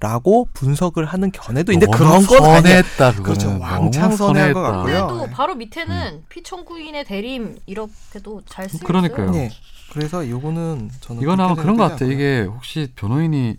라고 0.00 0.48
분석을 0.54 1.04
하는 1.06 1.32
견해도 1.32 1.72
있는데 1.72 1.90
그런 1.96 2.24
건. 2.24 2.38
선했다 2.38 3.12
그거는 3.12 3.22
그렇죠. 3.22 3.58
왕창 3.60 4.16
선회한 4.16 4.52
것. 4.52 4.62
같고요. 4.62 4.82
그래도 4.84 5.26
네. 5.26 5.32
바로 5.32 5.54
밑에는 5.56 6.22
피청구인의 6.28 7.04
대림 7.04 7.56
이렇게도 7.66 8.42
잘 8.48 8.68
쓰여 8.68 8.80
그러니까요. 8.84 9.30
네. 9.32 9.50
그래서 9.92 10.28
요거는 10.28 10.90
저는 11.00 11.22
이건 11.22 11.40
아마 11.40 11.54
그렇게 11.54 11.62
그런 11.62 11.76
것 11.76 11.88
같아. 11.90 12.04
이게 12.04 12.42
혹시 12.42 12.92
변호인이 12.94 13.56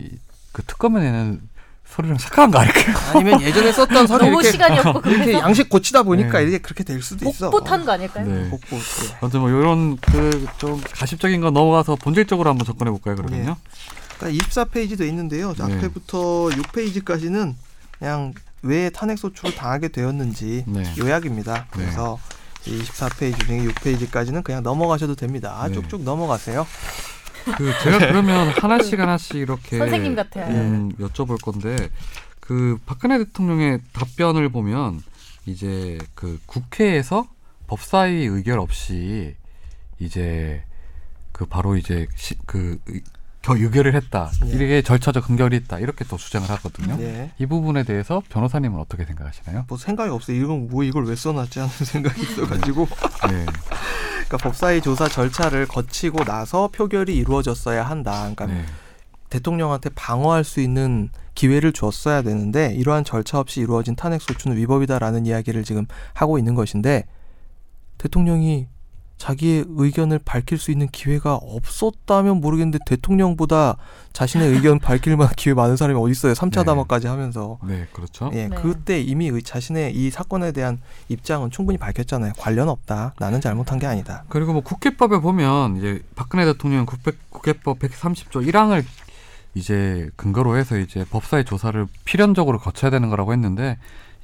그 0.52 0.62
특검에 0.64 1.00
내는 1.00 1.42
소리랑 1.84 2.16
착각한 2.18 2.50
거 2.52 2.58
아닐까요? 2.60 2.96
아니면 3.12 3.42
예전에 3.42 3.72
썼던 3.72 4.06
서류 4.06 4.24
너무 4.26 4.34
이렇게 4.40 4.52
시간이 4.52 4.78
없고 4.78 5.00
이렇게 5.10 5.24
그래서 5.24 5.38
양식 5.40 5.68
고치다 5.68 6.04
보니까 6.04 6.38
네. 6.38 6.44
이게 6.46 6.58
그렇게 6.58 6.84
될 6.84 7.02
수도 7.02 7.28
있어. 7.28 7.50
복붙한 7.50 7.84
거 7.84 7.92
아닐까요? 7.92 8.26
네. 8.26 8.48
복붙. 8.48 8.70
네. 8.78 9.16
아무튼 9.20 9.40
뭐 9.40 9.50
이런 9.50 9.96
그 9.98 10.46
좀 10.56 10.80
가십적인 10.94 11.40
거 11.40 11.50
넘어가서 11.50 11.96
본질적으로 11.96 12.48
한번 12.48 12.64
접근해 12.64 12.90
볼까요? 12.92 13.16
그러면요. 13.16 13.56
그러니까 14.20 14.44
24페이지도 14.44 15.00
있는데요. 15.08 15.54
네. 15.54 15.62
앞에부터 15.64 16.48
6페이지까지는 16.50 17.54
그냥 17.98 18.34
왜 18.62 18.90
탄핵 18.90 19.18
소추를 19.18 19.54
당하게 19.54 19.88
되었는지 19.88 20.64
네. 20.66 20.94
요약입니다. 20.98 21.66
그래서 21.70 22.18
이 22.66 22.82
24페이지 22.82 23.46
중에 23.46 23.64
6페이지까지는 23.64 24.44
그냥 24.44 24.62
넘어가셔도 24.62 25.14
됩니다. 25.14 25.64
네. 25.66 25.74
쭉쭉 25.74 26.02
넘어가세요. 26.02 26.66
그 27.56 27.72
제가 27.82 27.98
그러면 27.98 28.48
하나씩 28.48 29.00
하나씩 29.00 29.36
이렇게 29.36 29.78
선생님 29.78 30.14
같아요. 30.14 30.46
음, 30.54 30.92
여쭤볼 31.00 31.42
건데 31.42 31.74
그 32.38 32.78
박근혜 32.84 33.16
대통령의 33.16 33.80
답변을 33.94 34.50
보면 34.50 35.00
이제 35.46 35.96
그 36.14 36.38
국회에서 36.44 37.26
법사위 37.66 38.26
의결 38.26 38.58
없이 38.58 39.34
이제 39.98 40.62
그 41.32 41.46
바로 41.46 41.76
이제 41.76 42.06
시, 42.16 42.34
그 42.44 42.78
의- 43.54 43.60
겨 43.60 43.64
의결을 43.66 43.94
했다. 43.94 44.30
네. 44.42 44.52
이게 44.54 44.82
절차적 44.82 45.24
근거리 45.26 45.56
있다. 45.56 45.78
이렇게 45.78 46.04
또 46.04 46.16
주장을 46.16 46.48
하거든요. 46.50 46.96
네. 46.96 47.30
이 47.38 47.46
부분에 47.46 47.82
대해서 47.84 48.22
변호사님은 48.28 48.78
어떻게 48.78 49.04
생각하시나요? 49.04 49.64
뭐 49.68 49.78
생각이 49.78 50.10
없어요. 50.10 50.36
이건 50.36 50.68
뭐 50.68 50.82
이걸 50.84 51.04
왜 51.06 51.16
써놨지 51.16 51.58
하는 51.58 51.72
생각이 51.84 52.22
있어가지고 52.22 52.86
네. 53.30 53.46
그러니까 54.28 54.36
법사위 54.38 54.80
조사 54.82 55.08
절차를 55.08 55.66
거치고 55.66 56.24
나서 56.24 56.68
표결이 56.68 57.16
이루어졌어야 57.16 57.84
한다. 57.84 58.12
그러니까 58.34 58.46
네. 58.46 58.64
대통령한테 59.30 59.90
방어할 59.90 60.42
수 60.44 60.60
있는 60.60 61.08
기회를 61.34 61.72
줬어야 61.72 62.22
되는데 62.22 62.74
이러한 62.74 63.04
절차 63.04 63.38
없이 63.38 63.60
이루어진 63.60 63.94
탄핵 63.96 64.20
소추는 64.20 64.56
위법이다라는 64.56 65.24
이야기를 65.26 65.62
지금 65.64 65.86
하고 66.12 66.36
있는 66.38 66.54
것인데 66.54 67.04
대통령이 67.98 68.66
자기의 69.20 69.66
의견을 69.68 70.18
밝힐 70.24 70.56
수 70.56 70.70
있는 70.70 70.88
기회가 70.88 71.34
없었다면 71.34 72.40
모르겠는데 72.40 72.78
대통령보다 72.86 73.76
자신의 74.14 74.48
의견 74.48 74.78
밝힐 74.80 75.14
만한 75.14 75.34
기회 75.36 75.52
많은 75.52 75.76
사람이 75.76 76.00
어디 76.00 76.10
있어요? 76.12 76.32
3차 76.32 76.60
네. 76.60 76.64
담화까지 76.64 77.06
하면서 77.06 77.58
네, 77.62 77.86
그렇죠. 77.92 78.30
예, 78.32 78.48
네. 78.48 78.56
그때 78.56 78.98
이미 78.98 79.28
의- 79.28 79.42
자신의 79.42 79.94
이 79.94 80.10
사건에 80.10 80.52
대한 80.52 80.80
입장은 81.10 81.50
충분히 81.50 81.76
밝혔잖아요. 81.76 82.32
관련 82.38 82.70
없다. 82.70 83.12
나는 83.18 83.42
잘못한 83.42 83.78
게 83.78 83.86
아니다. 83.86 84.24
그리고 84.30 84.54
뭐 84.54 84.62
국회법에 84.62 85.18
보면 85.18 85.76
이제 85.76 86.00
박근혜 86.16 86.46
대통령 86.46 86.86
국회, 86.86 87.12
국회법 87.28 87.78
130조 87.78 88.48
1항을 88.50 88.82
이제 89.54 90.08
근거로 90.16 90.56
해서 90.56 90.78
이제 90.78 91.04
법사위 91.10 91.44
조사를 91.44 91.86
필연적으로 92.06 92.58
거쳐야 92.58 92.90
되는 92.90 93.10
거라고 93.10 93.34
했는데 93.34 93.76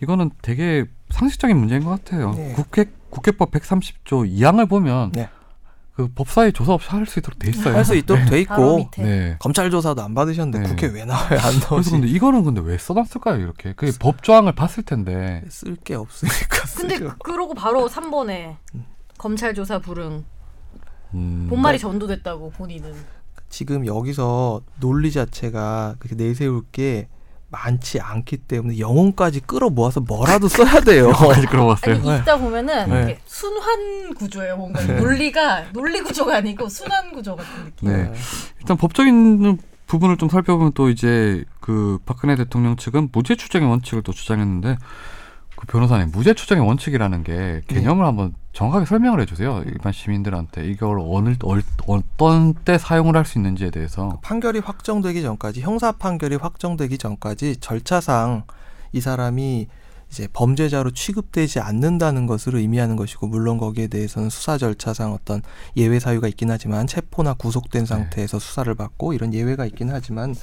이거는 0.02 0.30
되게 0.40 0.86
상식적인 1.10 1.54
문제인 1.54 1.84
것 1.84 1.90
같아요. 1.90 2.32
네. 2.32 2.52
국회 2.54 2.86
국회법 3.10 3.50
130조 3.52 4.28
2항을 4.30 4.68
보면 4.68 5.12
네. 5.12 5.28
그 5.94 6.08
법사위 6.08 6.52
조사 6.52 6.74
없이 6.74 6.88
할 6.90 7.06
수 7.06 7.18
있도록 7.20 7.38
돼 7.38 7.48
있어요. 7.50 7.74
할 7.74 7.82
수 7.84 7.94
있도록 7.94 8.26
돼 8.28 8.44
바로 8.44 8.78
있고. 8.80 9.02
네. 9.02 9.36
검찰 9.38 9.70
조사도 9.70 10.02
안 10.02 10.14
받으셨는데 10.14 10.58
네. 10.58 10.68
국회 10.68 10.86
왜 10.88 11.04
나와요? 11.06 11.38
안 11.40 11.58
나오지. 11.58 11.90
근데 11.92 12.06
이거는 12.08 12.44
근데 12.44 12.60
왜 12.60 12.76
써놨을까요? 12.76 13.40
이렇게 13.40 13.72
그 13.74 13.90
법조항을 13.98 14.54
봤을 14.54 14.82
텐데. 14.82 15.42
쓸 15.48 15.76
게 15.76 15.94
없으니까 15.94 16.64
근데. 16.76 16.98
그러고 17.24 17.54
바로 17.54 17.88
3번에 17.88 18.56
검찰 19.16 19.54
조사 19.54 19.78
불응 19.78 20.24
음, 21.14 21.46
본말이 21.48 21.78
전도됐다고 21.78 22.50
본인은 22.50 22.92
지금 23.48 23.86
여기서 23.86 24.60
논리 24.80 25.10
자체가 25.10 25.96
그렇게 25.98 26.16
내세울 26.22 26.62
게 26.72 27.08
많지 27.56 28.00
않기 28.00 28.38
때문에 28.38 28.78
영혼까지 28.78 29.40
끌어 29.40 29.70
모아서 29.70 30.00
뭐라도 30.00 30.48
써야 30.48 30.80
돼요. 30.80 31.08
여기까지 31.16 31.46
끌어봤어요. 31.46 31.94
아니 31.94 32.08
네. 32.08 32.18
읽다 32.18 32.36
보면은 32.38 32.88
네. 32.90 33.18
순환 33.26 34.14
구조예요 34.14 34.56
뭔가 34.56 34.80
네. 34.84 35.00
논리가 35.00 35.72
논리 35.72 36.00
구조가 36.00 36.36
아니고 36.36 36.68
순환 36.68 37.12
구조 37.12 37.36
같은 37.36 37.64
느낌 37.64 37.88
네. 37.88 38.12
일단 38.60 38.76
법적인 38.76 39.58
부분을 39.86 40.16
좀 40.16 40.28
살펴보면 40.28 40.72
또 40.74 40.90
이제 40.90 41.44
그 41.60 41.98
박근혜 42.04 42.36
대통령 42.36 42.76
측은 42.76 43.10
무죄 43.12 43.36
추정의 43.36 43.68
원칙을 43.68 44.02
또 44.02 44.12
주장했는데 44.12 44.76
그 45.56 45.66
변호사님 45.66 46.10
무죄 46.12 46.34
추정의 46.34 46.66
원칙이라는 46.66 47.22
게 47.24 47.62
개념을 47.68 48.04
한번 48.04 48.34
정확하게 48.56 48.86
설명을 48.86 49.20
해주세요 49.20 49.62
일반 49.66 49.92
시민들한테 49.92 50.66
이걸 50.66 50.98
어느 50.98 51.36
얼, 51.44 51.62
어떤 51.86 52.54
때 52.54 52.78
사용을 52.78 53.14
할 53.14 53.26
수 53.26 53.38
있는지에 53.38 53.70
대해서 53.70 54.18
판결이 54.22 54.60
확정되기 54.60 55.20
전까지 55.20 55.60
형사 55.60 55.92
판결이 55.92 56.36
확정되기 56.36 56.96
전까지 56.96 57.56
절차상 57.56 58.44
이 58.92 59.00
사람이 59.02 59.66
이제 60.10 60.28
범죄자로 60.32 60.92
취급되지 60.92 61.60
않는다는 61.60 62.26
것을 62.26 62.54
의미하는 62.54 62.96
것이고 62.96 63.26
물론 63.26 63.58
거기에 63.58 63.88
대해서는 63.88 64.30
수사 64.30 64.56
절차상 64.56 65.12
어떤 65.12 65.42
예외 65.76 65.98
사유가 65.98 66.28
있긴 66.28 66.50
하지만 66.50 66.86
체포나 66.86 67.34
구속된 67.34 67.82
네. 67.82 67.86
상태에서 67.86 68.38
수사를 68.38 68.72
받고 68.74 69.12
이런 69.12 69.34
예외가 69.34 69.66
있긴 69.66 69.90
하지만 69.90 70.34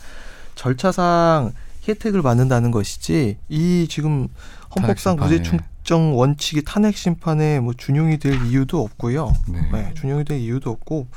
절차상 0.56 1.54
혜택을 1.88 2.22
받는다는 2.22 2.72
것이지 2.72 3.38
이 3.48 3.88
지금 3.90 4.28
헌법상 4.76 5.16
탄핵 5.16 5.46
심판에. 5.46 5.58
무죄 5.58 5.73
충정 5.84 6.18
원칙이 6.18 6.64
탄핵 6.64 6.96
심판에 6.96 7.60
뭐 7.60 7.74
준용이 7.74 8.18
될 8.18 8.46
이유도 8.46 8.82
없고요. 8.82 9.34
네. 9.50 9.70
네, 9.72 9.94
준용이 9.94 10.24
될 10.24 10.40
이유도 10.40 10.72
없고 10.72 11.08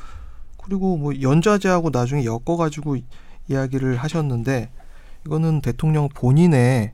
그리고 0.62 0.97
뭐 0.97 1.12
연좌제하고 1.21 1.91
나중에 1.91 2.25
엮어 2.25 2.57
가지고 2.57 2.97
이야기를 3.49 3.97
하셨는데 3.97 4.71
이거는 5.25 5.61
대통령 5.61 6.09
본인의 6.09 6.93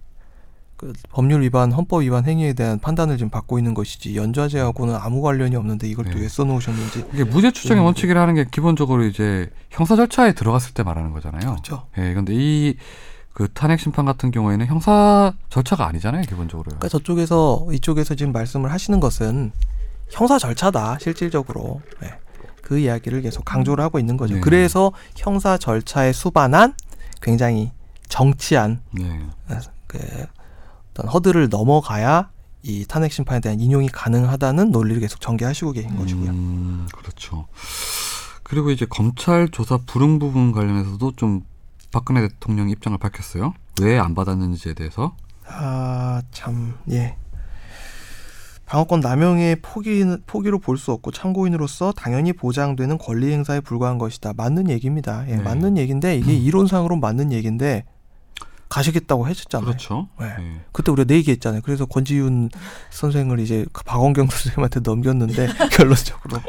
그 0.76 0.92
법률 1.10 1.42
위반, 1.42 1.72
헌법 1.72 2.02
위반 2.02 2.24
행위에 2.26 2.52
대한 2.54 2.78
판단을 2.78 3.16
지금 3.16 3.30
받고 3.30 3.56
있는 3.58 3.72
것이지 3.72 4.16
연좌제하고는 4.16 4.96
아무 4.96 5.22
관련이 5.22 5.56
없는데 5.56 5.88
이걸 5.88 6.06
또 6.06 6.14
네. 6.16 6.22
왜 6.22 6.28
써놓으셨는지 6.28 7.06
이게 7.14 7.24
무죄 7.24 7.52
추정의 7.52 7.82
음. 7.82 7.86
원칙이라는 7.86 8.34
게 8.34 8.46
기본적으로 8.50 9.04
이제 9.04 9.48
형사 9.70 9.96
절차에 9.96 10.34
들어갔을 10.34 10.74
때 10.74 10.82
말하는 10.82 11.12
거잖아요. 11.12 11.52
그렇죠. 11.52 11.86
예, 11.98 12.12
근데 12.12 12.34
이 12.34 12.76
그 13.32 13.48
탄핵 13.52 13.80
심판 13.80 14.04
같은 14.04 14.30
경우에는 14.30 14.66
형사 14.66 15.32
절차가 15.48 15.86
아니잖아요, 15.86 16.22
기본적으로. 16.22 16.64
그러니까 16.64 16.88
저쪽에서 16.88 17.66
이쪽에서 17.72 18.14
지금 18.14 18.32
말씀을 18.32 18.70
하시는 18.70 19.00
것은 19.00 19.52
형사 20.10 20.38
절차다 20.38 20.98
실질적으로 21.00 21.80
네. 22.00 22.10
그 22.60 22.78
이야기를 22.78 23.22
계속 23.22 23.44
강조를 23.44 23.82
하고 23.82 23.98
있는 23.98 24.16
거죠. 24.16 24.34
네. 24.34 24.40
그래서 24.40 24.92
형사 25.16 25.56
절차에 25.56 26.12
수반한 26.12 26.74
굉장히 27.22 27.72
정치한 28.08 28.82
네. 28.92 29.20
그 29.86 29.98
어떤 30.90 31.08
허들을 31.08 31.48
넘어가야 31.48 32.30
이 32.62 32.84
탄핵 32.86 33.12
심판에 33.12 33.40
대한 33.40 33.58
인용이 33.58 33.88
가능하다는 33.88 34.70
논리를 34.70 35.00
계속 35.00 35.20
전개하시고 35.20 35.72
계신 35.72 35.96
것이고요. 35.96 36.30
음, 36.30 36.86
그렇죠. 36.94 37.46
그리고 38.42 38.70
이제 38.70 38.86
검찰 38.88 39.48
조사 39.48 39.78
불응 39.78 40.18
부분 40.18 40.52
관련해서도 40.52 41.12
좀 41.16 41.42
박근혜 41.92 42.26
대통령 42.28 42.68
입장을 42.70 42.96
밝혔어요. 42.98 43.54
왜 43.80 43.98
안 43.98 44.14
받았는지에 44.14 44.74
대해서. 44.74 45.16
아, 45.46 46.22
참, 46.30 46.78
예. 46.90 47.16
방어권 48.66 49.00
남용의 49.00 49.56
포기, 49.60 50.02
포기로 50.26 50.58
볼 50.58 50.78
수 50.78 50.92
없고 50.92 51.10
참고인으로서 51.10 51.92
당연히 51.92 52.32
보장되는 52.32 52.96
권리 52.98 53.30
행사에 53.32 53.60
불과한 53.60 53.98
것이다. 53.98 54.32
맞는 54.34 54.70
얘기입니다. 54.70 55.24
예, 55.28 55.36
네. 55.36 55.42
맞는 55.42 55.76
얘기인데 55.76 56.16
이게 56.16 56.32
이론상으로 56.34 56.96
맞는 56.96 57.32
얘기인데 57.32 57.84
가시겠다고 58.70 59.26
하셨잖아요. 59.26 59.66
그렇죠. 59.66 60.08
네. 60.18 60.34
예. 60.38 60.60
그때 60.72 60.90
우리가 60.90 61.06
네 61.06 61.16
얘기했잖아요. 61.16 61.60
그래서 61.62 61.84
권지윤 61.84 62.48
선생을 62.90 63.38
이제 63.40 63.66
박원경 63.84 64.28
선생님한테 64.32 64.80
넘겼는데 64.80 65.48
결론적으로 65.70 66.40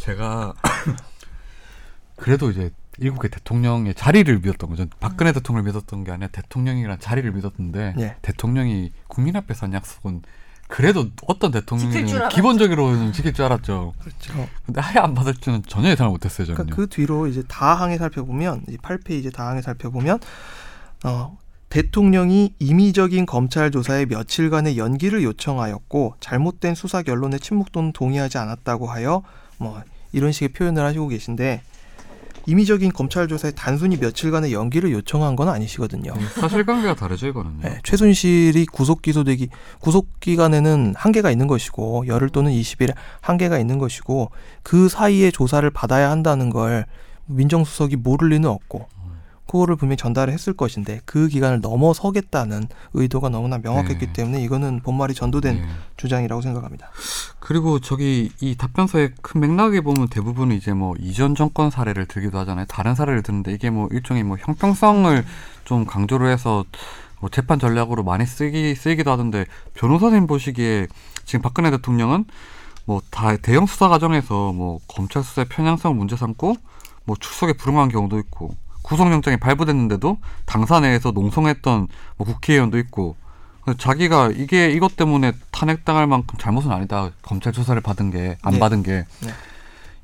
제가 0.00 0.54
그래도 2.16 2.50
이제 2.52 2.70
일국의 2.98 3.30
대통령의 3.30 3.94
자리를 3.94 4.38
믿었던 4.38 4.70
거죠. 4.70 4.86
박근혜 5.00 5.32
대통령을 5.32 5.70
믿었던 5.70 6.04
게 6.04 6.12
아니라 6.12 6.28
대통령이란 6.28 7.00
자리를 7.00 7.30
믿었는데 7.32 7.94
예. 7.98 8.16
대통령이 8.22 8.92
국민 9.08 9.36
앞에서 9.36 9.66
한 9.66 9.74
약속은 9.74 10.22
그래도 10.68 11.06
어떤 11.26 11.52
알았죠. 11.54 12.28
기본적으로는 12.30 13.12
지킬 13.12 13.32
줄 13.32 13.44
알았죠. 13.44 13.92
그렇죠. 14.00 14.48
근데 14.64 14.80
아예 14.80 14.98
안 14.98 15.14
받을 15.14 15.34
줄은 15.34 15.62
전혀 15.68 15.90
예상을 15.90 16.10
못했어요, 16.10 16.46
저는요. 16.46 16.56
그러니까 16.56 16.76
그 16.76 16.88
뒤로 16.88 17.26
이제 17.26 17.42
다 17.46 17.74
항에 17.74 17.98
살펴보면 17.98 18.64
이 18.68 18.76
8페이지 18.78 19.32
다 19.32 19.48
항에 19.48 19.60
살펴보면 19.60 20.18
어 21.04 21.36
대통령이 21.68 22.54
임의적인 22.58 23.26
검찰 23.26 23.70
조사에 23.70 24.06
며칠간의 24.06 24.78
연기를 24.78 25.22
요청하였고 25.22 26.14
잘못된 26.20 26.74
수사 26.74 27.02
결론에 27.02 27.38
침묵 27.38 27.72
또는 27.72 27.92
동의하지 27.92 28.38
않았다고 28.38 28.86
하여 28.86 29.22
뭐 29.58 29.82
이런 30.12 30.32
식의 30.32 30.50
표현을 30.50 30.84
하시고 30.84 31.08
계신데 31.08 31.62
임의적인 32.46 32.92
검찰 32.92 33.28
조사에 33.28 33.52
단순히 33.52 33.96
며칠간의 33.96 34.52
연기를 34.52 34.92
요청한 34.92 35.36
건 35.36 35.48
아니시거든요. 35.48 36.12
사실관계가 36.40 36.94
다르죠, 36.94 37.26
이거는요. 37.28 37.60
네, 37.62 37.80
최순실이 37.82 38.66
구속 38.66 39.02
기소되기 39.02 39.48
구속 39.80 40.20
기간에는 40.20 40.94
한계가 40.96 41.30
있는 41.30 41.46
것이고 41.46 42.06
열흘 42.06 42.28
또는 42.30 42.52
20일 42.52 42.94
한계가 43.20 43.58
있는 43.58 43.78
것이고 43.78 44.30
그 44.62 44.88
사이에 44.88 45.30
조사를 45.30 45.68
받아야 45.70 46.10
한다는 46.10 46.50
걸 46.50 46.86
민정수석이 47.26 47.96
모를 47.96 48.28
리는 48.30 48.48
없고 48.48 48.86
그거를 49.46 49.76
분명히 49.76 49.96
전달을 49.96 50.32
했을 50.32 50.52
것인데 50.52 51.00
그 51.04 51.28
기간을 51.28 51.60
넘어서겠다는 51.60 52.68
의도가 52.94 53.28
너무나 53.28 53.58
명확했기 53.58 54.06
네. 54.06 54.12
때문에 54.12 54.42
이거는 54.42 54.80
본말이 54.80 55.14
전도된 55.14 55.56
네. 55.56 55.68
주장이라고 55.96 56.42
생각합니다. 56.42 56.90
그리고 57.40 57.78
저기 57.78 58.30
이 58.40 58.56
답변서의 58.56 59.12
큰 59.22 59.40
맥락에 59.40 59.80
보면 59.80 60.08
대부분이 60.08 60.56
이제 60.56 60.72
뭐 60.72 60.94
이전 60.98 61.34
정권 61.34 61.70
사례를 61.70 62.06
들기도 62.06 62.38
하잖아요. 62.38 62.66
다른 62.66 62.94
사례를 62.94 63.22
드는데 63.22 63.52
이게 63.52 63.70
뭐 63.70 63.88
일종의 63.90 64.22
뭐 64.22 64.36
형평성을 64.40 65.24
좀 65.64 65.84
강조를 65.84 66.30
해서 66.30 66.64
뭐 67.20 67.30
재판 67.30 67.58
전략으로 67.58 68.02
많이 68.02 68.26
쓰기 68.26 68.74
쓰이기도 68.74 69.10
하던데 69.10 69.46
변호사님 69.74 70.26
보시기에 70.26 70.88
지금 71.24 71.42
박근혜 71.42 71.70
대통령은 71.70 72.24
뭐 72.86 73.00
다 73.10 73.36
대형 73.36 73.66
수사 73.66 73.88
과정에서 73.88 74.52
뭐 74.52 74.78
검찰 74.88 75.22
수사의 75.22 75.46
편향성을 75.48 75.96
문제 75.96 76.16
삼고 76.16 76.56
뭐 77.04 77.16
출석에 77.18 77.54
불응한 77.54 77.88
경우도 77.88 78.18
있고 78.18 78.54
구속영장이 78.84 79.38
발부됐는데도 79.38 80.18
당사 80.44 80.78
내에서 80.78 81.10
농성했던 81.10 81.88
뭐 82.18 82.26
국회의원도 82.26 82.78
있고 82.78 83.16
자기가 83.78 84.30
이게 84.36 84.70
이것 84.70 84.94
때문에 84.94 85.32
탄핵당할 85.50 86.06
만큼 86.06 86.38
잘못은 86.38 86.70
아니다. 86.70 87.10
검찰 87.22 87.52
조사를 87.52 87.80
받은 87.80 88.10
게안 88.10 88.52
네. 88.52 88.58
받은 88.58 88.82
게 88.82 89.04
네. 89.22 89.30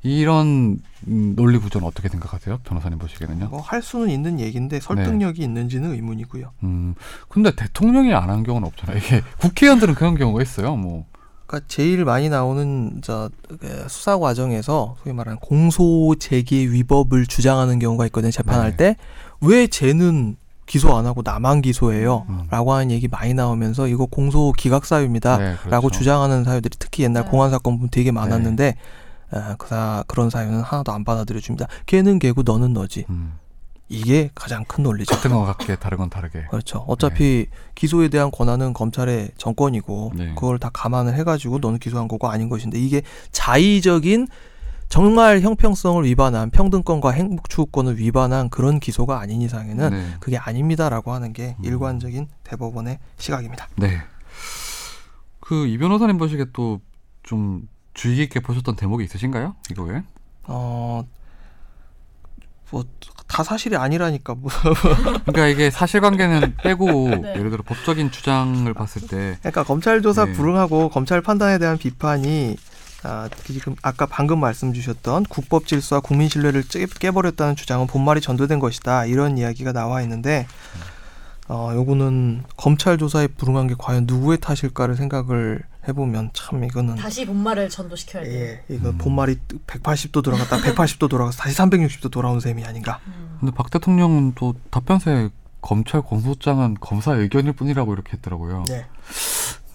이런 0.03 0.79
음, 1.07 1.35
논리 1.35 1.59
구조는 1.59 1.87
어떻게 1.87 2.09
생각하세요, 2.09 2.59
변호사님 2.63 2.97
보시기에는요? 2.97 3.49
뭐 3.49 3.61
할 3.61 3.83
수는 3.83 4.09
있는 4.09 4.39
얘기인데 4.39 4.79
설득력이 4.79 5.43
있는지는 5.43 5.93
의문이고요. 5.93 6.51
음, 6.63 6.95
근데 7.29 7.51
대통령이 7.55 8.13
안 8.15 8.29
한 8.31 8.41
경우는 8.43 8.67
없잖아요. 8.67 8.97
이게 8.97 9.21
국회의원들은 9.39 9.93
그런 9.93 10.15
경우가 10.17 10.41
있어요. 10.41 10.75
뭐 10.75 11.05
그러니까 11.51 11.67
제일 11.67 12.05
많이 12.05 12.29
나오는 12.29 13.01
저 13.01 13.29
그, 13.59 13.85
수사 13.89 14.17
과정에서 14.17 14.95
소위 15.03 15.13
말하는 15.13 15.37
공소 15.39 16.15
제기 16.17 16.71
위법을 16.71 17.27
주장하는 17.27 17.77
경우가 17.77 18.05
있거든요. 18.05 18.31
재판할 18.31 18.77
네. 18.77 18.95
때왜 19.41 19.67
쟤는 19.67 20.37
기소 20.65 20.95
안 20.95 21.05
하고 21.05 21.21
나만 21.25 21.61
기소해요? 21.61 22.25
음. 22.29 22.43
라고 22.49 22.71
하는 22.71 22.89
얘기 22.89 23.09
많이 23.09 23.33
나오면서 23.33 23.89
이거 23.89 24.05
공소 24.05 24.53
기각 24.53 24.85
사유입니다. 24.85 25.37
네, 25.37 25.55
라고 25.65 25.87
그렇죠. 25.87 25.99
주장하는 25.99 26.45
사유들이 26.45 26.77
특히 26.79 27.03
옛날 27.03 27.25
네. 27.25 27.29
공안 27.29 27.51
사건 27.51 27.75
보면 27.75 27.89
되게 27.91 28.11
많았는데 28.11 28.77
아, 29.31 29.55
그 29.57 29.67
사, 29.67 30.05
그런 30.07 30.29
사유는 30.29 30.61
하나도 30.61 30.93
안 30.93 31.03
받아들여 31.03 31.41
줍니다. 31.41 31.67
걔는 31.85 32.19
걔고 32.19 32.43
너는 32.43 32.71
너지. 32.71 33.03
음, 33.09 33.33
이게 33.91 34.29
가장 34.33 34.63
큰 34.65 34.83
논리죠. 34.83 35.13
같은 35.15 35.31
것 35.31 35.43
같게 35.43 35.75
다른 35.75 35.97
건 35.97 36.09
다르게. 36.09 36.45
그렇죠. 36.49 36.85
어차피 36.87 37.47
기소에 37.75 38.07
대한 38.09 38.31
권한은 38.31 38.73
검찰의 38.73 39.31
정권이고 39.37 40.13
네. 40.15 40.33
그걸 40.35 40.59
다 40.59 40.69
감안을 40.73 41.13
해가지고 41.15 41.59
너는 41.59 41.79
기소한 41.79 42.07
거고 42.07 42.29
아닌 42.29 42.49
것인데 42.49 42.79
이게 42.79 43.01
자의적인 43.31 44.27
정말 44.89 45.41
형평성을 45.41 46.03
위반한 46.03 46.49
평등권과 46.51 47.11
행복 47.11 47.49
추구권을 47.49 47.97
위반한 47.97 48.49
그런 48.49 48.79
기소가 48.79 49.19
아닌 49.19 49.41
이상에는 49.41 49.89
네. 49.89 50.07
그게 50.19 50.37
아닙니다라고 50.37 51.13
하는 51.13 51.33
게 51.33 51.55
음. 51.59 51.65
일관적인 51.65 52.27
대법원의 52.43 52.99
시각입니다. 53.17 53.67
네. 53.77 53.99
그 55.39 55.65
이 55.67 55.77
변호사님 55.77 56.17
보시기에 56.17 56.45
또 56.53 56.79
좀 57.23 57.67
주의 57.93 58.15
깊게 58.17 58.39
보셨던 58.39 58.75
대목이 58.75 59.03
있으신가요? 59.03 59.55
이거 59.69 59.83
왜? 59.83 60.03
어, 60.47 61.03
뭐 62.71 62.83
다 63.31 63.43
사실이 63.43 63.77
아니라니까 63.77 64.35
뭐. 64.35 64.51
그러니까 65.23 65.47
이게 65.47 65.71
사실관계는 65.71 66.55
빼고 66.57 66.85
네. 67.23 67.35
예를 67.37 67.49
들어 67.49 67.63
법적인 67.63 68.11
주장을 68.11 68.71
봤을 68.73 69.07
때 69.07 69.37
그러니까 69.39 69.63
검찰 69.63 70.01
조사 70.01 70.25
네. 70.25 70.33
불응하고 70.33 70.89
검찰 70.89 71.21
판단에 71.21 71.57
대한 71.57 71.77
비판이 71.77 72.57
아, 73.03 73.29
지금 73.45 73.77
아까 73.81 74.05
방금 74.05 74.39
말씀 74.41 74.73
주셨던 74.73 75.23
국법 75.29 75.65
질서와 75.65 76.01
국민 76.01 76.27
신뢰를 76.27 76.63
깨- 76.67 76.85
깨버렸다는 76.85 77.55
주장은 77.55 77.87
본말이 77.87 78.19
전도된 78.19 78.59
것이다 78.59 79.05
이런 79.05 79.37
이야기가 79.37 79.71
나와 79.71 80.01
있는데 80.01 80.45
어 81.47 81.71
요거는 81.73 82.43
검찰 82.57 82.97
조사에 82.97 83.27
불응한 83.27 83.67
게 83.67 83.75
과연 83.77 84.07
누구의 84.07 84.39
탓일까를 84.41 84.97
생각을 84.97 85.63
해보면 85.87 86.29
참 86.33 86.63
이거는 86.63 86.95
다시 86.95 87.25
본말을 87.25 87.69
전도시켜야 87.69 88.23
돼요. 88.23 88.33
예 88.33 88.63
이거 88.69 88.89
음. 88.89 88.97
본말이 88.97 89.37
180도 89.67 90.23
돌아갔다 90.23 90.57
180도 90.57 91.09
돌아가서 91.09 91.37
다시 91.39 91.55
360도 91.57 92.11
돌아온 92.11 92.39
셈이 92.39 92.63
아닌가 92.65 92.99
음. 93.07 93.37
근데 93.39 93.53
박 93.55 93.71
대통령은 93.71 94.33
또 94.35 94.53
답변서에 94.69 95.29
검찰 95.61 96.01
공소장은 96.01 96.77
검사 96.79 97.13
의견일 97.13 97.53
뿐이라고 97.53 97.93
이렇게 97.93 98.13
했더라고요. 98.13 98.63
네. 98.67 98.85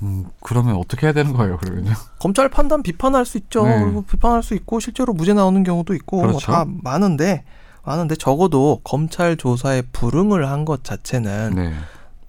음, 0.02 0.26
그러면 0.40 0.76
어떻게 0.76 1.06
해야 1.06 1.12
되는 1.12 1.32
거예요, 1.32 1.56
그러면요? 1.58 1.92
검찰 2.20 2.48
판단 2.48 2.82
비판할 2.82 3.24
수 3.24 3.38
있죠. 3.38 3.64
네. 3.66 3.80
그리고 3.82 4.02
비판할 4.02 4.42
수 4.42 4.54
있고 4.54 4.78
실제로 4.80 5.12
무죄 5.12 5.32
나오는 5.32 5.62
경우도 5.62 5.94
있고 5.94 6.18
뭐 6.18 6.26
그렇죠. 6.26 6.52
다 6.52 6.64
많은데 6.66 7.44
많은데 7.84 8.16
적어도 8.16 8.80
검찰 8.84 9.36
조사에 9.36 9.82
불응을 9.92 10.48
한 10.50 10.64
것 10.64 10.82
자체는 10.84 11.54
네. 11.54 11.72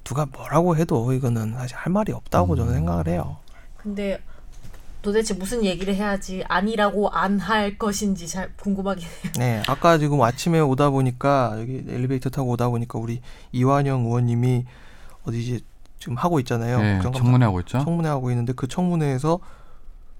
누가 0.03 0.25
뭐라고 0.27 0.77
해도 0.77 1.11
이거는 1.13 1.55
사실 1.55 1.75
할 1.75 1.91
말이 1.91 2.13
없다고 2.13 2.55
저는 2.55 2.71
음. 2.71 2.75
생각을 2.77 3.07
해요. 3.07 3.37
근데 3.87 4.19
도대체 5.01 5.33
무슨 5.33 5.63
얘기를 5.63 5.95
해야지 5.95 6.43
아니라고 6.49 7.09
안 7.09 7.39
할 7.39 7.77
것인지 7.77 8.27
잘 8.27 8.51
궁금하긴 8.57 9.07
해요. 9.07 9.31
네, 9.37 9.63
아까 9.67 9.97
지금 9.97 10.21
아침에 10.21 10.59
오다 10.59 10.89
보니까 10.89 11.55
여기 11.59 11.83
엘리베이터 11.87 12.29
타고 12.29 12.49
오다 12.51 12.67
보니까 12.69 12.99
우리 12.99 13.21
이완영 13.53 14.05
의원님이 14.05 14.65
어디 15.25 15.41
이제 15.41 15.59
지금 15.99 16.15
하고 16.17 16.39
있잖아요. 16.41 16.81
네, 16.81 16.93
국정감사 16.95 17.23
청문회 17.23 17.45
하고 17.45 17.59
있죠. 17.61 17.79
청문회 17.79 18.09
하고 18.09 18.29
있는데 18.31 18.51
그 18.53 18.67
청문회에서 18.67 19.39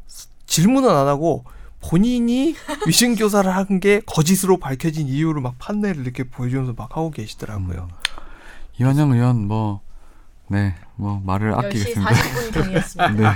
스- 0.08 0.28
질문은 0.46 0.90
안 0.90 1.08
하고 1.08 1.44
본인이 1.82 2.56
위증 2.88 3.16
교사를 3.16 3.54
한 3.54 3.80
게 3.82 4.00
거짓으로 4.06 4.58
밝혀진 4.58 5.08
이유를 5.08 5.42
막 5.42 5.56
판례를 5.60 6.02
이렇게 6.04 6.24
보여주면서 6.24 6.74
막 6.78 6.96
하고 6.96 7.12
계시더라고요. 7.12 7.90
음. 7.92 7.98
이완영 8.80 9.12
의원 9.12 9.48
뭐 9.48 9.82
네, 10.50 10.76
뭐 10.96 11.22
말을 11.26 11.52
10시 11.54 11.66
아끼겠습니다. 11.66 12.12
40분 12.12 12.54
경이었습니다. 12.54 13.12
네. 13.14 13.30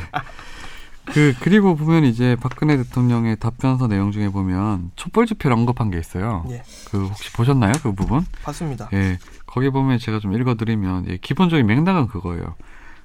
그 1.05 1.33
그리고 1.39 1.75
보면 1.75 2.05
이제 2.05 2.37
박근혜 2.39 2.77
대통령의 2.77 3.37
답변서 3.37 3.87
내용 3.87 4.11
중에 4.11 4.29
보면 4.29 4.91
촛불 4.95 5.25
집회를 5.25 5.55
언급한 5.57 5.89
게 5.89 5.97
있어요. 5.97 6.45
예. 6.49 6.63
그 6.89 7.07
혹시 7.07 7.33
보셨나요? 7.33 7.73
그 7.81 7.91
부분? 7.91 8.25
봤습니다. 8.43 8.89
예. 8.93 9.17
거기 9.45 9.69
보면 9.69 9.99
제가 9.99 10.19
좀 10.19 10.33
읽어드리면 10.33 11.07
예, 11.09 11.17
기본적인 11.17 11.65
맥락은 11.65 12.07
그거예요. 12.07 12.55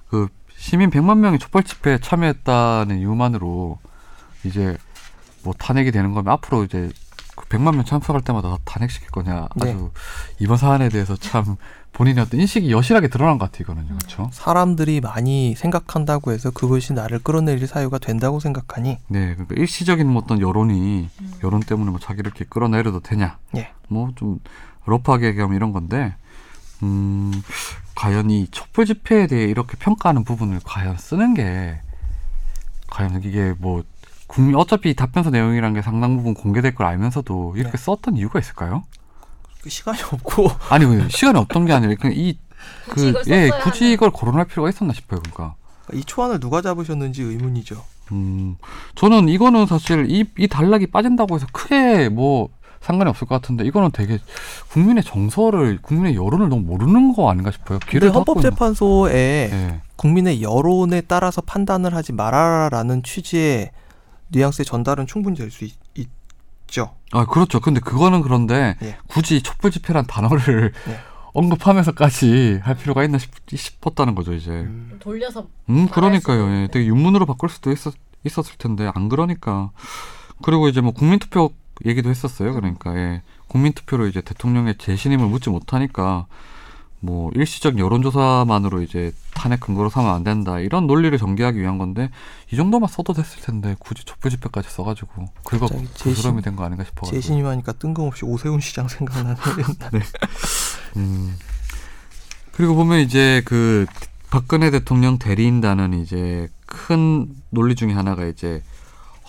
그 0.08 0.28
시민 0.56 0.90
100만 0.90 1.18
명이 1.18 1.38
촛불 1.38 1.64
집회에 1.64 1.98
참여했다는 1.98 2.98
이유만으로 2.98 3.78
이제 4.44 4.76
뭐 5.42 5.52
탄핵이 5.58 5.90
되는 5.90 6.12
거면 6.12 6.32
앞으로 6.34 6.64
이제 6.64 6.90
그 7.36 7.46
100만 7.46 7.74
명 7.76 7.84
참석할 7.84 8.22
때마다 8.22 8.48
다 8.48 8.58
탄핵시킬 8.64 9.10
거냐 9.10 9.46
아주 9.60 9.66
네. 9.66 9.90
이번 10.40 10.56
사안에 10.56 10.88
대해서 10.88 11.14
참 11.16 11.56
본인의 11.92 12.24
어떤 12.24 12.40
인식이 12.40 12.72
여실하게 12.72 13.08
드러난 13.08 13.38
것 13.38 13.46
같아요 13.46 13.62
이거는요 13.62 13.98
그렇죠 13.98 14.28
사람들이 14.32 15.00
많이 15.00 15.54
생각한다고 15.54 16.32
해서 16.32 16.50
그것이 16.50 16.94
나를 16.94 17.20
끌어내릴 17.20 17.66
사유가 17.66 17.98
된다고 17.98 18.40
생각하니 18.40 18.98
네 19.08 19.34
그러니까 19.34 19.54
일시적인 19.56 20.08
뭐 20.08 20.22
어떤 20.22 20.40
여론이 20.40 21.08
음. 21.20 21.32
여론 21.44 21.60
때문에 21.60 21.90
뭐 21.90 22.00
자기를 22.00 22.28
이렇게 22.28 22.44
끌어내려도 22.46 23.00
되냐 23.00 23.38
예. 23.56 23.70
뭐좀 23.88 24.40
러프하게 24.86 25.28
얘기하면 25.28 25.56
이런 25.56 25.72
건데 25.72 26.16
음 26.82 27.32
과연 27.94 28.30
이 28.30 28.48
촛불 28.50 28.86
집회에 28.86 29.26
대해 29.26 29.44
이렇게 29.44 29.76
평가하는 29.78 30.24
부분을 30.24 30.60
과연 30.64 30.96
쓰는 30.96 31.34
게 31.34 31.80
과연 32.88 33.22
이게 33.22 33.54
뭐 33.58 33.82
국민 34.26 34.56
어차피 34.56 34.94
답변서 34.94 35.30
내용이란 35.30 35.74
게 35.74 35.82
상당 35.82 36.16
부분 36.16 36.34
공개될 36.34 36.74
걸 36.74 36.86
알면서도 36.86 37.54
이렇게 37.56 37.76
네. 37.76 37.78
썼던 37.78 38.16
이유가 38.16 38.38
있을까요? 38.38 38.84
그 39.62 39.70
시간이 39.70 39.98
없고 40.02 40.48
아니 40.70 40.84
그 40.84 41.08
시간이 41.08 41.38
없던 41.38 41.66
게 41.66 41.72
아니라 41.72 41.94
그냥 41.94 42.14
굳이 42.88 43.08
이그 43.08 43.20
이걸 43.20 43.22
예, 43.28 43.48
썼어야 43.48 43.62
굳이 43.62 43.84
하는. 43.84 43.94
이걸 43.94 44.10
거론할 44.10 44.46
필요가 44.46 44.68
있었나 44.68 44.92
싶어요. 44.92 45.20
그러니까. 45.20 45.54
이 45.92 46.02
초안을 46.04 46.40
누가 46.40 46.62
잡으셨는지 46.62 47.22
의문이죠. 47.22 47.82
음, 48.12 48.56
저는 48.94 49.28
이거는 49.28 49.66
사실 49.66 50.06
이, 50.10 50.24
이 50.38 50.48
단락이 50.48 50.88
빠진다고 50.88 51.36
해서 51.36 51.46
크게 51.52 52.08
뭐 52.08 52.48
상관이 52.80 53.08
없을 53.10 53.26
것 53.26 53.40
같은데 53.40 53.64
이거는 53.64 53.90
되게 53.92 54.18
국민의 54.68 55.02
정서를 55.02 55.78
국민의 55.82 56.14
여론을 56.14 56.48
너무 56.48 56.62
모르는 56.62 57.14
거 57.14 57.30
아닌가 57.30 57.50
싶어요. 57.50 57.78
근데 57.86 58.06
헌법재판소에 58.08 59.50
예. 59.52 59.80
국민의 59.96 60.42
여론에 60.42 61.02
따라서 61.02 61.40
판단을 61.40 61.94
하지 61.94 62.12
말아라라는 62.12 63.02
취지의 63.02 63.70
뉘앙스의 64.28 64.64
전달은 64.64 65.06
충분히 65.06 65.36
될 65.36 65.50
수 65.50 65.66
있죠. 65.94 66.94
아 67.12 67.24
그렇죠. 67.26 67.60
근데 67.60 67.80
그거는 67.80 68.22
그런데 68.22 68.76
예. 68.82 68.96
굳이 69.06 69.42
촛불 69.42 69.70
집회란 69.70 70.06
단어를 70.06 70.72
예. 70.88 70.98
언급하면서까지 71.32 72.60
할 72.62 72.76
필요가 72.76 73.04
있나 73.04 73.18
싶, 73.18 73.30
싶었다는 73.48 74.14
거죠 74.14 74.32
이제. 74.32 74.50
음. 74.50 74.96
돌려서 74.98 75.46
음, 75.68 75.88
그러니까요. 75.88 76.62
예. 76.62 76.68
되게 76.72 76.86
윤문으로 76.86 77.26
바꿀 77.26 77.50
수도 77.50 77.70
있었, 77.70 77.94
있었을 78.24 78.56
텐데 78.58 78.90
안 78.94 79.08
그러니까. 79.08 79.70
그리고 80.42 80.68
이제 80.68 80.80
뭐 80.80 80.92
국민투표 80.92 81.50
얘기도 81.84 82.08
했었어요. 82.10 82.54
그러니까 82.54 82.96
예. 82.96 83.22
국민투표로 83.48 84.06
이제 84.06 84.20
대통령의 84.20 84.76
재신임을 84.78 85.26
묻지 85.28 85.50
못하니까 85.50 86.26
뭐 87.06 87.30
일시적 87.34 87.78
여론조사만으로 87.78 88.82
이제 88.82 89.12
탄핵 89.32 89.60
근거로 89.60 89.88
삼으면 89.88 90.14
안 90.14 90.24
된다 90.24 90.58
이런 90.58 90.88
논리를 90.88 91.16
전개하기 91.16 91.60
위한 91.60 91.78
건데 91.78 92.10
이 92.52 92.56
정도만 92.56 92.88
써도 92.88 93.12
됐을 93.12 93.40
텐데 93.42 93.76
굳이 93.78 94.04
촛불 94.04 94.30
집회까지 94.32 94.68
써가지고 94.68 95.26
그거 95.44 95.68
부스럼이 95.98 96.42
된 96.42 96.56
거 96.56 96.64
아닌가 96.64 96.82
싶어가지고. 96.84 97.14
재신임하니까 97.20 97.72
뜬금없이 97.74 98.24
오세훈 98.24 98.58
시장 98.60 98.88
생각나는. 98.88 99.36
음. 100.96 101.36
그리고 102.52 102.74
보면 102.74 103.00
이제 103.00 103.42
그 103.44 103.86
박근혜 104.30 104.70
대통령 104.70 105.18
대리인단은 105.18 105.94
이제 106.02 106.48
큰 106.66 107.28
논리 107.50 107.74
중에 107.76 107.92
하나가 107.92 108.24
이제 108.26 108.62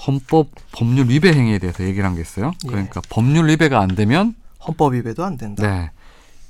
헌법 0.07 0.47
법률 0.71 1.09
위배 1.09 1.31
행위에 1.33 1.59
대해서 1.59 1.83
얘기를 1.83 2.05
한 2.05 2.15
게 2.15 2.21
있어요. 2.21 2.53
예. 2.65 2.67
그러니까 2.69 3.01
법률 3.09 3.47
위배가 3.49 3.79
안 3.79 3.89
되면 3.89 4.35
헌법 4.65 4.93
위배도 4.93 5.23
안 5.23 5.37
된다. 5.37 5.61
네. 5.67 5.91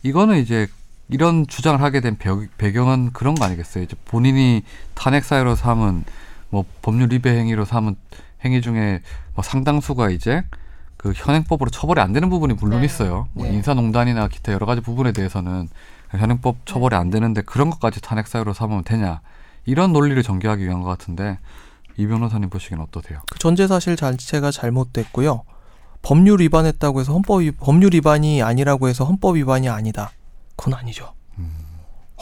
이거는 0.03 0.39
이제 0.39 0.67
이런 1.10 1.47
주장을 1.47 1.82
하게 1.82 2.01
된 2.01 2.18
배, 2.18 2.30
배경은 2.58 3.12
그런 3.14 3.36
거 3.36 3.45
아니겠어요? 3.45 3.84
이제 3.84 3.95
본인이 4.05 4.64
탄핵 4.93 5.24
사유로 5.24 5.55
삼은 5.55 6.03
뭐 6.49 6.66
법률 6.82 7.12
위배 7.12 7.30
행위로 7.38 7.66
삼은 7.66 7.95
행위 8.43 8.62
중에 8.62 9.01
뭐 9.34 9.43
상당수가 9.43 10.10
이제 10.10 10.43
그 10.97 11.14
현행법으로 11.16 11.70
처벌이 11.70 12.01
안 12.01 12.12
되는 12.12 12.30
부분이 12.30 12.55
물론 12.55 12.80
네. 12.80 12.86
있어요. 12.86 13.28
뭐 13.34 13.45
네. 13.45 13.53
인사농단이나 13.53 14.28
기타 14.28 14.51
여러 14.51 14.66
가지 14.66 14.82
부분에 14.82 15.12
대해서는 15.12 15.70
현행법 16.10 16.66
처벌이 16.66 16.95
안 16.95 17.10
되는데 17.10 17.41
그런 17.41 17.70
것까지 17.70 18.01
탄핵 18.01 18.28
사유로 18.28 18.53
삼으면 18.53 18.84
되냐? 18.84 19.22
이런 19.66 19.93
논리를 19.93 20.22
전개하기 20.22 20.64
위한 20.64 20.82
것 20.82 20.88
같은데 20.88 21.39
이 21.97 22.08
변호사님 22.08 22.49
보시기엔 22.49 22.82
어떠세요? 22.82 23.22
그 23.30 23.39
전제 23.39 23.68
사실 23.68 23.95
자체가 23.95 24.51
잘못됐고요. 24.51 25.43
법률 26.01 26.39
위반했다고 26.41 27.01
해서 27.01 27.14
헌법 27.14 27.41
위, 27.41 27.51
법률 27.51 27.93
위반이 27.93 28.41
아니라고 28.41 28.88
해서 28.88 29.03
헌법 29.03 29.36
위반이 29.36 29.68
아니다. 29.68 30.12
그건 30.58 30.74
아니죠. 30.74 31.14
음. 31.38 31.49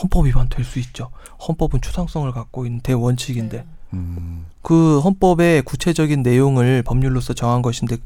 헌법 0.01 0.25
위반 0.27 0.47
될 0.49 0.63
수 0.65 0.77
있죠. 0.79 1.09
헌법은 1.47 1.81
추상성을 1.81 2.31
갖고 2.31 2.65
있는 2.65 2.81
대원칙인데 2.81 3.57
네. 3.57 3.65
음, 3.93 4.45
그 4.61 4.99
헌법의 4.99 5.61
구체적인 5.61 6.21
내용을 6.21 6.83
법률로서 6.83 7.33
정한 7.33 7.61
것인데 7.61 7.97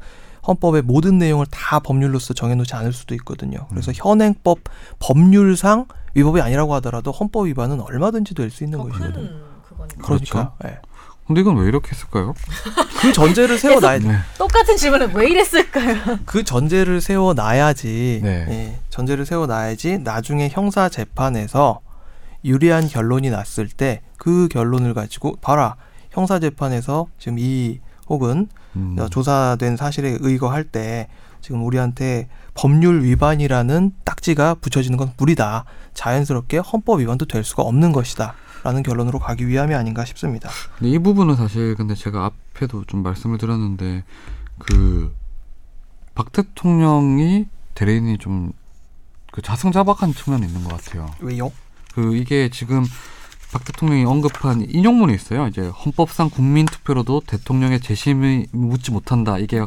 헌법의 0.46 0.82
모든 0.82 1.18
내용을 1.18 1.46
다 1.50 1.80
법률로서 1.80 2.32
정해놓지 2.32 2.74
않을 2.74 2.92
수도 2.92 3.14
있거든요. 3.16 3.66
그래서 3.68 3.90
음. 3.90 3.94
현행법 3.96 4.60
법률상 5.00 5.86
위법이 6.14 6.40
아니라고 6.40 6.74
하더라도 6.76 7.10
헌법 7.10 7.46
위반은 7.46 7.80
얼마든지 7.80 8.34
될 8.34 8.50
수 8.50 8.64
있는 8.64 8.78
더 8.78 8.84
것이거든요. 8.84 9.28
그러니까 10.02 10.54
예. 10.64 10.78
근데 11.30 11.42
이건 11.42 11.56
왜 11.58 11.68
이렇게 11.68 11.92
했을까요? 11.92 12.34
그 13.00 13.12
전제를 13.12 13.58
세워놔야 13.58 13.98
네. 14.00 14.18
똑같은 14.36 14.76
질문을 14.76 15.12
왜 15.14 15.28
이랬을까요? 15.28 16.18
그 16.26 16.42
전제를 16.42 17.00
세워놔야지 17.00 18.20
네. 18.22 18.46
예, 18.48 18.78
전제를 18.90 19.24
세워놔야지 19.24 19.98
나중에 19.98 20.48
형사 20.50 20.88
재판에서 20.88 21.80
유리한 22.44 22.88
결론이 22.88 23.30
났을 23.30 23.68
때 23.68 24.00
그 24.20 24.48
결론을 24.48 24.92
가지고 24.92 25.36
봐라 25.40 25.76
형사 26.10 26.38
재판에서 26.38 27.08
지금 27.18 27.38
이 27.38 27.80
혹은 28.06 28.48
음. 28.76 28.96
어, 28.98 29.08
조사된 29.08 29.76
사실에 29.76 30.18
의거할 30.20 30.62
때 30.64 31.08
지금 31.40 31.64
우리한테 31.64 32.28
법률 32.52 33.02
위반이라는 33.02 33.92
딱지가 34.04 34.56
붙여지는 34.56 34.98
건 34.98 35.12
무리다. 35.16 35.64
자연스럽게 35.94 36.58
헌법 36.58 37.00
위반도 37.00 37.24
될 37.24 37.44
수가 37.44 37.62
없는 37.62 37.92
것이다. 37.92 38.34
라는 38.62 38.82
결론으로 38.82 39.18
가기 39.18 39.48
위함이 39.48 39.74
아닌가 39.74 40.04
싶습니다. 40.04 40.50
근데 40.78 40.90
이 40.90 40.98
부분은 40.98 41.36
사실 41.36 41.74
근데 41.74 41.94
제가 41.94 42.24
앞에도 42.24 42.84
좀 42.84 43.02
말씀을 43.02 43.38
드렸는데 43.38 44.04
그 44.58 45.12
박 46.14 46.32
대통령이 46.32 47.46
대리인이 47.74 48.18
좀 48.18 48.52
그 49.32 49.42
자승자박한 49.42 50.12
측면이 50.12 50.46
있는 50.46 50.64
것 50.64 50.76
같아요. 50.76 51.08
왜요? 51.20 51.52
그 51.94 52.16
이게 52.16 52.50
지금 52.50 52.84
박 53.52 53.64
대통령이 53.64 54.04
언급한 54.04 54.66
인용문이 54.68 55.14
있어요. 55.14 55.46
이제 55.46 55.62
헌법상 55.62 56.30
국민 56.30 56.66
투표로도 56.66 57.22
대통령의 57.26 57.80
재심을 57.80 58.46
묻지 58.52 58.90
못한다. 58.90 59.38
이게 59.38 59.64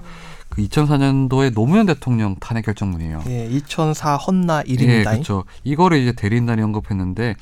그 0.49 0.61
2004년도에 0.61 1.53
노무현 1.53 1.85
대통령 1.85 2.35
탄핵 2.39 2.65
결정문이에요. 2.65 3.23
예, 3.27 3.45
2004 3.45 4.17
헌나 4.17 4.63
예, 4.67 4.73
1입니다. 4.73 5.11
그렇죠. 5.11 5.45
이거를 5.63 5.97
이제 5.99 6.11
대리인단이 6.11 6.61
언급했는데 6.61 7.35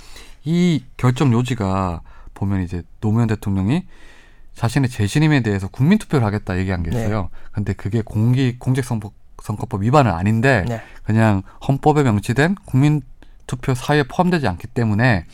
이 0.43 0.83
결정 0.97 1.31
요지가 1.33 2.01
보면 2.33 2.63
이제 2.63 2.83
노무현 2.99 3.27
대통령이 3.27 3.85
자신의 4.55 4.89
재신임에 4.89 5.41
대해서 5.41 5.67
국민 5.67 5.97
투표를 5.97 6.25
하겠다 6.25 6.57
얘기한 6.57 6.83
게 6.83 6.89
있어요. 6.89 7.29
근데 7.51 7.73
그게 7.73 8.01
공기 8.01 8.57
공직선거 8.57 9.11
선거법 9.41 9.81
위반은 9.81 10.11
아닌데 10.11 10.65
네. 10.67 10.81
그냥 11.03 11.41
헌법에 11.67 12.03
명시된 12.03 12.55
국민 12.65 13.01
투표 13.47 13.73
사유에 13.73 14.03
포함되지 14.03 14.47
않기 14.47 14.67
때문에 14.67 15.25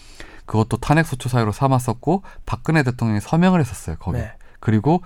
그것도 0.45 0.77
탄핵 0.77 1.05
소추 1.05 1.27
사유로 1.29 1.51
삼았었고 1.51 2.23
박근혜 2.45 2.83
대통령이 2.83 3.19
서명을 3.21 3.59
했었어요 3.59 3.97
거기. 3.99 4.19
네. 4.19 4.31
그리고 4.59 5.01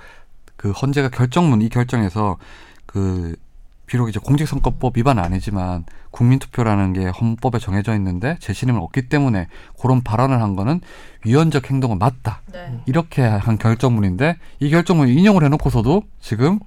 그 0.56 0.72
헌재가 0.72 1.10
결정문 1.10 1.62
이 1.62 1.70
결정에서 1.70 2.38
그 2.86 3.36
비록 3.92 4.08
이제 4.08 4.22
공직선거법 4.24 4.98
위반은 4.98 5.22
아니지만 5.22 5.84
국민투표라는 6.12 6.94
게 6.94 7.08
헌법에 7.08 7.60
정해져 7.60 7.94
있는데 7.96 8.38
재신임을 8.40 8.80
얻기 8.80 9.10
때문에 9.10 9.48
그런 9.82 10.02
발언을 10.02 10.42
한 10.42 10.56
거는 10.56 10.80
위헌적 11.26 11.70
행동은 11.70 12.00
맞다. 12.00 12.40
네. 12.54 12.80
이렇게 12.86 13.22
한 13.22 13.58
결정문인데 13.58 14.38
이 14.62 14.70
결정문을 14.70 15.12
인용을 15.14 15.44
해놓고서도 15.44 16.04
지금 16.22 16.60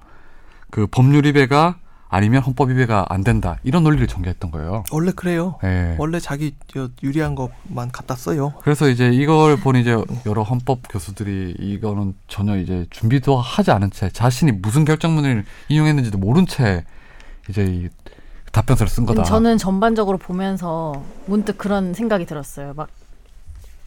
그 0.69 0.85
법률 0.85 1.25
위배가 1.25 1.79
아니면 2.09 2.43
헌법 2.43 2.69
위배가 2.69 3.07
안 3.09 3.23
된다 3.23 3.57
이런 3.63 3.83
논리를 3.83 4.05
전개했던 4.05 4.51
거예요. 4.51 4.83
원래 4.91 5.11
그래요. 5.11 5.57
예. 5.63 5.95
원래 5.97 6.19
자기 6.19 6.53
저 6.67 6.89
유리한 7.01 7.33
것만 7.33 7.91
갖다 7.91 8.15
써요. 8.15 8.53
그래서 8.61 8.87
이제 8.87 9.09
이걸 9.09 9.57
본 9.57 9.77
이제 9.77 9.97
여러 10.27 10.43
헌법 10.43 10.87
교수들이 10.87 11.55
이거는 11.57 12.13
전혀 12.27 12.55
이제 12.57 12.85
준비도 12.91 13.35
하지 13.39 13.71
않은 13.71 13.89
채 13.89 14.11
자신이 14.11 14.51
무슨 14.51 14.85
결정문을 14.85 15.43
인용했는지도 15.69 16.19
모른 16.19 16.45
채 16.45 16.85
이제 17.49 17.63
이 17.65 17.89
답변서를 18.51 18.89
쓴 18.89 19.05
거다. 19.05 19.21
음, 19.21 19.25
저는 19.25 19.57
전반적으로 19.57 20.17
보면서 20.17 21.03
문득 21.25 21.57
그런 21.57 21.93
생각이 21.93 22.25
들었어요. 22.25 22.73
막 22.73 22.89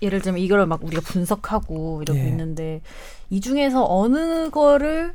예를 0.02 0.20
들면 0.20 0.40
이걸 0.40 0.66
막 0.66 0.84
우리가 0.84 1.02
분석하고 1.04 2.02
이러고 2.02 2.20
예. 2.20 2.28
있는데 2.28 2.80
이 3.30 3.40
중에서 3.40 3.84
어느 3.88 4.50
거를 4.50 5.14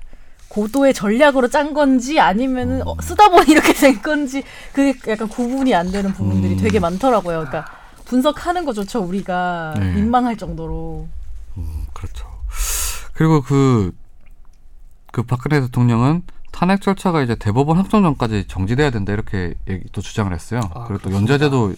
고도의 0.50 0.94
전략으로 0.94 1.48
짠 1.48 1.74
건지 1.74 2.20
아니면은 2.20 2.86
어, 2.86 2.96
쓰다 3.02 3.30
보니 3.30 3.52
이렇게 3.52 3.74
된 3.74 4.02
건지 4.02 4.44
그게 4.74 4.94
약간 5.12 5.28
구분이 5.28 5.74
안 5.74 5.92
되는 5.92 6.12
부분들이 6.14 6.54
음. 6.54 6.58
되게 6.58 6.80
많더라고요. 6.80 7.46
그러니까 7.46 7.66
분석하는 8.06 8.66
것조차 8.66 9.00
우리가 9.00 9.74
네. 9.78 9.94
민망할 9.94 10.38
정도로 10.38 11.08
음, 11.58 11.86
그렇죠. 11.94 12.28
그리고 13.14 13.42
그, 13.42 13.92
그 15.12 15.24
박근혜 15.24 15.62
대통령은 15.62 16.24
탄핵 16.54 16.82
절차가 16.82 17.22
이제 17.24 17.36
대법원 17.36 17.78
확정 17.78 18.04
전까지 18.04 18.46
정지돼야 18.48 18.92
된다 18.92 19.12
이렇게 19.12 19.56
얘기, 19.68 19.86
또 19.92 20.02
주장을 20.02 20.32
했어요. 20.32 20.62
아, 20.74 20.86
그리고 20.86 21.10
또. 21.10 21.16
연좌제도 21.16 21.74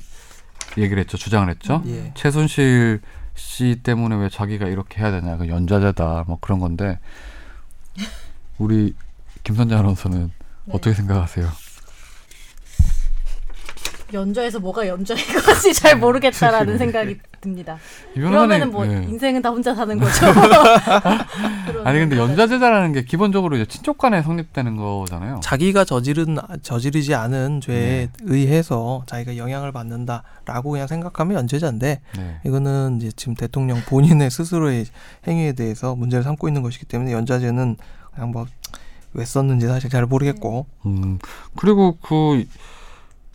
얘기를 0.77 0.99
했죠. 0.99 1.17
주장을 1.17 1.49
했죠. 1.49 1.81
예. 1.87 2.11
최순실 2.13 2.99
씨 3.35 3.79
때문에 3.81 4.17
왜 4.17 4.29
자기가 4.29 4.67
이렇게 4.67 5.01
해야 5.01 5.11
되냐. 5.11 5.37
그 5.37 5.47
연좌제다. 5.47 6.25
뭐 6.27 6.37
그런 6.41 6.59
건데 6.59 6.99
우리 8.57 8.93
김선재 9.43 9.75
아나운서는 9.75 10.31
네. 10.65 10.73
어떻게 10.73 10.93
생각하세요? 10.93 11.49
연좌에서 14.13 14.59
뭐가 14.59 14.87
연좌인 14.87 15.19
건지 15.25 15.73
잘 15.73 15.97
모르겠다라는 15.97 16.77
생각이 16.79 17.17
듭니다. 17.41 17.77
이 18.15 18.19
그러면은 18.19 18.71
뭐 18.71 18.85
예. 18.87 19.03
인생은 19.03 19.41
다 19.41 19.49
혼자 19.49 19.73
사는 19.73 19.97
거죠. 19.99 20.25
아니 21.83 21.99
근데 21.99 22.17
연좌제다라는 22.17 22.93
게 22.93 23.03
기본적으로 23.03 23.55
이제 23.55 23.65
친족 23.65 23.97
간에 23.97 24.21
성립되는 24.21 24.75
거잖아요. 24.75 25.39
자기가 25.43 25.85
저지른 25.85 26.37
저지르지 26.61 27.15
않은 27.15 27.61
죄에 27.61 27.75
네. 27.75 28.09
의해서 28.21 29.03
자기가 29.07 29.37
영향을 29.37 29.71
받는다라고 29.71 30.71
그냥 30.71 30.87
생각하면 30.87 31.37
연재자인데 31.37 32.01
네. 32.17 32.39
이거는 32.45 32.99
이제 33.01 33.11
지금 33.15 33.35
대통령 33.35 33.81
본인의 33.87 34.29
스스로의 34.29 34.85
행위에 35.27 35.53
대해서 35.53 35.95
문제를 35.95 36.23
삼고 36.23 36.47
있는 36.47 36.61
것이기 36.61 36.85
때문에 36.85 37.11
연좌제는 37.11 37.77
그냥 38.13 38.31
뭐 38.31 38.45
왜 39.15 39.23
썼는지 39.25 39.65
사실 39.67 39.89
잘 39.89 40.05
모르겠고 40.05 40.67
음, 40.85 41.19
그리고 41.55 41.97
그 42.01 42.43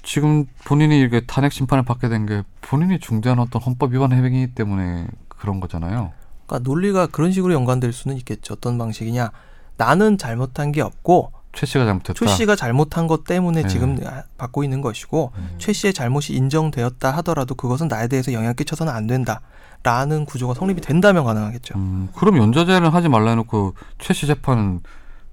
지금 0.03 0.47
본인이 0.65 0.99
이렇게 0.99 1.21
탄핵 1.27 1.53
심판을 1.53 1.85
받게 1.85 2.09
된 2.09 2.27
게 2.27 2.43
본인이 2.61 2.99
중대한 2.99 3.39
어떤 3.39 3.61
헌법 3.63 3.93
위반 3.93 4.13
행위이기 4.13 4.55
때문에 4.55 5.07
그런 5.29 5.61
거잖아요. 5.61 6.13
그러니까 6.47 6.69
논리가 6.71 7.07
그런 7.09 7.33
식으로 7.33 7.53
연관될 7.55 7.93
수는 7.93 8.17
있겠죠. 8.19 8.55
어떤 8.55 8.77
방식이냐? 8.79 9.31
나는 9.77 10.19
잘못한 10.19 10.73
게 10.73 10.81
없고 10.83 11.33
최 11.53 11.67
씨가 11.67 11.85
잘못했다. 11.85 12.15
최 12.15 12.27
씨가 12.35 12.55
잘못한 12.57 13.07
것 13.07 13.25
때문에 13.25 13.63
네. 13.63 13.69
지금 13.69 13.99
아, 14.07 14.23
받고 14.39 14.63
있는 14.65 14.81
것이고 14.83 15.33
음. 15.37 15.49
최 15.59 15.73
씨의 15.73 15.93
잘못이 15.95 16.35
인정되었다 16.35 17.11
하더라도 17.19 17.55
그것은 17.55 17.89
나에 17.89 18.07
대해서 18.09 18.33
영향 18.33 18.55
끼쳐서는 18.55 18.93
안 18.93 19.07
된다라는 19.07 20.25
구조가 20.27 20.55
성립이 20.55 20.81
된다면 20.81 21.25
가능하겠죠. 21.25 21.75
음, 21.79 22.09
그럼 22.17 22.37
연좌제를 22.39 22.93
하지 22.95 23.09
말라 23.09 23.31
해놓고 23.31 23.75
최 23.99 24.13
씨 24.13 24.27
재판을 24.27 24.81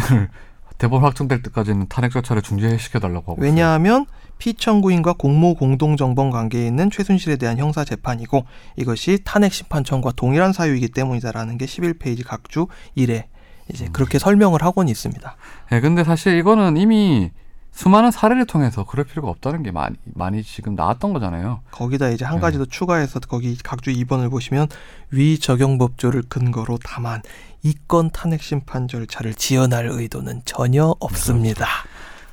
대법원 0.78 1.04
확정될 1.06 1.42
때까지는 1.44 1.88
탄핵 1.88 2.12
절차를 2.12 2.42
중지시켜 2.42 3.00
달라고 3.00 3.32
하고. 3.32 3.34
있어요. 3.36 3.46
왜냐하면 3.46 4.06
피청구인과 4.38 5.14
공모 5.14 5.54
공동 5.54 5.96
정범 5.96 6.30
관계에 6.30 6.68
있는 6.68 6.90
최순실에 6.92 7.38
대한 7.38 7.58
형사 7.58 7.86
재판이고 7.86 8.46
이것이 8.78 9.20
탄핵 9.24 9.54
심판 9.54 9.84
청구와 9.84 10.14
동일한 10.16 10.54
사유이기 10.54 10.90
때문이다라는 10.90 11.58
게 11.58 11.66
11페이지 11.66 12.26
각주 12.26 12.68
1에 12.98 13.26
이제 13.72 13.88
그렇게 13.94 14.20
설명을 14.20 14.62
하고는 14.62 14.90
있습니다. 14.90 15.36
예, 15.72 15.80
근데 15.80 16.04
사실 16.04 16.38
이거는 16.38 16.78
이미 16.78 17.32
수많은 17.74 18.12
사례를 18.12 18.46
통해서 18.46 18.86
그럴 18.86 19.04
필요가 19.04 19.30
없다는 19.30 19.64
게 19.64 19.72
많이 19.72 19.96
많이 20.14 20.44
지금 20.44 20.76
나왔던 20.76 21.12
거잖아요. 21.12 21.62
거기다 21.72 22.10
이제 22.10 22.24
한 22.24 22.36
네. 22.36 22.42
가지 22.42 22.58
더 22.60 22.66
추가해서 22.66 23.20
거기 23.20 23.58
각주 23.58 23.92
2번을 23.92 24.30
보시면 24.30 24.68
위 25.10 25.40
적용 25.40 25.80
법조를 25.80 26.24
근거로 26.30 26.78
다만 26.84 27.22
이건 27.64 28.12
탄핵 28.12 28.44
심판 28.44 28.88
절차를 28.88 29.34
지연할 29.34 29.88
의도는 29.88 30.44
전혀 30.46 30.96
없습니다. 31.00 31.68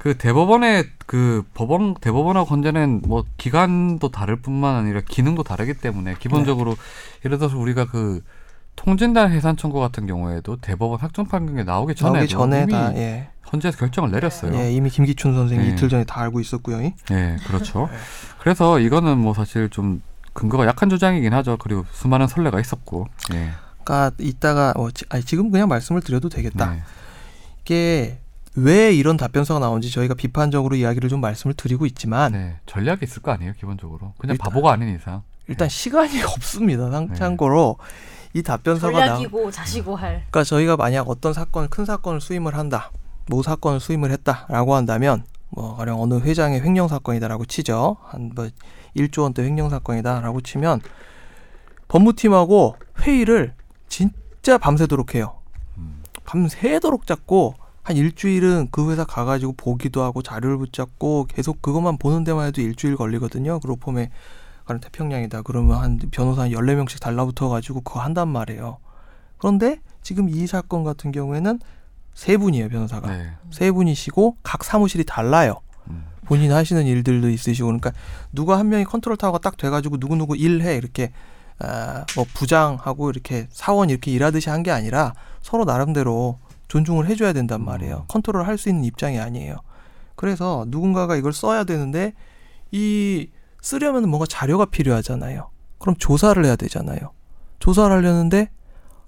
그 0.00 0.16
대법원의 0.16 0.86
그 1.04 1.44
법원 1.52 1.92
대법원하고 1.92 2.48
건재는 2.48 3.02
뭐 3.04 3.22
기간도 3.36 4.08
다를 4.08 4.36
뿐만 4.36 4.74
아니라 4.74 5.02
기능도 5.06 5.42
다르기 5.42 5.74
때문에 5.74 6.14
기본적으로 6.18 6.74
예를 7.22 7.36
들어서 7.36 7.58
우리가 7.58 7.84
그 7.84 8.22
통진단 8.76 9.30
해산 9.30 9.58
청구 9.58 9.78
같은 9.78 10.06
경우에도 10.06 10.56
대법원 10.56 11.00
확정 11.00 11.26
판결이 11.26 11.64
나오기 11.64 11.94
전에 11.96 12.24
이미 12.24 12.72
다 12.72 12.96
예. 12.96 13.28
헌재에서 13.52 13.76
결정을 13.76 14.10
내렸어요. 14.10 14.54
예, 14.54 14.72
이미 14.72 14.88
김기춘 14.88 15.34
선생이 15.34 15.64
네. 15.64 15.72
이틀 15.72 15.90
전에 15.90 16.04
다 16.04 16.22
알고 16.22 16.40
있었고요. 16.40 16.80
이. 16.80 16.94
네, 17.10 17.36
그렇죠. 17.46 17.90
그래서 18.40 18.78
이거는 18.78 19.18
뭐 19.18 19.34
사실 19.34 19.68
좀 19.68 20.00
근거가 20.32 20.66
약한 20.66 20.88
주장이긴 20.88 21.34
하죠. 21.34 21.58
그리고 21.58 21.84
수많은 21.90 22.26
선례가 22.26 22.58
있었고. 22.58 23.06
예. 23.34 23.50
그러니까 23.84 24.16
이따가 24.18 24.72
어, 24.76 24.90
지, 24.90 25.04
아니, 25.10 25.22
지금 25.24 25.50
그냥 25.50 25.68
말씀을 25.68 26.00
드려도 26.00 26.30
되겠다. 26.30 26.70
네. 26.70 26.82
이게 27.62 28.18
왜 28.56 28.92
이런 28.92 29.16
답변서가 29.16 29.60
나온지 29.60 29.90
저희가 29.90 30.14
비판적으로 30.14 30.74
이야기를 30.76 31.08
좀 31.08 31.20
말씀을 31.20 31.54
드리고 31.54 31.86
있지만 31.86 32.32
네. 32.32 32.56
전략이 32.66 33.04
있을 33.04 33.22
거 33.22 33.30
아니에요, 33.32 33.52
기본적으로. 33.58 34.14
그냥 34.18 34.34
일단- 34.34 34.38
바보가 34.38 34.72
아닌 34.72 34.94
이상. 34.94 35.22
일단 35.46 35.68
시간이 35.68 36.10
없습니다. 36.22 36.90
상- 36.90 37.08
네. 37.08 37.14
참고로 37.14 37.76
이 38.34 38.42
답변서가 38.42 38.98
나 38.98 39.06
전략이고 39.06 39.50
자시고 39.50 39.96
할. 39.96 40.10
그러니까 40.30 40.44
저희가 40.44 40.76
만약 40.76 41.08
어떤 41.08 41.32
사건 41.32 41.68
큰 41.68 41.84
사건을 41.84 42.20
수임을 42.20 42.56
한다. 42.56 42.90
모 43.28 43.42
사건을 43.42 43.80
수임을 43.80 44.10
했다라고 44.12 44.74
한다면 44.74 45.24
뭐 45.50 45.76
가령 45.76 46.00
어느 46.00 46.14
회장의 46.20 46.60
횡령 46.62 46.88
사건이다라고 46.88 47.44
치죠. 47.46 47.96
한뭐 48.04 48.48
1조 48.96 49.22
원대 49.22 49.42
횡령 49.42 49.70
사건이다라고 49.70 50.40
치면 50.40 50.80
법무팀하고 51.88 52.76
회의를 53.00 53.54
진짜 53.88 54.58
밤새도록 54.58 55.14
해요. 55.14 55.34
음. 55.78 56.02
밤새도록 56.24 57.06
잡고 57.06 57.54
한 57.90 57.96
일주일은 57.96 58.68
그 58.70 58.88
회사 58.92 59.04
가가지고 59.04 59.54
보기도 59.56 60.02
하고 60.02 60.22
자료를 60.22 60.58
붙잡고 60.58 61.26
계속 61.28 61.60
그것만 61.60 61.98
보는 61.98 62.22
데만 62.22 62.46
해도 62.46 62.62
일주일 62.62 62.96
걸리거든요. 62.96 63.58
봄에 63.58 64.10
가령 64.64 64.80
태평양이다. 64.80 65.42
그러면 65.42 65.78
한 65.78 65.98
변호사 66.12 66.42
한 66.42 66.50
14명씩 66.50 67.00
달라붙어 67.00 67.48
가지고 67.48 67.80
그거 67.80 67.98
한단 67.98 68.28
말이에요. 68.28 68.78
그런데 69.38 69.80
지금 70.02 70.28
이 70.28 70.46
사건 70.46 70.84
같은 70.84 71.10
경우에는 71.10 71.58
세 72.14 72.36
분이에요, 72.36 72.68
변호사가. 72.68 73.10
네. 73.10 73.30
세 73.50 73.72
분이시고 73.72 74.36
각 74.44 74.62
사무실이 74.62 75.04
달라요. 75.04 75.56
음. 75.88 76.04
본인 76.26 76.52
하시는 76.52 76.86
일들도 76.86 77.28
있으시고 77.28 77.66
그러니까 77.66 77.90
누가 78.32 78.56
한 78.56 78.68
명이 78.68 78.84
컨트롤 78.84 79.16
타워가 79.16 79.38
딱 79.38 79.56
돼가지고 79.56 79.96
누구 79.98 80.14
누구 80.14 80.36
일해 80.36 80.76
이렇게 80.76 81.10
아, 81.58 82.04
뭐 82.14 82.24
부장하고 82.34 83.10
이렇게 83.10 83.48
사원 83.50 83.90
이렇게 83.90 84.12
일하듯이 84.12 84.48
한 84.48 84.62
게 84.62 84.70
아니라 84.70 85.12
서로 85.42 85.64
나름대로 85.64 86.38
존중을 86.70 87.06
해줘야 87.08 87.32
된단 87.34 87.62
말이에요. 87.64 87.96
음. 87.96 88.02
컨트롤 88.08 88.46
할 88.46 88.56
수 88.56 88.68
있는 88.68 88.84
입장이 88.84 89.18
아니에요. 89.18 89.56
그래서 90.16 90.64
누군가가 90.68 91.16
이걸 91.16 91.32
써야 91.32 91.64
되는데 91.64 92.12
이 92.70 93.28
쓰려면 93.60 94.08
뭔가 94.08 94.26
자료가 94.26 94.66
필요하잖아요. 94.66 95.50
그럼 95.78 95.96
조사를 95.98 96.42
해야 96.44 96.56
되잖아요. 96.56 96.98
조사를 97.58 97.94
하려는데 97.94 98.50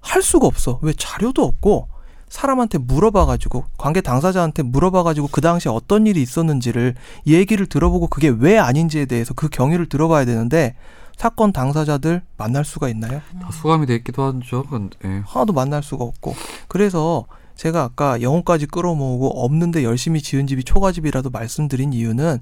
할 0.01 0.23
수가 0.23 0.47
없어. 0.47 0.79
왜 0.83 0.93
자료도 0.97 1.43
없고 1.45 1.89
사람한테 2.29 2.79
물어봐가지고 2.79 3.65
관계 3.79 4.01
당사자한테 4.01 4.63
물어봐가지고 4.63 5.29
그 5.31 5.41
당시에 5.43 5.71
어떤 5.71 6.07
일이 6.07 6.23
있었는지를 6.23 6.95
얘기를 7.27 7.67
들어보고 7.67 8.09
그게 8.09 8.29
왜 8.29 8.59
아닌지에 8.59 9.05
대해서 9.05 9.35
그 9.35 9.49
경위를 9.49 9.87
들어봐야 9.89 10.25
되는데 10.25 10.75
사건 11.17 11.53
당사자들 11.53 12.23
만날 12.39 12.65
수가 12.65 12.89
있나요? 12.89 13.21
다 13.41 13.51
수감이 13.53 13.85
돼 13.87 13.95
있기도 13.97 14.25
하죠. 14.25 14.65
근데 14.65 14.97
예. 15.05 15.23
하나도 15.27 15.53
만날 15.53 15.83
수가 15.83 16.05
없고 16.05 16.35
그래서 16.69 17.27
제가 17.57 17.83
아까 17.83 18.21
영혼까지 18.21 18.67
끌어모으고 18.67 19.45
없는데 19.45 19.85
열심히 19.85 20.21
지은 20.23 20.47
집이 20.47 20.65
초가집이라도 20.65 21.31
말씀드린 21.31 21.93
이유는 21.93 22.41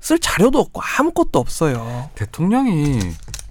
쓸 0.00 0.18
자료도 0.18 0.58
없고 0.58 0.80
아무것도 0.80 1.38
없어요. 1.38 2.08
대통령이 2.14 3.00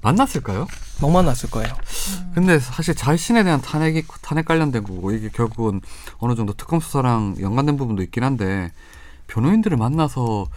만났을까요? 0.02 0.68
못 1.02 1.10
만났을 1.10 1.50
거예요. 1.50 1.74
근데 2.34 2.60
사실 2.60 2.96
자신에 2.96 3.44
대한 3.44 3.62
탄핵이 3.62 4.04
탄핵 4.22 4.46
관련된 4.46 4.84
거고 4.84 5.12
이게 5.12 5.30
결국은 5.30 5.82
어느 6.20 6.36
정도 6.36 6.54
특검 6.54 6.80
수사랑 6.80 7.36
연관된 7.40 7.78
부분도 7.78 8.02
있긴 8.04 8.24
한데 8.24 8.72
변호인들을 9.28 9.76
만나서 9.78 10.48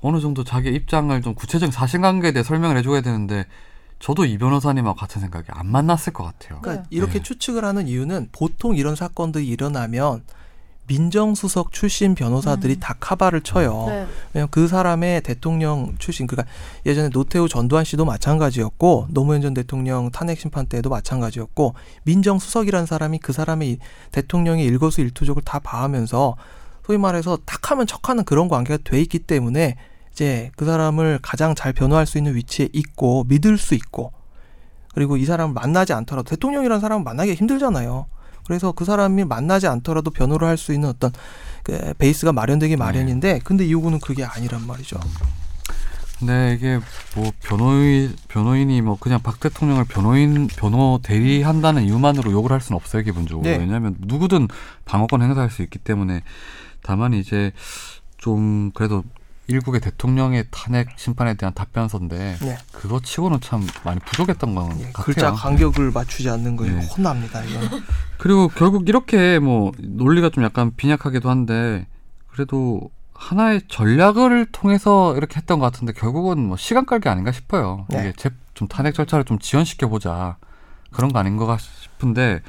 어느 0.00 0.20
정도 0.20 0.44
자기 0.44 0.68
입장을 0.70 1.20
좀 1.22 1.34
구체적인 1.34 1.72
사실관계에 1.72 2.32
대해 2.32 2.42
설명을 2.42 2.76
해줘야 2.76 3.00
되는데 3.00 3.46
저도 3.98 4.24
이 4.24 4.38
변호사님하고 4.38 4.96
같은 4.96 5.20
생각이 5.20 5.46
안 5.50 5.66
만났을 5.66 6.12
것 6.12 6.24
같아요. 6.24 6.60
그러니까 6.60 6.82
네. 6.82 6.88
이렇게 6.90 7.14
네. 7.14 7.22
추측을 7.22 7.64
하는 7.64 7.88
이유는 7.88 8.28
보통 8.32 8.76
이런 8.76 8.94
사건들이 8.94 9.46
일어나면 9.46 10.22
민정수석 10.88 11.72
출신 11.72 12.14
변호사들이 12.14 12.74
음. 12.74 12.80
다 12.80 12.94
카바를 12.98 13.42
쳐요. 13.42 13.84
네. 13.88 14.06
왜냐면 14.32 14.48
그 14.50 14.66
사람의 14.66 15.22
대통령 15.22 15.94
출신 15.98 16.26
그러니까 16.26 16.50
예전에 16.86 17.10
노태우 17.10 17.48
전두환 17.48 17.84
씨도 17.84 18.04
마찬가지였고 18.04 19.08
노무현 19.10 19.42
전 19.42 19.54
대통령 19.54 20.10
탄핵 20.10 20.38
심판 20.38 20.66
때도 20.66 20.88
마찬가지였고 20.88 21.74
민정수석이라는 22.04 22.86
사람이 22.86 23.18
그 23.18 23.32
사람의 23.32 23.70
이 23.70 23.78
대통령의 24.12 24.64
일거수일투족을 24.64 25.42
다 25.44 25.58
봐하면서 25.58 26.36
소위 26.86 26.96
말해서 26.96 27.38
탁하면 27.44 27.86
척하는 27.86 28.24
그런 28.24 28.48
관계가 28.48 28.82
돼 28.82 28.98
있기 29.02 29.18
때문에 29.18 29.76
이제 30.18 30.50
그 30.56 30.64
사람을 30.64 31.20
가장 31.22 31.54
잘 31.54 31.72
변호할 31.72 32.04
수 32.04 32.18
있는 32.18 32.34
위치에 32.34 32.68
있고 32.72 33.22
믿을 33.28 33.56
수 33.56 33.76
있고 33.76 34.12
그리고 34.92 35.16
이 35.16 35.24
사람을 35.24 35.54
만나지 35.54 35.92
않더라도 35.92 36.28
대통령이라는 36.30 36.80
사람은 36.80 37.04
만나기 37.04 37.34
힘들잖아요. 37.34 38.06
그래서 38.44 38.72
그 38.72 38.84
사람이 38.84 39.26
만나지 39.26 39.68
않더라도 39.68 40.10
변호를 40.10 40.48
할 40.48 40.56
수 40.56 40.72
있는 40.72 40.88
어떤 40.88 41.12
그 41.62 41.94
베이스가 41.98 42.32
마련되기 42.32 42.74
마련인데 42.76 43.38
근데 43.44 43.64
이 43.64 43.70
요구는 43.70 44.00
그게 44.00 44.24
아니란 44.24 44.66
말이죠. 44.66 44.98
근데 46.18 46.54
이게 46.54 46.80
뭐 47.14 47.30
변호인 47.40 48.16
변호인이 48.26 48.82
뭐 48.82 48.96
그냥 48.98 49.22
박 49.22 49.38
대통령을 49.38 49.84
변호인 49.84 50.48
변호 50.48 50.98
대리한다는 51.00 51.84
이유만으로 51.84 52.32
욕을 52.32 52.50
할 52.50 52.60
수는 52.60 52.74
없어요 52.74 53.04
기본적으로 53.04 53.48
네. 53.48 53.56
왜냐하면 53.56 53.94
누구든 54.00 54.48
방어권 54.84 55.22
행사할 55.22 55.48
수 55.48 55.62
있기 55.62 55.78
때문에 55.78 56.24
다만 56.82 57.14
이제 57.14 57.52
좀 58.16 58.72
그래도 58.74 59.04
일국의 59.48 59.80
대통령의 59.80 60.46
탄핵 60.50 60.90
심판에 60.96 61.34
대한 61.34 61.54
답변서인데 61.54 62.36
네. 62.40 62.58
그거 62.72 63.00
치고는 63.00 63.40
참 63.40 63.66
많이 63.82 63.98
부족했던 64.00 64.54
건 64.54 64.70
예, 64.80 64.84
같아요. 64.92 65.04
글자 65.04 65.32
간격을 65.32 65.90
맞추지 65.90 66.28
않는 66.30 66.56
거에 66.56 66.70
네. 66.70 66.86
혼납니다. 66.86 67.42
이건. 67.42 67.82
그리고 68.18 68.48
결국 68.48 68.88
이렇게 68.88 69.38
뭐 69.38 69.72
논리가 69.78 70.30
좀 70.30 70.44
약간 70.44 70.72
빈약하기도 70.76 71.28
한데 71.28 71.86
그래도 72.28 72.90
하나의 73.14 73.62
전략을 73.68 74.46
통해서 74.52 75.16
이렇게 75.16 75.36
했던 75.38 75.58
것 75.58 75.66
같은데 75.72 75.92
결국은 75.92 76.38
뭐 76.38 76.56
시간 76.56 76.84
끌기 76.86 77.08
아닌가 77.08 77.32
싶어요. 77.32 77.86
네. 77.88 78.00
이게 78.00 78.12
제, 78.16 78.30
좀 78.54 78.68
탄핵 78.68 78.94
절차를 78.94 79.24
좀 79.24 79.38
지연시켜 79.38 79.88
보자 79.88 80.36
그런 80.92 81.12
거 81.12 81.18
아닌가 81.18 81.56
싶은데 81.58 82.42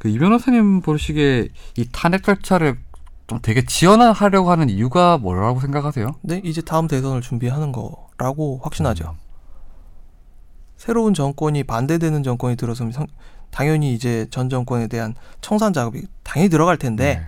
그 0.00 0.08
이 0.08 0.18
변호사님 0.18 0.80
보시기에 0.80 1.48
이 1.76 1.88
탄핵 1.92 2.22
절차를 2.22 2.78
좀 3.30 3.38
되게 3.40 3.64
지연하려고 3.64 4.50
하는 4.50 4.68
이유가 4.68 5.16
뭐라고 5.16 5.60
생각하세요? 5.60 6.16
네, 6.22 6.40
이제 6.42 6.60
다음 6.60 6.88
대선을 6.88 7.20
준비하는 7.20 7.70
거라고 7.70 8.58
확신하죠. 8.64 9.14
새로운 10.76 11.14
정권이 11.14 11.62
반대되는 11.62 12.24
정권이 12.24 12.56
들어서면 12.56 12.92
성- 12.92 13.06
당연히 13.52 13.94
이제 13.94 14.26
전 14.30 14.48
정권에 14.48 14.88
대한 14.88 15.14
청산 15.42 15.72
작업이 15.72 16.02
당연히 16.24 16.48
들어갈 16.50 16.76
텐데 16.76 17.20
네. 17.20 17.26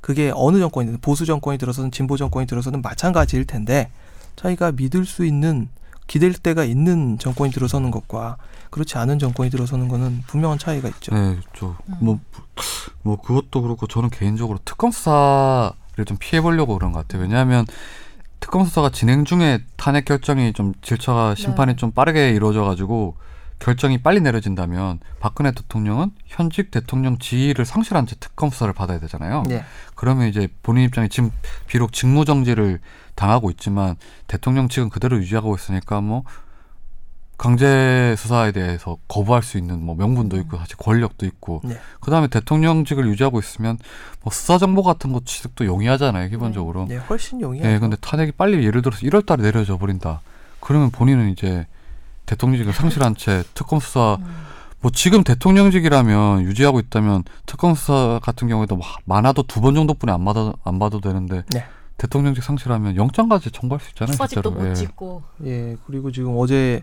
그게 0.00 0.32
어느 0.34 0.58
정권이든 0.58 1.00
보수 1.02 1.26
정권이 1.26 1.58
들어서든 1.58 1.90
진보 1.90 2.16
정권이 2.16 2.46
들어서든 2.46 2.80
마찬가지일 2.80 3.44
텐데 3.44 3.90
자기가 4.36 4.72
믿을 4.72 5.04
수 5.04 5.26
있는 5.26 5.68
기댈 6.06 6.32
때가 6.32 6.64
있는 6.64 7.18
정권이 7.18 7.52
들어서는 7.52 7.90
것과 7.90 8.38
그렇지 8.70 8.98
않은 8.98 9.18
정권이 9.18 9.50
들어서는 9.50 9.88
거는 9.88 10.22
분명한 10.26 10.58
차이가 10.58 10.88
있죠. 10.88 11.14
네, 11.14 11.38
저뭐 11.54 12.20
뭐 13.02 13.20
그것도 13.20 13.62
그렇고 13.62 13.86
저는 13.86 14.10
개인적으로 14.10 14.58
특검 14.64 14.90
수사를 14.90 16.04
좀 16.06 16.16
피해 16.18 16.40
보려고 16.40 16.76
그런 16.76 16.92
것 16.92 17.00
같아요. 17.00 17.22
왜냐하면 17.22 17.66
특검 18.40 18.64
수사가 18.64 18.90
진행 18.90 19.24
중에 19.24 19.60
탄핵 19.76 20.04
결정이 20.04 20.52
좀 20.52 20.74
질차가 20.82 21.34
심판이 21.34 21.72
네. 21.72 21.76
좀 21.76 21.90
빠르게 21.90 22.30
이루어져 22.30 22.64
가지고 22.64 23.16
결정이 23.58 23.98
빨리 23.98 24.20
내려진다면 24.20 25.00
박근혜 25.18 25.50
대통령은 25.50 26.10
현직 26.26 26.70
대통령 26.70 27.18
지위를 27.18 27.64
상실한 27.64 28.06
채 28.06 28.14
특검 28.20 28.50
수사를 28.50 28.72
받아야 28.74 28.98
되잖아요. 29.00 29.44
네. 29.48 29.64
그러면 29.94 30.28
이제 30.28 30.48
본인 30.62 30.84
입장에 30.84 31.08
지금 31.08 31.30
비록 31.66 31.92
직무 31.92 32.24
정지를 32.24 32.80
당하고 33.14 33.50
있지만 33.50 33.96
대통령직은 34.26 34.90
그대로 34.90 35.16
유지하고 35.16 35.54
있으니까 35.54 36.02
뭐 36.02 36.24
강제 37.36 38.14
수사에 38.16 38.52
대해서 38.52 38.96
거부할 39.08 39.42
수 39.42 39.58
있는 39.58 39.84
뭐 39.84 39.94
명분도 39.94 40.38
있고 40.38 40.56
사실 40.56 40.76
권력도 40.76 41.26
있고 41.26 41.60
네. 41.64 41.78
그다음에 42.00 42.28
대통령직을 42.28 43.06
유지하고 43.08 43.38
있으면 43.40 43.78
뭐 44.22 44.32
수사 44.32 44.56
정보 44.58 44.82
같은 44.82 45.12
거 45.12 45.20
취득도 45.24 45.66
용이하잖아요 45.66 46.28
기본적으로. 46.30 46.86
네, 46.88 46.96
훨씬 46.96 47.40
용이하죠. 47.40 47.68
예, 47.70 47.78
근데 47.78 47.96
탄핵이 48.00 48.32
빨리 48.32 48.64
예를 48.64 48.80
들어서 48.82 49.02
1월 49.02 49.26
달에 49.26 49.42
내려져 49.42 49.76
버린다. 49.76 50.20
그러면 50.60 50.90
본인은 50.90 51.30
이제 51.30 51.66
대통령직을 52.24 52.72
상실한 52.74 53.14
채 53.14 53.42
특검 53.54 53.80
수사 53.80 54.16
뭐 54.80 54.90
지금 54.90 55.22
대통령직이라면 55.22 56.42
유지하고 56.42 56.80
있다면 56.80 57.24
특검 57.44 57.74
수사 57.74 58.18
같은 58.22 58.48
경우에도 58.48 58.76
마- 58.76 58.84
많아도 59.04 59.42
두 59.42 59.60
번 59.60 59.74
정도뿐이 59.74 60.10
안 60.12 60.24
받아 60.24 60.52
안 60.64 60.78
봐도 60.78 61.00
되는데 61.00 61.42
네. 61.52 61.64
대통령직 61.98 62.42
상실하면 62.44 62.96
영장까지 62.96 63.50
청구할 63.50 63.80
수 63.80 63.90
있잖아요. 63.90 64.12
수사집도 64.12 64.50
실제로. 64.50 64.62
못 64.64 64.70
예. 64.70 64.74
짓고 64.74 65.22
예, 65.44 65.76
그리고 65.86 66.10
지금 66.12 66.34
어제 66.38 66.82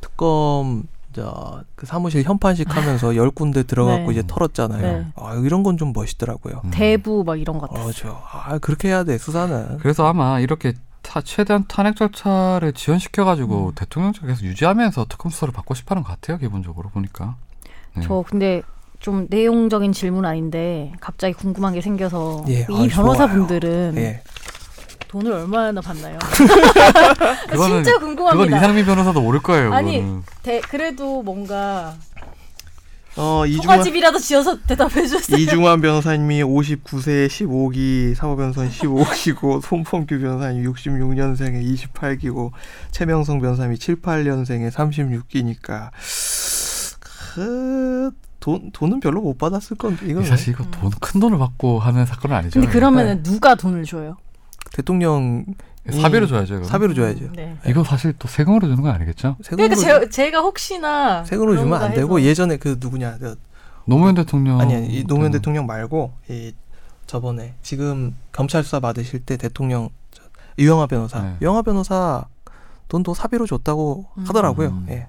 특검 0.00 0.84
저그 1.12 1.86
사무실 1.86 2.22
현판식 2.22 2.74
하면서 2.76 3.16
열 3.16 3.30
군데 3.30 3.62
들어갖고 3.64 4.06
네. 4.06 4.12
이제 4.12 4.22
털었잖아요. 4.26 4.80
네. 4.80 5.06
아, 5.16 5.34
이런 5.34 5.62
건 5.64 5.76
좀 5.76 5.92
멋있더라고요. 5.92 6.60
음. 6.64 6.70
대부 6.72 7.24
막 7.24 7.40
이런 7.40 7.58
것. 7.58 7.70
어, 7.72 7.90
저, 7.92 8.20
아, 8.32 8.58
그렇게 8.58 8.88
해야 8.88 9.02
돼, 9.02 9.18
수사는. 9.18 9.78
그래서 9.78 10.06
아마 10.06 10.38
이렇게 10.40 10.74
타, 11.02 11.20
최대한 11.20 11.64
탄핵 11.66 11.96
절차를 11.96 12.72
지연시켜가지고 12.74 13.68
음. 13.68 13.74
대통령직 13.74 14.24
계속 14.26 14.44
유지하면서 14.44 15.06
특검 15.08 15.30
수사를 15.32 15.52
받고 15.52 15.74
싶어 15.74 15.94
하는 15.94 16.04
것 16.04 16.10
같아요. 16.10 16.38
기본적으로 16.38 16.90
보니까. 16.90 17.36
네. 17.96 18.02
저 18.04 18.22
근데 18.28 18.62
좀 19.00 19.26
내용적인 19.30 19.92
질문 19.92 20.26
아닌데 20.26 20.92
갑자기 21.00 21.32
궁금한 21.34 21.72
게 21.74 21.80
생겨서 21.80 22.44
예, 22.48 22.66
이 22.70 22.84
아, 22.84 22.86
변호사분들은 22.88 23.94
예. 23.96 24.22
돈을 25.10 25.32
얼마나 25.32 25.80
받나요? 25.80 26.16
그거는 27.50 27.82
진짜 27.82 27.98
그건 27.98 28.14
궁금합니다. 28.14 28.58
이상민 28.58 28.84
변호사도 28.84 29.20
모를 29.20 29.40
거예요. 29.40 29.72
아니. 29.74 30.04
대, 30.44 30.60
그래도 30.60 31.22
뭔가 31.24 31.96
어, 33.16 33.44
이중환, 33.44 33.78
소가집이라도 33.78 34.18
지어서 34.20 34.56
대답해 34.62 35.04
주세요. 35.08 35.36
이중환 35.36 35.80
변호사님이 35.80 36.44
59세 36.44 37.26
15기, 37.26 38.14
사법변호사님 38.14 38.70
15기고, 38.70 39.60
손범규 39.62 40.20
변호사님 40.20 40.72
66년생에 40.72 41.92
28기고, 41.92 42.52
최명성 42.92 43.40
변호사님이 43.40 43.78
78년생에 43.78 44.70
36기니까, 44.70 45.90
그, 47.34 48.12
돈, 48.38 48.70
돈은 48.72 49.00
별로 49.00 49.20
못 49.20 49.36
받았을 49.38 49.76
건데, 49.76 50.06
이건 50.08 50.24
사실 50.24 50.52
이거 50.54 50.64
돈 50.70 50.90
큰 51.00 51.18
돈을 51.20 51.36
받고 51.36 51.80
하는 51.80 52.06
사건은 52.06 52.36
아니죠. 52.36 52.60
근데 52.60 52.72
그러면은 52.72 53.22
누가 53.24 53.56
돈을 53.56 53.84
줘요? 53.84 54.16
대통령 54.72 55.44
사비로 55.90 56.26
줘야죠. 56.26 56.56
이거. 56.56 56.64
사비로 56.64 56.94
줘야죠. 56.94 57.32
네. 57.34 57.56
이거 57.66 57.82
사실 57.84 58.12
또 58.18 58.28
세금으로 58.28 58.66
주는 58.66 58.82
건 58.82 58.92
아니겠죠? 58.92 59.36
세금으로, 59.42 59.74
그러니까 59.74 60.00
제, 60.00 60.08
제가 60.10 60.40
혹시나 60.40 61.24
세금으로 61.24 61.56
주면 61.56 61.82
안 61.82 61.94
되고, 61.94 62.18
해서 62.18 62.28
예전에 62.28 62.56
그 62.58 62.76
누구냐, 62.78 63.18
그 63.18 63.36
노무현 63.86 64.14
대통령 64.14 64.60
아니 64.60 64.74
아니 64.74 64.86
이 64.88 65.04
노무현 65.04 65.32
대통령 65.32 65.66
말고 65.66 66.12
이 66.28 66.52
저번에 67.06 67.54
지금 67.62 68.14
검찰 68.30 68.62
수사 68.62 68.78
받으실 68.78 69.20
때 69.20 69.36
대통령 69.36 69.88
저, 70.12 70.22
유영하 70.58 70.86
변호사 70.86 71.20
네. 71.22 71.36
유영하 71.40 71.62
변호사 71.62 72.24
돈도 72.88 73.14
사비로 73.14 73.46
줬다고 73.46 74.06
음. 74.16 74.24
하더라고요. 74.26 74.68
음. 74.68 74.86
예. 74.90 75.08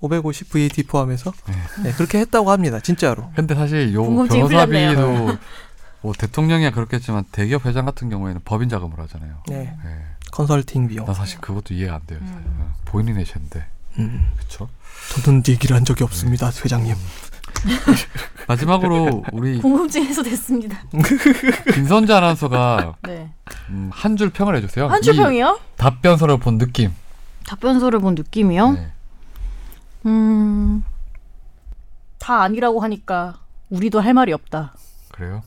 550 0.00 0.50
VAT 0.50 0.82
포함해서 0.82 1.32
네. 1.46 1.54
네, 1.84 1.92
그렇게 1.92 2.18
했다고 2.18 2.50
합니다. 2.50 2.80
진짜로. 2.80 3.30
근데 3.36 3.54
사실 3.54 3.94
요 3.94 4.02
변호사비도. 4.04 5.38
뭐 6.02 6.12
대통령이야 6.12 6.70
그렇겠지만 6.72 7.24
대기업 7.32 7.64
회장 7.66 7.84
같은 7.84 8.08
경우에는 8.10 8.42
법인 8.44 8.68
자금을 8.68 8.98
하잖아요. 9.00 9.42
네. 9.48 9.76
예. 9.84 10.04
컨설팅 10.32 10.88
비용. 10.88 11.06
나 11.06 11.14
사실 11.14 11.40
그것도 11.40 11.74
이해가 11.74 11.94
안 11.94 12.00
돼요. 12.06 12.18
잘. 12.20 12.28
음. 12.28 12.56
어, 12.60 12.74
본인이 12.84 13.18
내셨는데 13.18 13.64
음. 13.98 14.32
그렇죠. 14.36 14.68
저는 15.22 15.42
얘기를 15.48 15.76
한 15.76 15.84
적이 15.84 16.04
없습니다, 16.04 16.48
회장님. 16.48 16.94
마지막으로 18.48 19.24
우리 19.32 19.60
궁금증 19.60 20.04
해소됐습니다. 20.04 20.82
김선재 21.74 22.12
아나운서가 22.12 22.96
네. 23.02 23.30
음, 23.68 23.90
한줄 23.92 24.30
평을 24.30 24.56
해주세요. 24.56 24.88
한이 24.88 25.02
줄평이요? 25.02 25.60
답변서를 25.76 26.38
본 26.38 26.58
느낌. 26.58 26.92
답변서를 27.46 28.00
본 28.00 28.14
느낌이요? 28.14 28.72
네. 28.72 28.92
음. 30.06 30.84
다 32.18 32.42
아니라고 32.42 32.80
하니까 32.80 33.40
우리도 33.70 34.00
할 34.00 34.14
말이 34.14 34.32
없다. 34.32 34.74
그래요? 35.12 35.42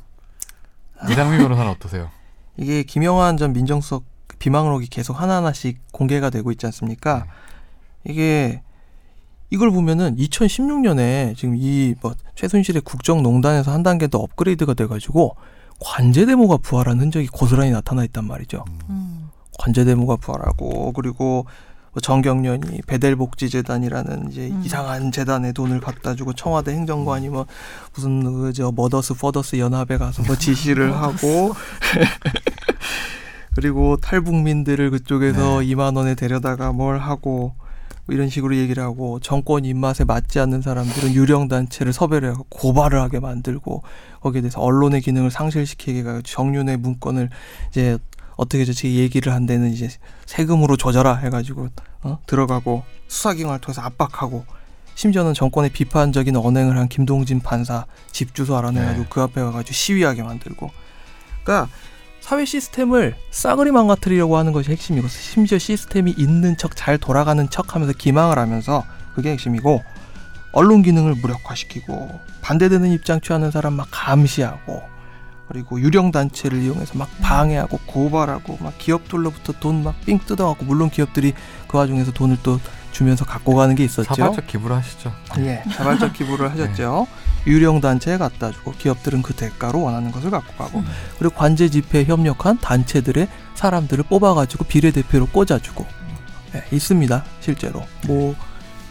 이상민 1.09 1.39
변호사는 1.39 1.69
어떠세요? 1.71 2.09
이게 2.57 2.83
김영환 2.83 3.37
전 3.37 3.53
민정수석 3.53 4.03
비망록이 4.39 4.87
계속 4.87 5.19
하나하나씩 5.19 5.79
공개가 5.91 6.29
되고 6.29 6.51
있지 6.51 6.65
않습니까? 6.67 7.25
네. 8.03 8.11
이게 8.11 8.61
이걸 9.49 9.71
보면은 9.71 10.15
2016년에 10.17 11.35
지금 11.37 11.55
이 11.57 11.95
뭐 12.01 12.13
최순실의 12.35 12.81
국정농단에서 12.81 13.71
한 13.71 13.83
단계 13.83 14.07
더 14.07 14.19
업그레이드가 14.19 14.73
돼가지고 14.73 15.35
관제대모가 15.79 16.57
부활한 16.57 16.99
흔적이 16.99 17.27
고스란히 17.27 17.71
나타나 17.71 18.03
있단 18.03 18.25
말이죠. 18.25 18.65
음. 18.89 19.29
관제대모가 19.59 20.17
부활하고 20.17 20.91
그리고 20.93 21.45
뭐 21.95 22.01
정경련이 22.01 22.81
베델복지재단이라는 22.87 24.29
이제 24.29 24.49
음. 24.51 24.61
이상한 24.65 25.13
재단에 25.13 25.53
돈을 25.53 25.79
갖다 25.79 26.13
주고 26.13 26.33
청와대 26.33 26.73
행정관이 26.73 27.29
뭐 27.29 27.45
무슨 27.93 28.41
그저 28.41 28.73
머더스 28.75 29.13
퍼더스 29.13 29.59
연합에 29.59 29.97
가서 29.97 30.21
뭐 30.23 30.35
지시를 30.35 30.93
하고 30.93 31.53
그리고 33.55 33.95
탈북민들을 33.95 34.91
그쪽에서 34.91 35.61
네. 35.61 35.67
2만 35.67 35.95
원에 35.95 36.15
데려다가 36.15 36.73
뭘 36.73 36.99
하고 36.99 37.53
뭐 38.05 38.13
이런 38.13 38.27
식으로 38.27 38.57
얘기를 38.57 38.83
하고 38.83 39.21
정권 39.21 39.63
입맛에 39.63 40.03
맞지 40.03 40.37
않는 40.41 40.61
사람들은 40.61 41.13
유령 41.13 41.47
단체를 41.47 41.93
섭외를 41.93 42.31
하고 42.31 42.45
고발을 42.49 42.99
하게 42.99 43.21
만들고 43.21 43.83
거기에 44.19 44.41
대해서 44.41 44.59
언론의 44.59 44.99
기능을 44.99 45.31
상실시키게 45.31 45.99
해가 45.99 46.21
정윤의 46.25 46.75
문건을 46.75 47.29
이제 47.69 47.97
어떻게 48.35 48.65
저렇게 48.65 48.95
얘기를 48.95 49.33
한 49.33 49.45
데는 49.45 49.71
이제 49.71 49.89
세금으로 50.25 50.77
조져라 50.77 51.15
해가지고 51.15 51.69
어? 52.03 52.19
들어가고 52.27 52.83
수사기관을 53.07 53.59
통해서 53.59 53.81
압박하고 53.81 54.45
심지어는 54.95 55.33
정권의 55.33 55.71
비판적인 55.71 56.35
언행을 56.35 56.77
한 56.77 56.87
김동진 56.87 57.41
판사 57.41 57.85
집 58.11 58.33
주소 58.33 58.55
알아내가지고 58.57 59.03
네. 59.03 59.09
그 59.09 59.21
앞에 59.21 59.41
가가지고 59.41 59.73
시위하게 59.73 60.23
만들고 60.23 60.71
그러니까 61.43 61.69
사회 62.21 62.43
시스템을 62.43 63.15
싸그리 63.29 63.71
망가뜨리려고 63.71 64.37
하는 64.37 64.51
것이 64.51 64.71
핵심이고 64.71 65.07
심지어 65.07 65.59
시스템이 65.59 66.15
있는 66.17 66.57
척 66.57 66.75
잘 66.75 66.97
돌아가는 66.97 67.47
척 67.49 67.75
하면서 67.75 67.93
기망을 67.93 68.39
하면서 68.39 68.83
그게 69.13 69.31
핵심이고 69.31 69.83
언론 70.51 70.81
기능을 70.81 71.15
무력화시키고 71.15 72.19
반대되는 72.41 72.89
입장 72.91 73.21
취하는 73.21 73.51
사람 73.51 73.73
막 73.73 73.87
감시하고 73.91 74.94
그리고 75.47 75.79
유령 75.79 76.11
단체를 76.11 76.61
이용해서 76.63 76.97
막 76.97 77.07
방해하고 77.21 77.79
고발하고 77.85 78.57
막 78.61 78.77
기업들로부터 78.77 79.53
돈 79.59 79.83
막 79.83 79.95
삥 80.05 80.19
뜯어갖고 80.25 80.65
물론 80.65 80.89
기업들이 80.89 81.33
그 81.67 81.77
와중에서 81.77 82.11
돈을 82.11 82.37
또 82.43 82.59
주면서 82.91 83.25
갖고 83.25 83.53
가는 83.55 83.75
게 83.75 83.83
있었죠. 83.83 84.13
자발적 84.15 84.47
기부를 84.47 84.75
하시죠. 84.77 85.11
예, 85.39 85.63
자발적 85.71 86.13
기부를 86.13 86.49
하셨죠. 86.51 87.07
유령 87.45 87.81
단체에 87.81 88.17
갖다 88.17 88.51
주고 88.51 88.71
기업들은 88.71 89.21
그 89.21 89.33
대가로 89.33 89.81
원하는 89.81 90.11
것을 90.11 90.31
갖고 90.31 90.51
가고 90.55 90.79
음. 90.79 90.85
그리고 91.19 91.35
관제 91.35 91.69
집회에 91.69 92.05
협력한 92.05 92.57
단체들의 92.59 93.27
사람들을 93.53 94.05
뽑아가지고 94.05 94.65
비례대표로 94.65 95.27
꽂아주고 95.27 95.85
예, 96.55 96.63
있습니다 96.75 97.23
실제로 97.41 97.83
뭐 98.07 98.33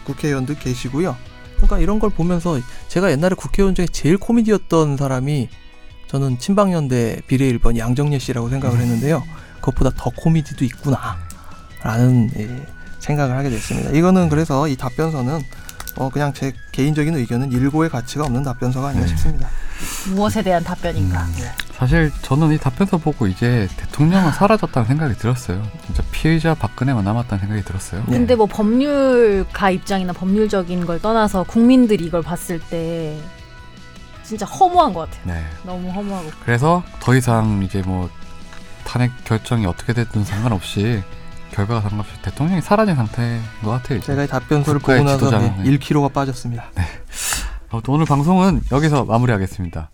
국회의원들 0.05 0.55
계시고요. 0.59 1.17
그러니까 1.57 1.79
이런 1.79 1.99
걸 1.99 2.11
보면서 2.11 2.59
제가 2.87 3.11
옛날에 3.11 3.33
국회의원 3.35 3.73
중에 3.75 3.87
제일 3.87 4.17
코미디였던 4.17 4.97
사람이 4.97 5.49
저는 6.15 6.39
친박연대 6.39 7.23
비례 7.27 7.51
1번 7.51 7.77
양정래 7.77 8.19
씨라고 8.19 8.47
생각을 8.47 8.79
했는데요. 8.79 9.21
그것보다 9.59 9.91
더 9.97 10.09
코미디도 10.11 10.63
있구나라는 10.63 12.31
예, 12.37 12.65
생각을 12.99 13.35
하게 13.35 13.49
됐습니다. 13.49 13.89
이거는 13.91 14.29
그래서 14.29 14.69
이 14.69 14.77
답변서는 14.77 15.41
어 15.97 16.09
그냥 16.09 16.33
제 16.33 16.53
개인적인 16.71 17.15
의견은 17.15 17.51
일고의 17.51 17.89
가치가 17.89 18.23
없는 18.23 18.43
답변서가 18.43 18.89
아닌가 18.89 19.05
네. 19.05 19.09
싶습니다. 19.09 19.49
무엇에 20.13 20.41
대한 20.41 20.63
답변인가? 20.63 21.23
음, 21.23 21.33
사실 21.73 22.09
저는 22.21 22.53
이 22.53 22.57
답변서 22.57 22.97
보고 22.97 23.27
이제 23.27 23.67
대통령은 23.75 24.31
사라졌다는 24.31 24.87
생각이 24.87 25.15
들었어요. 25.15 25.61
진짜 25.85 26.01
피의자 26.11 26.53
박근혜만 26.53 27.03
남았다는 27.03 27.41
생각이 27.41 27.63
들었어요. 27.65 28.03
네. 28.07 28.17
근데 28.17 28.35
뭐 28.35 28.45
법률가 28.45 29.69
입장이나 29.69 30.13
법률적인 30.13 30.85
걸 30.85 31.01
떠나서 31.01 31.43
국민들이 31.43 32.05
이걸 32.05 32.21
봤을 32.21 32.61
때 32.61 33.17
진짜 34.25 34.45
허무한 34.45 34.93
것 34.93 35.01
같아요. 35.01 35.21
네. 35.25 35.43
너무 35.63 35.89
허무하고. 35.89 36.29
그래서 36.43 36.83
더 36.99 37.15
이상 37.15 37.61
이제 37.63 37.81
뭐 37.85 38.09
탄핵 38.83 39.11
결정이 39.23 39.65
어떻게 39.65 39.93
됐든 39.93 40.23
상관없이 40.23 41.03
결과가 41.51 41.81
상관없이 41.81 42.13
대통령이 42.21 42.61
사라진 42.61 42.95
상태인 42.95 43.41
것 43.63 43.71
같아요. 43.71 43.99
이제. 43.99 44.07
제가 44.07 44.23
이 44.23 44.27
답변서를 44.27 44.79
보고 44.79 45.03
나서 45.03 45.37
네, 45.37 45.55
1kg가 45.63 46.11
빠졌습니다. 46.11 46.65
아무튼 47.71 47.93
오늘 47.93 48.05
방송은 48.05 48.61
여기서 48.71 49.05
마무리하겠습니다. 49.05 49.89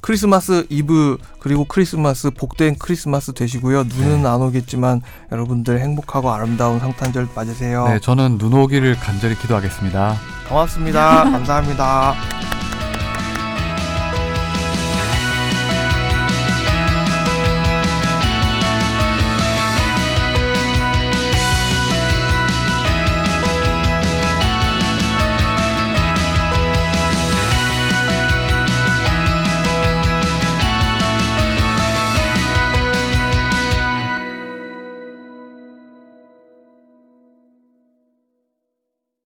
크리스마스 0.00 0.66
이브 0.70 1.18
그리고 1.40 1.64
크리스마스 1.64 2.30
복된 2.30 2.76
크리스마스 2.78 3.32
되시고요. 3.32 3.84
눈은 3.84 4.22
네. 4.22 4.28
안 4.28 4.40
오겠지만 4.40 5.02
여러분들 5.32 5.80
행복하고 5.80 6.32
아름다운 6.32 6.78
성탄절 6.78 7.28
맞으세요. 7.34 7.88
네, 7.88 7.98
저는 7.98 8.38
눈 8.38 8.54
오기를 8.54 8.94
간절히 8.96 9.36
기도하겠습니다. 9.36 10.16
고맙습니다. 10.48 11.24
감사합니다. 11.30 12.14